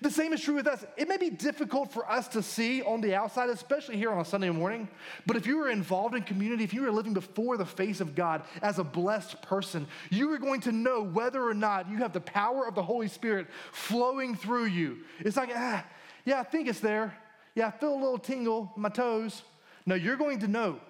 The 0.00 0.10
same 0.10 0.32
is 0.32 0.40
true 0.40 0.54
with 0.54 0.66
us. 0.66 0.84
It 0.96 1.08
may 1.08 1.16
be 1.16 1.30
difficult 1.30 1.92
for 1.92 2.10
us 2.10 2.28
to 2.28 2.42
see 2.42 2.82
on 2.82 3.00
the 3.00 3.14
outside, 3.14 3.50
especially 3.50 3.96
here 3.96 4.10
on 4.10 4.20
a 4.20 4.24
Sunday 4.24 4.50
morning, 4.50 4.88
but 5.26 5.36
if 5.36 5.46
you 5.46 5.60
are 5.62 5.68
involved 5.68 6.14
in 6.14 6.22
community, 6.22 6.64
if 6.64 6.72
you 6.72 6.86
are 6.86 6.92
living 6.92 7.12
before 7.12 7.56
the 7.56 7.66
face 7.66 8.00
of 8.00 8.14
God 8.14 8.42
as 8.62 8.78
a 8.78 8.84
blessed 8.84 9.42
person, 9.42 9.86
you 10.10 10.32
are 10.32 10.38
going 10.38 10.60
to 10.62 10.72
know 10.72 11.02
whether 11.02 11.42
or 11.42 11.54
not 11.54 11.90
you 11.90 11.98
have 11.98 12.12
the 12.12 12.20
power 12.20 12.66
of 12.66 12.74
the 12.74 12.82
Holy 12.82 13.08
Spirit 13.08 13.48
flowing 13.72 14.36
through 14.36 14.66
you. 14.66 14.98
It's 15.18 15.36
like, 15.36 15.50
ah, 15.54 15.84
yeah, 16.24 16.40
I 16.40 16.44
think 16.44 16.68
it's 16.68 16.80
there. 16.80 17.16
Yeah, 17.54 17.66
I 17.66 17.70
feel 17.72 17.92
a 17.92 18.00
little 18.00 18.18
tingle 18.18 18.72
in 18.76 18.82
my 18.82 18.88
toes. 18.88 19.42
No, 19.86 19.94
you're 19.96 20.16
going 20.16 20.38
to 20.40 20.48
know. 20.48 20.80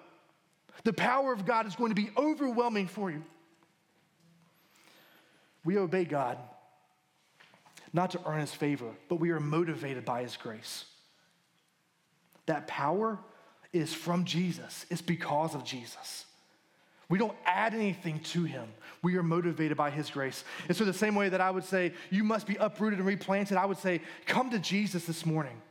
The 0.83 0.93
power 0.93 1.33
of 1.33 1.45
God 1.45 1.65
is 1.65 1.75
going 1.75 1.89
to 1.89 1.95
be 1.95 2.11
overwhelming 2.17 2.87
for 2.87 3.09
you. 3.09 3.23
We 5.63 5.77
obey 5.77 6.05
God 6.05 6.37
not 7.93 8.11
to 8.11 8.19
earn 8.25 8.39
his 8.39 8.53
favor, 8.53 8.89
but 9.09 9.15
we 9.15 9.31
are 9.31 9.39
motivated 9.39 10.05
by 10.05 10.23
his 10.23 10.37
grace. 10.37 10.85
That 12.45 12.67
power 12.67 13.19
is 13.73 13.93
from 13.93 14.25
Jesus, 14.25 14.85
it's 14.89 15.01
because 15.01 15.55
of 15.55 15.63
Jesus. 15.63 16.25
We 17.09 17.17
don't 17.17 17.35
add 17.45 17.73
anything 17.73 18.19
to 18.19 18.45
him. 18.45 18.69
We 19.03 19.17
are 19.17 19.23
motivated 19.23 19.75
by 19.75 19.89
his 19.89 20.09
grace. 20.09 20.45
And 20.69 20.77
so, 20.77 20.85
the 20.85 20.93
same 20.93 21.13
way 21.13 21.27
that 21.27 21.41
I 21.41 21.51
would 21.51 21.65
say, 21.65 21.91
you 22.09 22.23
must 22.23 22.47
be 22.47 22.55
uprooted 22.55 22.99
and 22.99 23.07
replanted, 23.07 23.57
I 23.57 23.65
would 23.65 23.77
say, 23.77 24.01
come 24.25 24.49
to 24.51 24.59
Jesus 24.59 25.05
this 25.05 25.25
morning. 25.25 25.61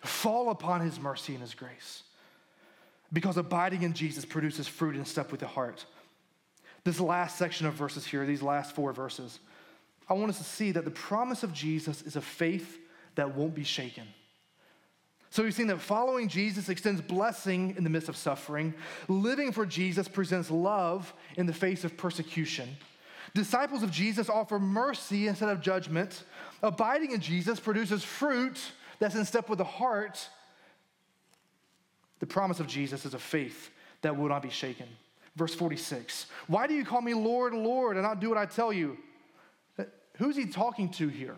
Fall 0.00 0.48
upon 0.48 0.80
his 0.80 0.98
mercy 0.98 1.34
and 1.34 1.42
his 1.42 1.52
grace. 1.52 2.02
Because 3.12 3.36
abiding 3.36 3.82
in 3.82 3.92
Jesus 3.92 4.24
produces 4.24 4.66
fruit 4.66 4.96
and 4.96 5.06
stuff 5.06 5.30
with 5.30 5.40
the 5.40 5.46
heart. 5.46 5.84
This 6.84 6.98
last 6.98 7.36
section 7.36 7.66
of 7.66 7.74
verses 7.74 8.06
here, 8.06 8.24
these 8.24 8.42
last 8.42 8.74
four 8.74 8.92
verses, 8.94 9.38
I 10.08 10.14
want 10.14 10.30
us 10.30 10.38
to 10.38 10.44
see 10.44 10.72
that 10.72 10.84
the 10.84 10.90
promise 10.90 11.42
of 11.42 11.52
Jesus 11.52 12.02
is 12.02 12.16
a 12.16 12.20
faith 12.20 12.78
that 13.16 13.34
won't 13.34 13.54
be 13.54 13.64
shaken. 13.64 14.06
So 15.30 15.42
we've 15.42 15.54
seen 15.54 15.66
that 15.66 15.80
following 15.80 16.28
Jesus 16.28 16.68
extends 16.68 17.00
blessing 17.00 17.74
in 17.76 17.84
the 17.84 17.90
midst 17.90 18.08
of 18.08 18.16
suffering. 18.16 18.72
Living 19.08 19.52
for 19.52 19.66
Jesus 19.66 20.08
presents 20.08 20.50
love 20.50 21.12
in 21.36 21.46
the 21.46 21.52
face 21.52 21.84
of 21.84 21.96
persecution. 21.96 22.68
Disciples 23.34 23.82
of 23.82 23.90
Jesus 23.90 24.30
offer 24.30 24.58
mercy 24.58 25.28
instead 25.28 25.48
of 25.48 25.60
judgment. 25.60 26.22
Abiding 26.62 27.10
in 27.10 27.20
Jesus 27.20 27.60
produces 27.60 28.02
fruit 28.02 28.58
that's 28.98 29.14
in 29.14 29.24
step 29.24 29.50
with 29.50 29.58
the 29.58 29.64
heart. 29.64 30.28
The 32.20 32.26
promise 32.26 32.60
of 32.60 32.66
Jesus 32.66 33.04
is 33.04 33.12
a 33.12 33.18
faith 33.18 33.70
that 34.00 34.16
will 34.16 34.28
not 34.28 34.42
be 34.42 34.48
shaken. 34.48 34.86
Verse 35.34 35.54
46 35.54 36.26
Why 36.46 36.66
do 36.66 36.74
you 36.74 36.84
call 36.84 37.02
me 37.02 37.12
Lord, 37.12 37.52
Lord, 37.52 37.96
and 37.96 38.04
not 38.04 38.20
do 38.20 38.30
what 38.30 38.38
I 38.38 38.46
tell 38.46 38.72
you? 38.72 38.96
Who's 40.18 40.36
he 40.36 40.46
talking 40.46 40.88
to 40.90 41.08
here? 41.08 41.36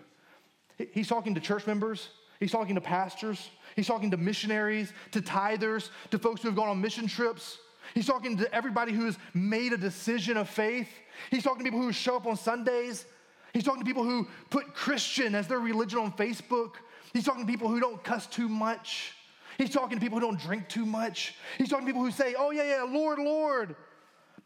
He's 0.93 1.09
talking 1.09 1.35
to 1.35 1.41
church 1.41 1.67
members, 1.67 2.09
he's 2.39 2.53
talking 2.53 2.77
to 2.77 2.81
pastors, 2.81 3.51
he's 3.75 3.87
talking 3.87 4.13
to 4.13 4.17
missionaries, 4.17 4.93
to 5.13 5.21
tithers, 5.21 5.91
to 6.11 6.19
folks 6.19 6.43
who 6.43 6.49
have 6.49 6.57
gone 6.57 6.69
on 6.69 6.81
mission 6.81 7.09
trips. 7.09 7.59
He's 7.95 8.07
talking 8.07 8.37
to 8.37 8.55
everybody 8.55 8.93
who 8.93 9.07
has 9.07 9.19
made 9.35 9.73
a 9.73 9.77
decision 9.77 10.37
of 10.37 10.49
faith. 10.49 10.89
He's 11.31 11.43
talking 11.43 11.61
to 11.61 11.65
people 11.65 11.81
who 11.81 11.93
show 11.93 12.17
up 12.17 12.27
on 12.27 12.37
Sundays. 12.37 13.07
He's 13.53 13.65
talking 13.65 13.81
to 13.81 13.87
people 13.87 14.05
who 14.05 14.29
put 14.51 14.75
Christian 14.75 15.35
as 15.35 15.49
their 15.49 15.59
religion 15.59 15.99
on 15.99 16.13
Facebook. 16.13 16.75
He's 17.13 17.25
talking 17.25 17.47
to 17.47 17.51
people 17.51 17.69
who 17.69 17.81
don't 17.81 18.03
cuss 18.05 18.27
too 18.27 18.49
much. 18.49 19.15
He's 19.57 19.71
talking 19.71 19.99
to 19.99 20.01
people 20.01 20.21
who 20.21 20.27
don't 20.27 20.39
drink 20.39 20.69
too 20.69 20.87
much. 20.87 21.35
He's 21.57 21.69
talking 21.69 21.87
to 21.87 21.93
people 21.93 22.05
who 22.05 22.13
say, 22.13 22.35
Oh, 22.39 22.51
yeah, 22.51 22.65
yeah, 22.65 22.83
Lord, 22.83 23.19
Lord. 23.19 23.75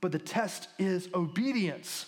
But 0.00 0.12
the 0.12 0.18
test 0.18 0.68
is 0.78 1.08
obedience. 1.14 2.06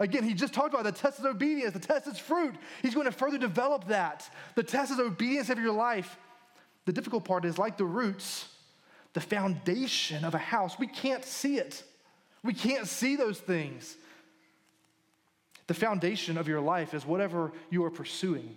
Again, 0.00 0.22
he 0.22 0.34
just 0.34 0.54
talked 0.54 0.74
about 0.74 0.84
the 0.84 0.92
test 0.92 1.18
is 1.18 1.24
obedience, 1.24 1.72
the 1.72 1.80
test 1.80 2.06
is 2.06 2.18
fruit. 2.18 2.54
He's 2.82 2.94
going 2.94 3.06
to 3.06 3.12
further 3.12 3.38
develop 3.38 3.88
that. 3.88 4.30
The 4.54 4.62
test 4.62 4.92
is 4.92 5.00
obedience 5.00 5.50
of 5.50 5.58
your 5.58 5.72
life. 5.72 6.16
The 6.84 6.92
difficult 6.92 7.24
part 7.24 7.44
is 7.44 7.58
like 7.58 7.76
the 7.76 7.84
roots, 7.84 8.48
the 9.12 9.20
foundation 9.20 10.24
of 10.24 10.34
a 10.34 10.38
house. 10.38 10.78
We 10.78 10.86
can't 10.86 11.24
see 11.24 11.58
it, 11.58 11.82
we 12.42 12.54
can't 12.54 12.86
see 12.86 13.16
those 13.16 13.38
things. 13.40 13.96
The 15.66 15.74
foundation 15.74 16.38
of 16.38 16.48
your 16.48 16.62
life 16.62 16.94
is 16.94 17.04
whatever 17.04 17.52
you 17.68 17.84
are 17.84 17.90
pursuing. 17.90 18.56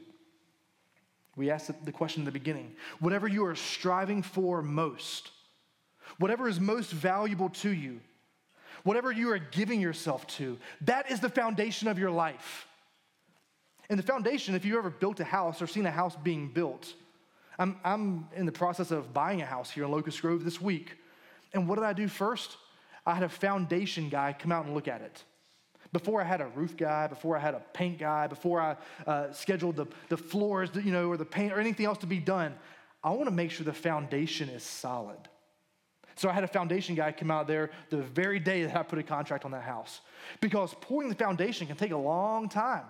We 1.35 1.49
asked 1.49 1.69
the 1.83 1.91
question 1.91 2.21
in 2.21 2.25
the 2.25 2.31
beginning 2.31 2.75
whatever 2.99 3.27
you 3.27 3.45
are 3.45 3.55
striving 3.55 4.21
for 4.21 4.61
most, 4.61 5.31
whatever 6.19 6.47
is 6.47 6.59
most 6.59 6.91
valuable 6.91 7.49
to 7.49 7.69
you 7.69 7.99
whatever 8.83 9.11
you 9.11 9.31
are 9.31 9.37
giving 9.37 9.81
yourself 9.81 10.25
to, 10.27 10.57
that 10.81 11.11
is 11.11 11.19
the 11.19 11.29
foundation 11.29 11.87
of 11.87 11.99
your 11.99 12.11
life. 12.11 12.67
And 13.89 13.99
the 13.99 14.03
foundation, 14.03 14.55
if 14.55 14.63
you 14.63 14.77
ever 14.77 14.89
built 14.89 15.19
a 15.19 15.25
house 15.25 15.61
or 15.61 15.67
seen 15.67 15.85
a 15.85 15.91
house 15.91 16.15
being 16.23 16.47
built, 16.47 16.93
I'm, 17.59 17.77
I'm 17.83 18.27
in 18.35 18.45
the 18.45 18.51
process 18.51 18.91
of 18.91 19.13
buying 19.13 19.41
a 19.41 19.45
house 19.45 19.69
here 19.69 19.83
in 19.83 19.91
Locust 19.91 20.21
Grove 20.21 20.43
this 20.43 20.61
week. 20.61 20.97
And 21.53 21.67
what 21.67 21.75
did 21.75 21.83
I 21.83 21.93
do 21.93 22.07
first? 22.07 22.57
I 23.05 23.13
had 23.13 23.23
a 23.23 23.29
foundation 23.29 24.09
guy 24.09 24.33
come 24.37 24.51
out 24.51 24.65
and 24.65 24.73
look 24.73 24.87
at 24.87 25.01
it. 25.01 25.23
Before 25.91 26.21
I 26.21 26.23
had 26.23 26.39
a 26.39 26.47
roof 26.47 26.77
guy, 26.77 27.07
before 27.07 27.35
I 27.35 27.39
had 27.39 27.53
a 27.53 27.61
paint 27.73 27.99
guy, 27.99 28.27
before 28.27 28.61
I 28.61 28.77
uh, 29.05 29.33
scheduled 29.33 29.75
the, 29.75 29.87
the 30.07 30.15
floors, 30.15 30.69
you 30.73 30.91
know, 30.91 31.09
or 31.09 31.17
the 31.17 31.25
paint 31.25 31.51
or 31.51 31.59
anything 31.59 31.85
else 31.85 31.97
to 31.99 32.07
be 32.07 32.19
done, 32.19 32.55
I 33.03 33.09
want 33.09 33.25
to 33.25 33.31
make 33.31 33.51
sure 33.51 33.65
the 33.65 33.73
foundation 33.73 34.47
is 34.47 34.63
solid. 34.63 35.19
So 36.21 36.29
I 36.29 36.33
had 36.33 36.43
a 36.43 36.47
foundation 36.47 36.93
guy 36.93 37.11
come 37.13 37.31
out 37.31 37.47
there 37.47 37.71
the 37.89 37.97
very 37.97 38.37
day 38.37 38.63
that 38.63 38.77
I 38.77 38.83
put 38.83 38.99
a 38.99 39.03
contract 39.03 39.43
on 39.43 39.49
that 39.51 39.63
house. 39.63 40.01
Because 40.39 40.71
pouring 40.79 41.09
the 41.09 41.15
foundation 41.15 41.65
can 41.65 41.75
take 41.75 41.93
a 41.93 41.97
long 41.97 42.47
time. 42.47 42.83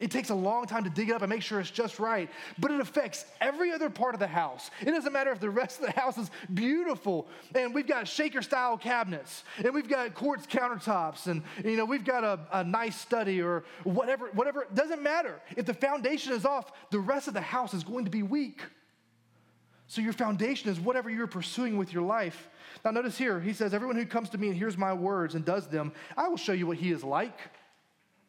It 0.00 0.10
takes 0.10 0.30
a 0.30 0.34
long 0.34 0.64
time 0.64 0.84
to 0.84 0.90
dig 0.90 1.10
it 1.10 1.12
up 1.12 1.20
and 1.20 1.28
make 1.28 1.42
sure 1.42 1.60
it's 1.60 1.70
just 1.70 1.98
right, 1.98 2.30
but 2.58 2.70
it 2.70 2.80
affects 2.80 3.26
every 3.38 3.70
other 3.70 3.90
part 3.90 4.14
of 4.14 4.18
the 4.18 4.26
house. 4.26 4.70
It 4.80 4.86
doesn't 4.86 5.12
matter 5.12 5.30
if 5.30 5.40
the 5.40 5.50
rest 5.50 5.78
of 5.78 5.84
the 5.84 5.92
house 5.92 6.16
is 6.16 6.30
beautiful 6.54 7.28
and 7.54 7.74
we've 7.74 7.86
got 7.86 8.08
shaker 8.08 8.40
style 8.40 8.78
cabinets 8.78 9.44
and 9.58 9.74
we've 9.74 9.88
got 9.88 10.14
quartz 10.14 10.46
countertops 10.46 11.26
and 11.26 11.42
you 11.62 11.76
know 11.76 11.84
we've 11.84 12.04
got 12.04 12.24
a, 12.24 12.40
a 12.60 12.64
nice 12.64 12.98
study 12.98 13.42
or 13.42 13.64
whatever, 13.82 14.30
whatever. 14.32 14.62
It 14.62 14.74
doesn't 14.74 15.02
matter. 15.02 15.38
If 15.54 15.66
the 15.66 15.74
foundation 15.74 16.32
is 16.32 16.46
off, 16.46 16.72
the 16.90 16.98
rest 16.98 17.28
of 17.28 17.34
the 17.34 17.42
house 17.42 17.74
is 17.74 17.84
going 17.84 18.06
to 18.06 18.10
be 18.10 18.22
weak. 18.22 18.62
So 19.86 20.00
your 20.00 20.14
foundation 20.14 20.70
is 20.70 20.80
whatever 20.80 21.10
you're 21.10 21.26
pursuing 21.26 21.76
with 21.76 21.92
your 21.92 22.02
life. 22.02 22.48
Now 22.84 22.90
notice 22.90 23.18
here, 23.18 23.40
he 23.40 23.52
says, 23.52 23.74
Everyone 23.74 23.96
who 23.96 24.06
comes 24.06 24.30
to 24.30 24.38
me 24.38 24.48
and 24.48 24.56
hears 24.56 24.78
my 24.78 24.92
words 24.92 25.34
and 25.34 25.44
does 25.44 25.68
them, 25.68 25.92
I 26.16 26.28
will 26.28 26.36
show 26.36 26.52
you 26.52 26.66
what 26.66 26.78
he 26.78 26.90
is 26.90 27.04
like. 27.04 27.38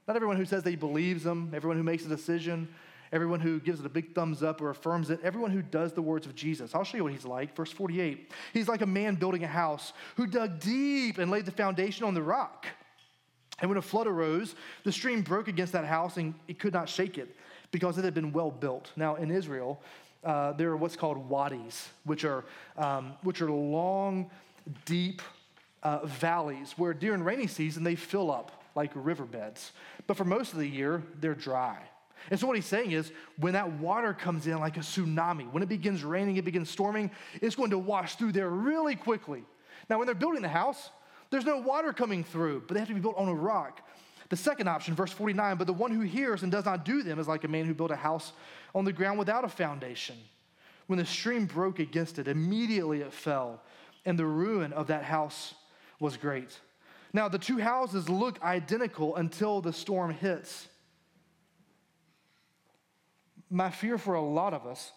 Not 0.08 0.16
everyone 0.16 0.38
who 0.38 0.46
says 0.46 0.64
that 0.64 0.70
he 0.70 0.76
believes 0.76 1.24
them, 1.24 1.52
everyone 1.54 1.78
who 1.78 1.84
makes 1.84 2.06
a 2.06 2.10
decision, 2.10 2.68
everyone 3.12 3.40
who 3.40 3.60
gives 3.60 3.80
it 3.80 3.86
a 3.86 3.90
big 3.90 4.14
thumbs 4.14 4.44
up 4.44 4.62
or 4.62 4.70
affirms 4.70 5.10
it, 5.10 5.20
everyone 5.24 5.52
who 5.52 5.62
does 5.62 5.94
the 5.94 6.02
words 6.02 6.28
of 6.28 6.36
Jesus. 6.36 6.76
I'll 6.76 6.84
show 6.84 6.98
you 6.98 7.04
what 7.04 7.14
he's 7.14 7.26
like. 7.26 7.56
Verse 7.56 7.72
48. 7.72 8.32
He's 8.54 8.68
like 8.68 8.82
a 8.82 8.88
man 8.88 9.16
building 9.16 9.44
a 9.44 9.48
house 9.48 9.94
who 10.16 10.28
dug 10.28 10.60
deep 10.60 11.18
and 11.18 11.32
laid 11.32 11.46
the 11.46 11.52
foundation 11.52 12.06
on 12.06 12.14
the 12.14 12.22
rock. 12.22 12.68
And 13.60 13.70
when 13.70 13.78
a 13.78 13.82
flood 13.82 14.06
arose, 14.06 14.56
the 14.84 14.92
stream 14.92 15.22
broke 15.22 15.48
against 15.48 15.74
that 15.74 15.86
house 15.86 16.18
and 16.18 16.34
it 16.48 16.60
could 16.60 16.74
not 16.74 16.90
shake 16.90 17.18
it 17.18 17.36
because 17.72 17.98
it 17.98 18.04
had 18.04 18.14
been 18.14 18.32
well 18.32 18.52
built. 18.52 18.92
Now, 18.96 19.16
in 19.16 19.32
Israel, 19.32 19.82
uh, 20.26 20.54
there 20.54 20.72
are 20.72 20.78
what's 20.78 20.96
called 20.96 21.30
wadis, 21.30 21.90
which 22.04 22.26
are, 22.26 22.44
um, 22.78 23.14
which 23.22 23.42
are 23.42 23.52
long, 23.52 24.30
deep 24.86 25.22
uh, 25.84 26.06
valleys 26.06 26.74
where 26.78 26.94
during 26.94 27.22
rainy 27.24 27.48
season 27.48 27.84
they 27.84 27.96
fill 27.96 28.32
up 28.32 28.64
like 28.74 28.92
riverbeds. 28.96 29.72
But 30.08 30.18
for 30.18 30.26
most 30.26 30.52
of 30.52 30.60
the 30.60 30.68
year, 30.68 31.04
they're 31.20 31.36
dry. 31.36 31.78
And 32.32 32.40
so, 32.40 32.48
what 32.48 32.56
he's 32.56 32.66
saying 32.66 32.92
is, 32.92 33.12
when 33.38 33.54
that 33.54 33.72
water 33.74 34.14
comes 34.14 34.48
in 34.48 34.60
like 34.60 34.78
a 34.78 34.82
tsunami, 34.82 35.52
when 35.52 35.62
it 35.62 35.70
begins 35.70 36.04
raining, 36.04 36.38
it 36.38 36.46
begins 36.46 36.72
storming, 36.72 37.12
it's 37.40 37.56
going 37.56 37.70
to 37.70 37.78
wash 37.78 38.16
through 38.16 38.32
there 38.32 38.50
really 38.50 38.96
quickly. 38.96 39.44
Now, 39.90 40.00
when 40.00 40.08
they're 40.08 40.16
building 40.16 40.42
the 40.42 40.50
house, 40.50 40.90
there's 41.30 41.46
no 41.46 41.58
water 41.58 41.94
coming 41.94 42.24
through, 42.24 42.64
but 42.68 42.74
they 42.74 42.80
have 42.80 42.88
to 42.88 42.96
be 42.96 43.00
built 43.00 43.18
on 43.18 43.28
a 43.28 43.34
rock. 43.34 43.88
The 44.36 44.42
second 44.42 44.68
option, 44.68 44.96
verse 44.96 45.14
49, 45.14 45.56
but 45.56 45.66
the 45.66 45.72
one 45.72 45.92
who 45.92 46.02
hears 46.02 46.44
and 46.44 46.52
does 46.52 46.66
not 46.66 46.84
do 46.84 47.04
them 47.04 47.20
is 47.20 47.28
like 47.30 47.46
a 47.46 47.48
man 47.48 47.64
who 47.64 47.74
built 47.74 47.90
a 47.90 47.96
house 47.96 48.34
on 48.74 48.84
the 48.84 48.92
ground 48.92 49.18
without 49.18 49.46
a 49.46 49.48
foundation. 49.48 50.18
When 50.88 51.00
the 51.00 51.06
stream 51.06 51.46
broke 51.46 51.80
against 51.80 52.20
it, 52.20 52.28
immediately 52.28 53.00
it 53.00 53.14
fell, 53.14 53.62
and 54.04 54.20
the 54.20 54.26
ruin 54.26 54.74
of 54.74 54.88
that 54.88 55.06
house 55.06 55.54
was 56.02 56.18
great. 56.18 56.60
Now, 57.14 57.30
the 57.30 57.38
two 57.38 57.60
houses 57.60 58.10
look 58.10 58.44
identical 58.44 59.16
until 59.16 59.62
the 59.62 59.72
storm 59.72 60.12
hits. 60.12 60.68
My 63.50 63.70
fear 63.70 63.98
for 63.98 64.16
a 64.16 64.22
lot 64.22 64.54
of 64.54 64.68
us 64.68 64.92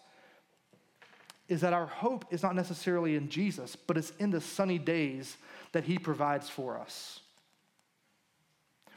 is 1.47 1.61
that 1.61 1.71
our 1.71 1.85
hope 1.85 2.25
is 2.29 2.43
not 2.43 2.55
necessarily 2.55 3.15
in 3.15 3.29
Jesus, 3.29 3.77
but 3.77 3.95
it's 3.95 4.11
in 4.19 4.31
the 4.31 4.41
sunny 4.41 4.79
days 4.79 5.37
that 5.71 5.85
He 5.85 5.97
provides 5.97 6.49
for 6.49 6.77
us. 6.77 7.21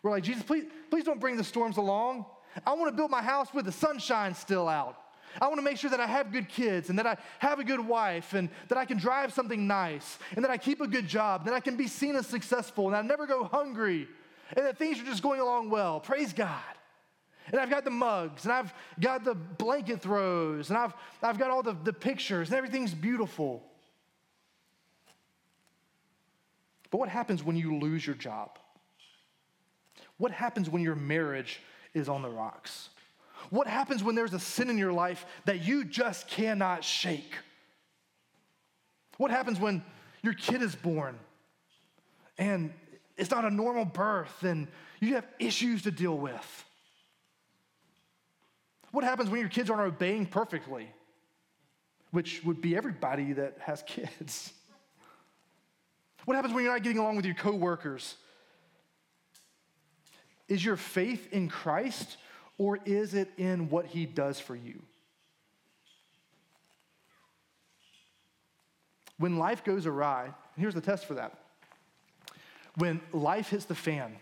We're 0.02 0.10
like, 0.10 0.24
Jesus, 0.24 0.42
please, 0.42 0.64
please 0.90 1.04
don't 1.04 1.20
bring 1.20 1.36
the 1.36 1.44
storms 1.44 1.76
along. 1.76 2.26
I 2.66 2.72
want 2.74 2.90
to 2.90 2.96
build 2.96 3.10
my 3.10 3.22
house 3.22 3.54
with 3.54 3.64
the 3.64 3.72
sunshine 3.72 4.34
still 4.34 4.68
out. 4.68 4.98
I 5.40 5.46
want 5.46 5.58
to 5.58 5.62
make 5.62 5.78
sure 5.78 5.90
that 5.90 6.00
I 6.00 6.06
have 6.06 6.30
good 6.30 6.48
kids 6.48 6.90
and 6.90 6.98
that 6.98 7.06
I 7.06 7.16
have 7.38 7.58
a 7.58 7.64
good 7.64 7.80
wife 7.80 8.34
and 8.34 8.50
that 8.68 8.76
I 8.76 8.84
can 8.84 8.98
drive 8.98 9.32
something 9.32 9.66
nice 9.66 10.18
and 10.34 10.44
that 10.44 10.50
I 10.50 10.58
keep 10.58 10.80
a 10.80 10.86
good 10.86 11.08
job, 11.08 11.42
and 11.42 11.48
that 11.48 11.54
I 11.54 11.60
can 11.60 11.76
be 11.76 11.86
seen 11.86 12.16
as 12.16 12.26
successful 12.26 12.86
and 12.88 12.96
I 12.96 13.02
never 13.02 13.26
go 13.26 13.44
hungry 13.44 14.08
and 14.54 14.66
that 14.66 14.76
things 14.76 15.00
are 15.00 15.04
just 15.04 15.22
going 15.22 15.40
along 15.40 15.70
well. 15.70 16.00
Praise 16.00 16.32
God. 16.32 16.60
And 17.46 17.60
I've 17.60 17.70
got 17.70 17.84
the 17.84 17.90
mugs 17.90 18.44
and 18.44 18.52
I've 18.52 18.72
got 19.00 19.24
the 19.24 19.34
blanket 19.34 20.02
throws 20.02 20.68
and 20.68 20.78
I've, 20.78 20.92
I've 21.22 21.38
got 21.38 21.50
all 21.50 21.62
the, 21.62 21.76
the 21.82 21.92
pictures 21.92 22.48
and 22.48 22.56
everything's 22.56 22.92
beautiful. 22.92 23.62
But 26.90 26.98
what 26.98 27.08
happens 27.08 27.42
when 27.42 27.56
you 27.56 27.78
lose 27.78 28.06
your 28.06 28.16
job? 28.16 28.58
What 30.22 30.30
happens 30.30 30.70
when 30.70 30.82
your 30.82 30.94
marriage 30.94 31.60
is 31.94 32.08
on 32.08 32.22
the 32.22 32.28
rocks? 32.28 32.90
What 33.50 33.66
happens 33.66 34.04
when 34.04 34.14
there's 34.14 34.32
a 34.32 34.38
sin 34.38 34.70
in 34.70 34.78
your 34.78 34.92
life 34.92 35.26
that 35.46 35.64
you 35.64 35.84
just 35.84 36.28
cannot 36.28 36.84
shake? 36.84 37.34
What 39.16 39.32
happens 39.32 39.58
when 39.58 39.82
your 40.22 40.34
kid 40.34 40.62
is 40.62 40.76
born 40.76 41.18
and 42.38 42.72
it's 43.16 43.32
not 43.32 43.44
a 43.44 43.50
normal 43.50 43.84
birth 43.84 44.44
and 44.44 44.68
you 45.00 45.16
have 45.16 45.26
issues 45.40 45.82
to 45.82 45.90
deal 45.90 46.16
with? 46.16 46.64
What 48.92 49.02
happens 49.02 49.28
when 49.28 49.40
your 49.40 49.48
kids 49.48 49.70
aren't 49.70 49.92
obeying 49.92 50.26
perfectly? 50.26 50.88
Which 52.12 52.44
would 52.44 52.60
be 52.60 52.76
everybody 52.76 53.32
that 53.32 53.56
has 53.58 53.82
kids. 53.88 54.52
What 56.26 56.36
happens 56.36 56.54
when 56.54 56.62
you're 56.62 56.72
not 56.72 56.84
getting 56.84 56.98
along 56.98 57.16
with 57.16 57.24
your 57.24 57.34
coworkers? 57.34 58.14
Is 60.52 60.62
your 60.62 60.76
faith 60.76 61.32
in 61.32 61.48
Christ 61.48 62.18
or 62.58 62.78
is 62.84 63.14
it 63.14 63.30
in 63.38 63.70
what 63.70 63.86
he 63.86 64.04
does 64.04 64.38
for 64.38 64.54
you? 64.54 64.82
When 69.16 69.38
life 69.38 69.64
goes 69.64 69.86
awry, 69.86 70.28
here's 70.58 70.74
the 70.74 70.82
test 70.82 71.06
for 71.06 71.14
that. 71.14 71.38
When 72.76 73.00
life 73.14 73.48
hits 73.48 73.64
the 73.64 73.74
fan, 73.74 74.14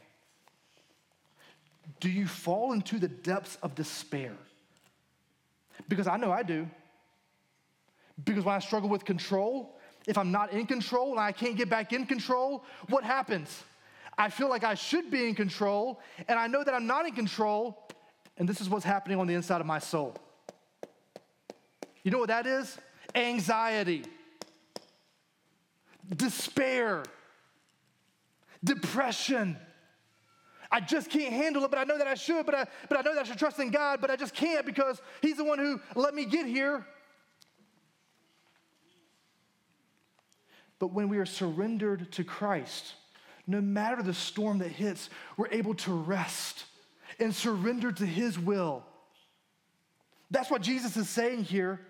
do 1.98 2.08
you 2.08 2.28
fall 2.28 2.74
into 2.74 3.00
the 3.00 3.08
depths 3.08 3.58
of 3.60 3.74
despair? 3.74 4.36
Because 5.88 6.06
I 6.06 6.16
know 6.16 6.30
I 6.30 6.44
do. 6.44 6.68
Because 8.22 8.44
when 8.44 8.54
I 8.54 8.60
struggle 8.60 8.88
with 8.88 9.04
control, 9.04 9.80
if 10.06 10.16
I'm 10.16 10.30
not 10.30 10.52
in 10.52 10.68
control 10.68 11.10
and 11.10 11.18
I 11.18 11.32
can't 11.32 11.56
get 11.56 11.68
back 11.68 11.92
in 11.92 12.06
control, 12.06 12.64
what 12.88 13.02
happens? 13.02 13.64
I 14.20 14.28
feel 14.28 14.50
like 14.50 14.64
I 14.64 14.74
should 14.74 15.10
be 15.10 15.26
in 15.26 15.34
control, 15.34 15.98
and 16.28 16.38
I 16.38 16.46
know 16.46 16.62
that 16.62 16.74
I'm 16.74 16.86
not 16.86 17.06
in 17.06 17.14
control, 17.14 17.88
and 18.36 18.46
this 18.46 18.60
is 18.60 18.68
what's 18.68 18.84
happening 18.84 19.18
on 19.18 19.26
the 19.26 19.32
inside 19.32 19.62
of 19.62 19.66
my 19.66 19.78
soul. 19.78 20.14
You 22.02 22.10
know 22.10 22.18
what 22.18 22.28
that 22.28 22.46
is? 22.46 22.76
Anxiety, 23.14 24.04
despair, 26.14 27.02
depression. 28.62 29.56
I 30.70 30.80
just 30.80 31.08
can't 31.08 31.32
handle 31.32 31.64
it, 31.64 31.70
but 31.70 31.78
I 31.78 31.84
know 31.84 31.96
that 31.96 32.06
I 32.06 32.14
should, 32.14 32.44
but 32.44 32.54
I, 32.54 32.66
but 32.90 32.98
I 32.98 33.00
know 33.00 33.14
that 33.14 33.22
I 33.22 33.24
should 33.24 33.38
trust 33.38 33.58
in 33.58 33.70
God, 33.70 34.02
but 34.02 34.10
I 34.10 34.16
just 34.16 34.34
can't 34.34 34.66
because 34.66 35.00
He's 35.22 35.38
the 35.38 35.44
one 35.44 35.58
who 35.58 35.80
let 35.94 36.14
me 36.14 36.26
get 36.26 36.44
here. 36.44 36.84
But 40.78 40.88
when 40.88 41.08
we 41.08 41.16
are 41.16 41.26
surrendered 41.26 42.12
to 42.12 42.22
Christ, 42.22 42.96
no 43.46 43.60
matter 43.60 44.02
the 44.02 44.14
storm 44.14 44.58
that 44.58 44.68
hits, 44.68 45.10
we're 45.36 45.48
able 45.48 45.74
to 45.74 45.92
rest 45.92 46.64
and 47.18 47.34
surrender 47.34 47.92
to 47.92 48.06
His 48.06 48.38
will. 48.38 48.84
That's 50.30 50.50
what 50.50 50.62
Jesus 50.62 50.96
is 50.96 51.08
saying 51.08 51.44
here. 51.44 51.80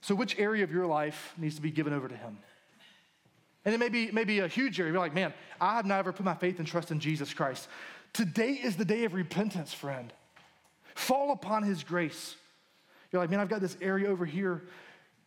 So, 0.00 0.14
which 0.14 0.38
area 0.38 0.64
of 0.64 0.72
your 0.72 0.86
life 0.86 1.34
needs 1.36 1.56
to 1.56 1.62
be 1.62 1.70
given 1.70 1.92
over 1.92 2.08
to 2.08 2.16
Him? 2.16 2.38
And 3.64 3.74
it 3.74 3.78
may 3.78 3.90
be, 3.90 4.10
may 4.10 4.24
be 4.24 4.38
a 4.38 4.48
huge 4.48 4.80
area. 4.80 4.92
You're 4.92 5.00
like, 5.00 5.14
man, 5.14 5.34
I 5.60 5.76
have 5.76 5.84
never 5.84 6.12
put 6.12 6.24
my 6.24 6.34
faith 6.34 6.58
and 6.58 6.66
trust 6.66 6.90
in 6.90 6.98
Jesus 6.98 7.34
Christ. 7.34 7.68
Today 8.12 8.52
is 8.52 8.76
the 8.76 8.84
day 8.84 9.04
of 9.04 9.12
repentance, 9.12 9.74
friend. 9.74 10.12
Fall 10.94 11.32
upon 11.32 11.62
His 11.62 11.84
grace. 11.84 12.36
You're 13.12 13.20
like, 13.20 13.30
man, 13.30 13.40
I've 13.40 13.48
got 13.48 13.60
this 13.60 13.76
area 13.82 14.08
over 14.08 14.24
here. 14.24 14.62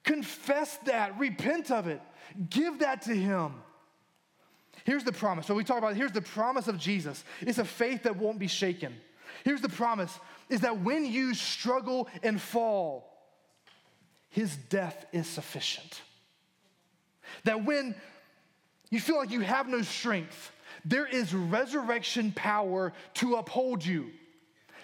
Confess 0.03 0.77
that, 0.85 1.17
repent 1.17 1.71
of 1.71 1.87
it, 1.87 2.01
give 2.49 2.79
that 2.79 3.03
to 3.03 3.13
Him. 3.13 3.53
Here's 4.85 5.03
the 5.03 5.13
promise. 5.13 5.47
So 5.47 5.55
we 5.55 5.63
talk 5.63 5.77
about 5.77 5.95
here's 5.95 6.11
the 6.11 6.21
promise 6.21 6.67
of 6.67 6.77
Jesus. 6.77 7.23
It's 7.41 7.57
a 7.57 7.65
faith 7.65 8.03
that 8.03 8.17
won't 8.17 8.39
be 8.39 8.47
shaken. 8.47 8.95
Here's 9.43 9.61
the 9.61 9.69
promise 9.69 10.19
is 10.49 10.61
that 10.61 10.81
when 10.81 11.05
you 11.05 11.33
struggle 11.33 12.07
and 12.21 12.39
fall, 12.39 13.09
his 14.29 14.55
death 14.55 15.05
is 15.11 15.27
sufficient. 15.27 16.01
That 17.45 17.63
when 17.63 17.95
you 18.89 18.99
feel 18.99 19.17
like 19.17 19.31
you 19.31 19.41
have 19.41 19.67
no 19.67 19.81
strength, 19.81 20.51
there 20.85 21.05
is 21.05 21.33
resurrection 21.33 22.31
power 22.31 22.93
to 23.15 23.35
uphold 23.35 23.85
you. 23.85 24.11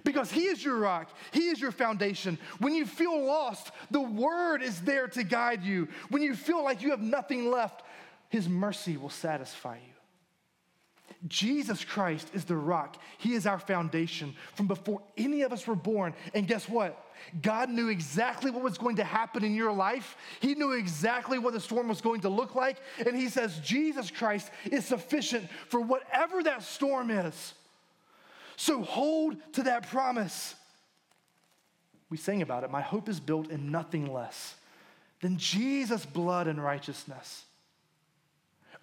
because 0.03 0.31
He 0.31 0.43
is 0.45 0.63
your 0.63 0.77
rock, 0.77 1.09
He 1.31 1.49
is 1.49 1.59
your 1.59 1.71
foundation. 1.71 2.37
When 2.59 2.73
you 2.73 2.85
feel 2.85 3.25
lost, 3.25 3.71
the 3.91 4.01
Word 4.01 4.61
is 4.63 4.81
there 4.81 5.07
to 5.09 5.23
guide 5.23 5.63
you. 5.63 5.87
When 6.09 6.21
you 6.21 6.35
feel 6.35 6.63
like 6.63 6.81
you 6.81 6.91
have 6.91 7.01
nothing 7.01 7.51
left, 7.51 7.83
His 8.29 8.47
mercy 8.47 8.95
will 8.95 9.09
satisfy 9.09 9.75
you. 9.75 9.93
Jesus 11.27 11.83
Christ 11.83 12.29
is 12.33 12.45
the 12.45 12.55
rock. 12.55 12.97
He 13.17 13.33
is 13.33 13.45
our 13.45 13.59
foundation 13.59 14.35
from 14.53 14.67
before 14.67 15.01
any 15.17 15.41
of 15.41 15.51
us 15.51 15.67
were 15.67 15.75
born. 15.75 16.13
And 16.33 16.47
guess 16.47 16.69
what? 16.69 17.05
God 17.41 17.69
knew 17.69 17.89
exactly 17.89 18.51
what 18.51 18.63
was 18.63 18.77
going 18.77 18.95
to 18.97 19.03
happen 19.03 19.43
in 19.43 19.53
your 19.53 19.73
life. 19.73 20.15
He 20.39 20.55
knew 20.55 20.71
exactly 20.71 21.37
what 21.37 21.53
the 21.53 21.59
storm 21.59 21.89
was 21.89 21.99
going 21.99 22.21
to 22.21 22.29
look 22.29 22.55
like. 22.55 22.77
And 23.05 23.15
He 23.15 23.27
says, 23.27 23.59
Jesus 23.59 24.09
Christ 24.09 24.49
is 24.71 24.85
sufficient 24.85 25.49
for 25.67 25.81
whatever 25.81 26.41
that 26.43 26.63
storm 26.63 27.11
is. 27.11 27.53
So 28.55 28.81
hold 28.81 29.35
to 29.53 29.63
that 29.63 29.89
promise. 29.89 30.55
We 32.09 32.17
sang 32.17 32.41
about 32.41 32.63
it. 32.63 32.71
My 32.71 32.81
hope 32.81 33.09
is 33.09 33.19
built 33.19 33.49
in 33.49 33.71
nothing 33.71 34.11
less 34.11 34.55
than 35.21 35.37
Jesus' 35.37 36.05
blood 36.05 36.47
and 36.47 36.63
righteousness. 36.63 37.43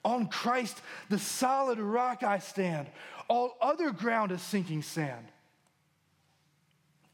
On 0.06 0.28
Christ, 0.28 0.80
the 1.10 1.18
solid 1.18 1.80
rock 1.80 2.22
I 2.22 2.38
stand. 2.38 2.86
All 3.26 3.56
other 3.60 3.90
ground 3.90 4.30
is 4.30 4.40
sinking 4.40 4.82
sand. 4.82 5.26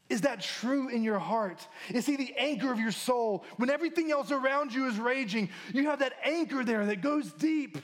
Is 0.09 0.21
that 0.21 0.41
true 0.41 0.89
in 0.89 1.01
your 1.01 1.17
heart? 1.17 1.67
Is 1.89 2.05
he 2.05 2.17
the 2.17 2.35
anchor 2.37 2.71
of 2.71 2.79
your 2.79 2.91
soul? 2.91 3.45
When 3.57 3.71
everything 3.71 4.11
else 4.11 4.29
around 4.29 4.75
you 4.75 4.85
is 4.85 4.99
raging, 4.99 5.49
you 5.73 5.87
have 5.87 5.99
that 5.99 6.13
anchor 6.23 6.63
there 6.63 6.85
that 6.85 7.01
goes 7.01 7.33
deep. 7.33 7.79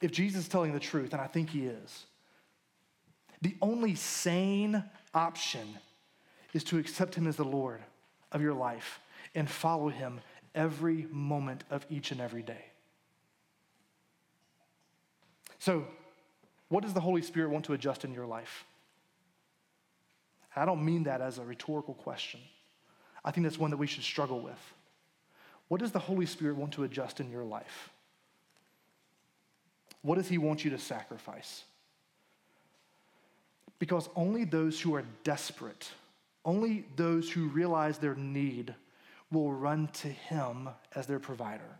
If 0.00 0.10
Jesus 0.10 0.42
is 0.42 0.48
telling 0.48 0.72
the 0.72 0.80
truth, 0.80 1.12
and 1.12 1.22
I 1.22 1.28
think 1.28 1.50
he 1.50 1.66
is, 1.66 2.06
the 3.42 3.56
only 3.62 3.94
sane 3.94 4.82
option 5.14 5.78
is 6.52 6.64
to 6.64 6.78
accept 6.78 7.14
him 7.14 7.28
as 7.28 7.36
the 7.36 7.44
Lord 7.44 7.80
of 8.32 8.42
your 8.42 8.54
life 8.54 8.98
and 9.36 9.48
follow 9.48 9.88
him 9.88 10.20
every 10.56 11.06
moment 11.12 11.62
of 11.70 11.86
each 11.88 12.10
and 12.10 12.20
every 12.20 12.42
day. 12.42 12.64
So, 15.58 15.84
what 16.68 16.82
does 16.82 16.94
the 16.94 17.00
Holy 17.00 17.22
Spirit 17.22 17.50
want 17.50 17.66
to 17.66 17.74
adjust 17.74 18.04
in 18.04 18.12
your 18.12 18.26
life? 18.26 18.64
I 20.56 20.64
don't 20.64 20.84
mean 20.84 21.04
that 21.04 21.20
as 21.20 21.38
a 21.38 21.44
rhetorical 21.44 21.94
question. 21.94 22.40
I 23.24 23.30
think 23.30 23.44
that's 23.44 23.58
one 23.58 23.70
that 23.70 23.76
we 23.76 23.86
should 23.86 24.02
struggle 24.02 24.40
with. 24.40 24.58
What 25.68 25.80
does 25.80 25.92
the 25.92 25.98
Holy 25.98 26.26
Spirit 26.26 26.56
want 26.56 26.72
to 26.72 26.84
adjust 26.84 27.20
in 27.20 27.30
your 27.30 27.44
life? 27.44 27.90
What 30.02 30.16
does 30.16 30.28
He 30.28 30.38
want 30.38 30.64
you 30.64 30.70
to 30.70 30.78
sacrifice? 30.78 31.64
Because 33.78 34.08
only 34.16 34.44
those 34.44 34.80
who 34.80 34.94
are 34.94 35.04
desperate, 35.24 35.90
only 36.44 36.86
those 36.96 37.30
who 37.30 37.48
realize 37.48 37.98
their 37.98 38.14
need, 38.14 38.74
will 39.30 39.52
run 39.52 39.88
to 39.88 40.08
Him 40.08 40.68
as 40.94 41.06
their 41.06 41.18
provider. 41.18 41.78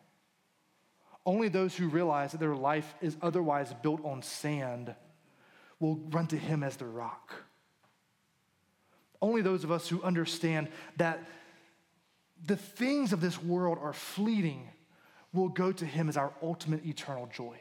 Only 1.25 1.49
those 1.49 1.75
who 1.75 1.89
realize 1.89 2.33
that 2.33 2.39
their 2.39 2.55
life 2.55 2.95
is 3.01 3.17
otherwise 3.21 3.75
built 3.83 4.05
on 4.05 4.23
sand 4.23 4.95
will 5.81 5.97
run 6.11 6.27
to 6.29 6.37
Him 6.37 6.63
as 6.63 6.77
their 6.77 6.89
rock. 6.89 7.35
Only 9.21 9.43
those 9.43 9.65
of 9.65 9.73
us 9.73 9.89
who 9.89 10.03
understand 10.03 10.69
that 10.97 11.27
the 12.45 12.57
things 12.57 13.13
of 13.13 13.21
this 13.21 13.43
world 13.43 13.79
are 13.81 13.93
fleeting 13.93 14.69
will 15.33 15.49
go 15.49 15.73
to 15.73 15.85
Him 15.85 16.09
as 16.09 16.17
our 16.17 16.33
ultimate 16.43 16.85
eternal 16.87 17.29
joy. 17.35 17.57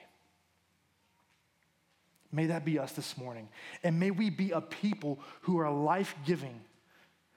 May 2.32 2.48
that 2.48 2.66
be 2.66 2.78
us 2.78 2.92
this 2.92 3.18
morning. 3.18 3.48
And 3.84 4.00
may 4.00 4.12
we 4.12 4.30
be 4.30 4.52
a 4.52 4.60
people 4.60 5.20
who 5.42 5.58
are 5.58 5.72
life 5.72 6.16
giving. 6.26 6.60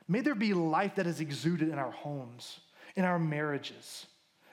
May 0.09 0.21
there 0.21 0.35
be 0.35 0.55
life 0.55 0.95
that 0.97 1.07
is 1.07 1.21
exuded 1.21 1.69
in 1.69 1.79
our 1.79 1.91
homes, 1.91 2.61
in 2.97 3.05
our 3.05 3.19
marriages, 3.19 4.07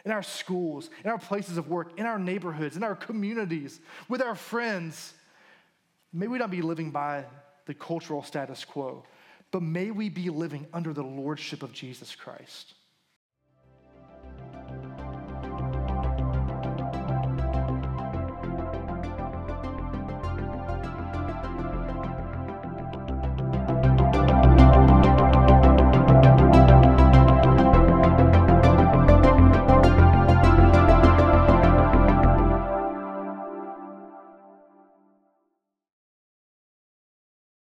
in 0.03 0.11
our 0.11 0.21
schools, 0.21 0.89
in 1.03 1.09
our 1.09 1.17
places 1.17 1.57
of 1.57 1.69
work, 1.69 1.97
in 1.97 2.05
our 2.05 2.19
neighborhoods, 2.19 2.75
in 2.75 2.83
our 2.83 2.95
communities, 2.95 3.79
with 4.09 4.21
our 4.21 4.35
friends. 4.35 5.13
May 6.11 6.27
we 6.27 6.37
not 6.37 6.51
be 6.51 6.61
living 6.61 6.91
by 6.91 7.25
the 7.65 7.73
cultural 7.73 8.21
status 8.21 8.65
quo, 8.65 9.03
but 9.51 9.63
may 9.63 9.91
we 9.91 10.09
be 10.09 10.29
living 10.29 10.67
under 10.73 10.93
the 10.93 11.03
lordship 11.03 11.63
of 11.63 11.71
Jesus 11.71 12.15
Christ. 12.15 12.73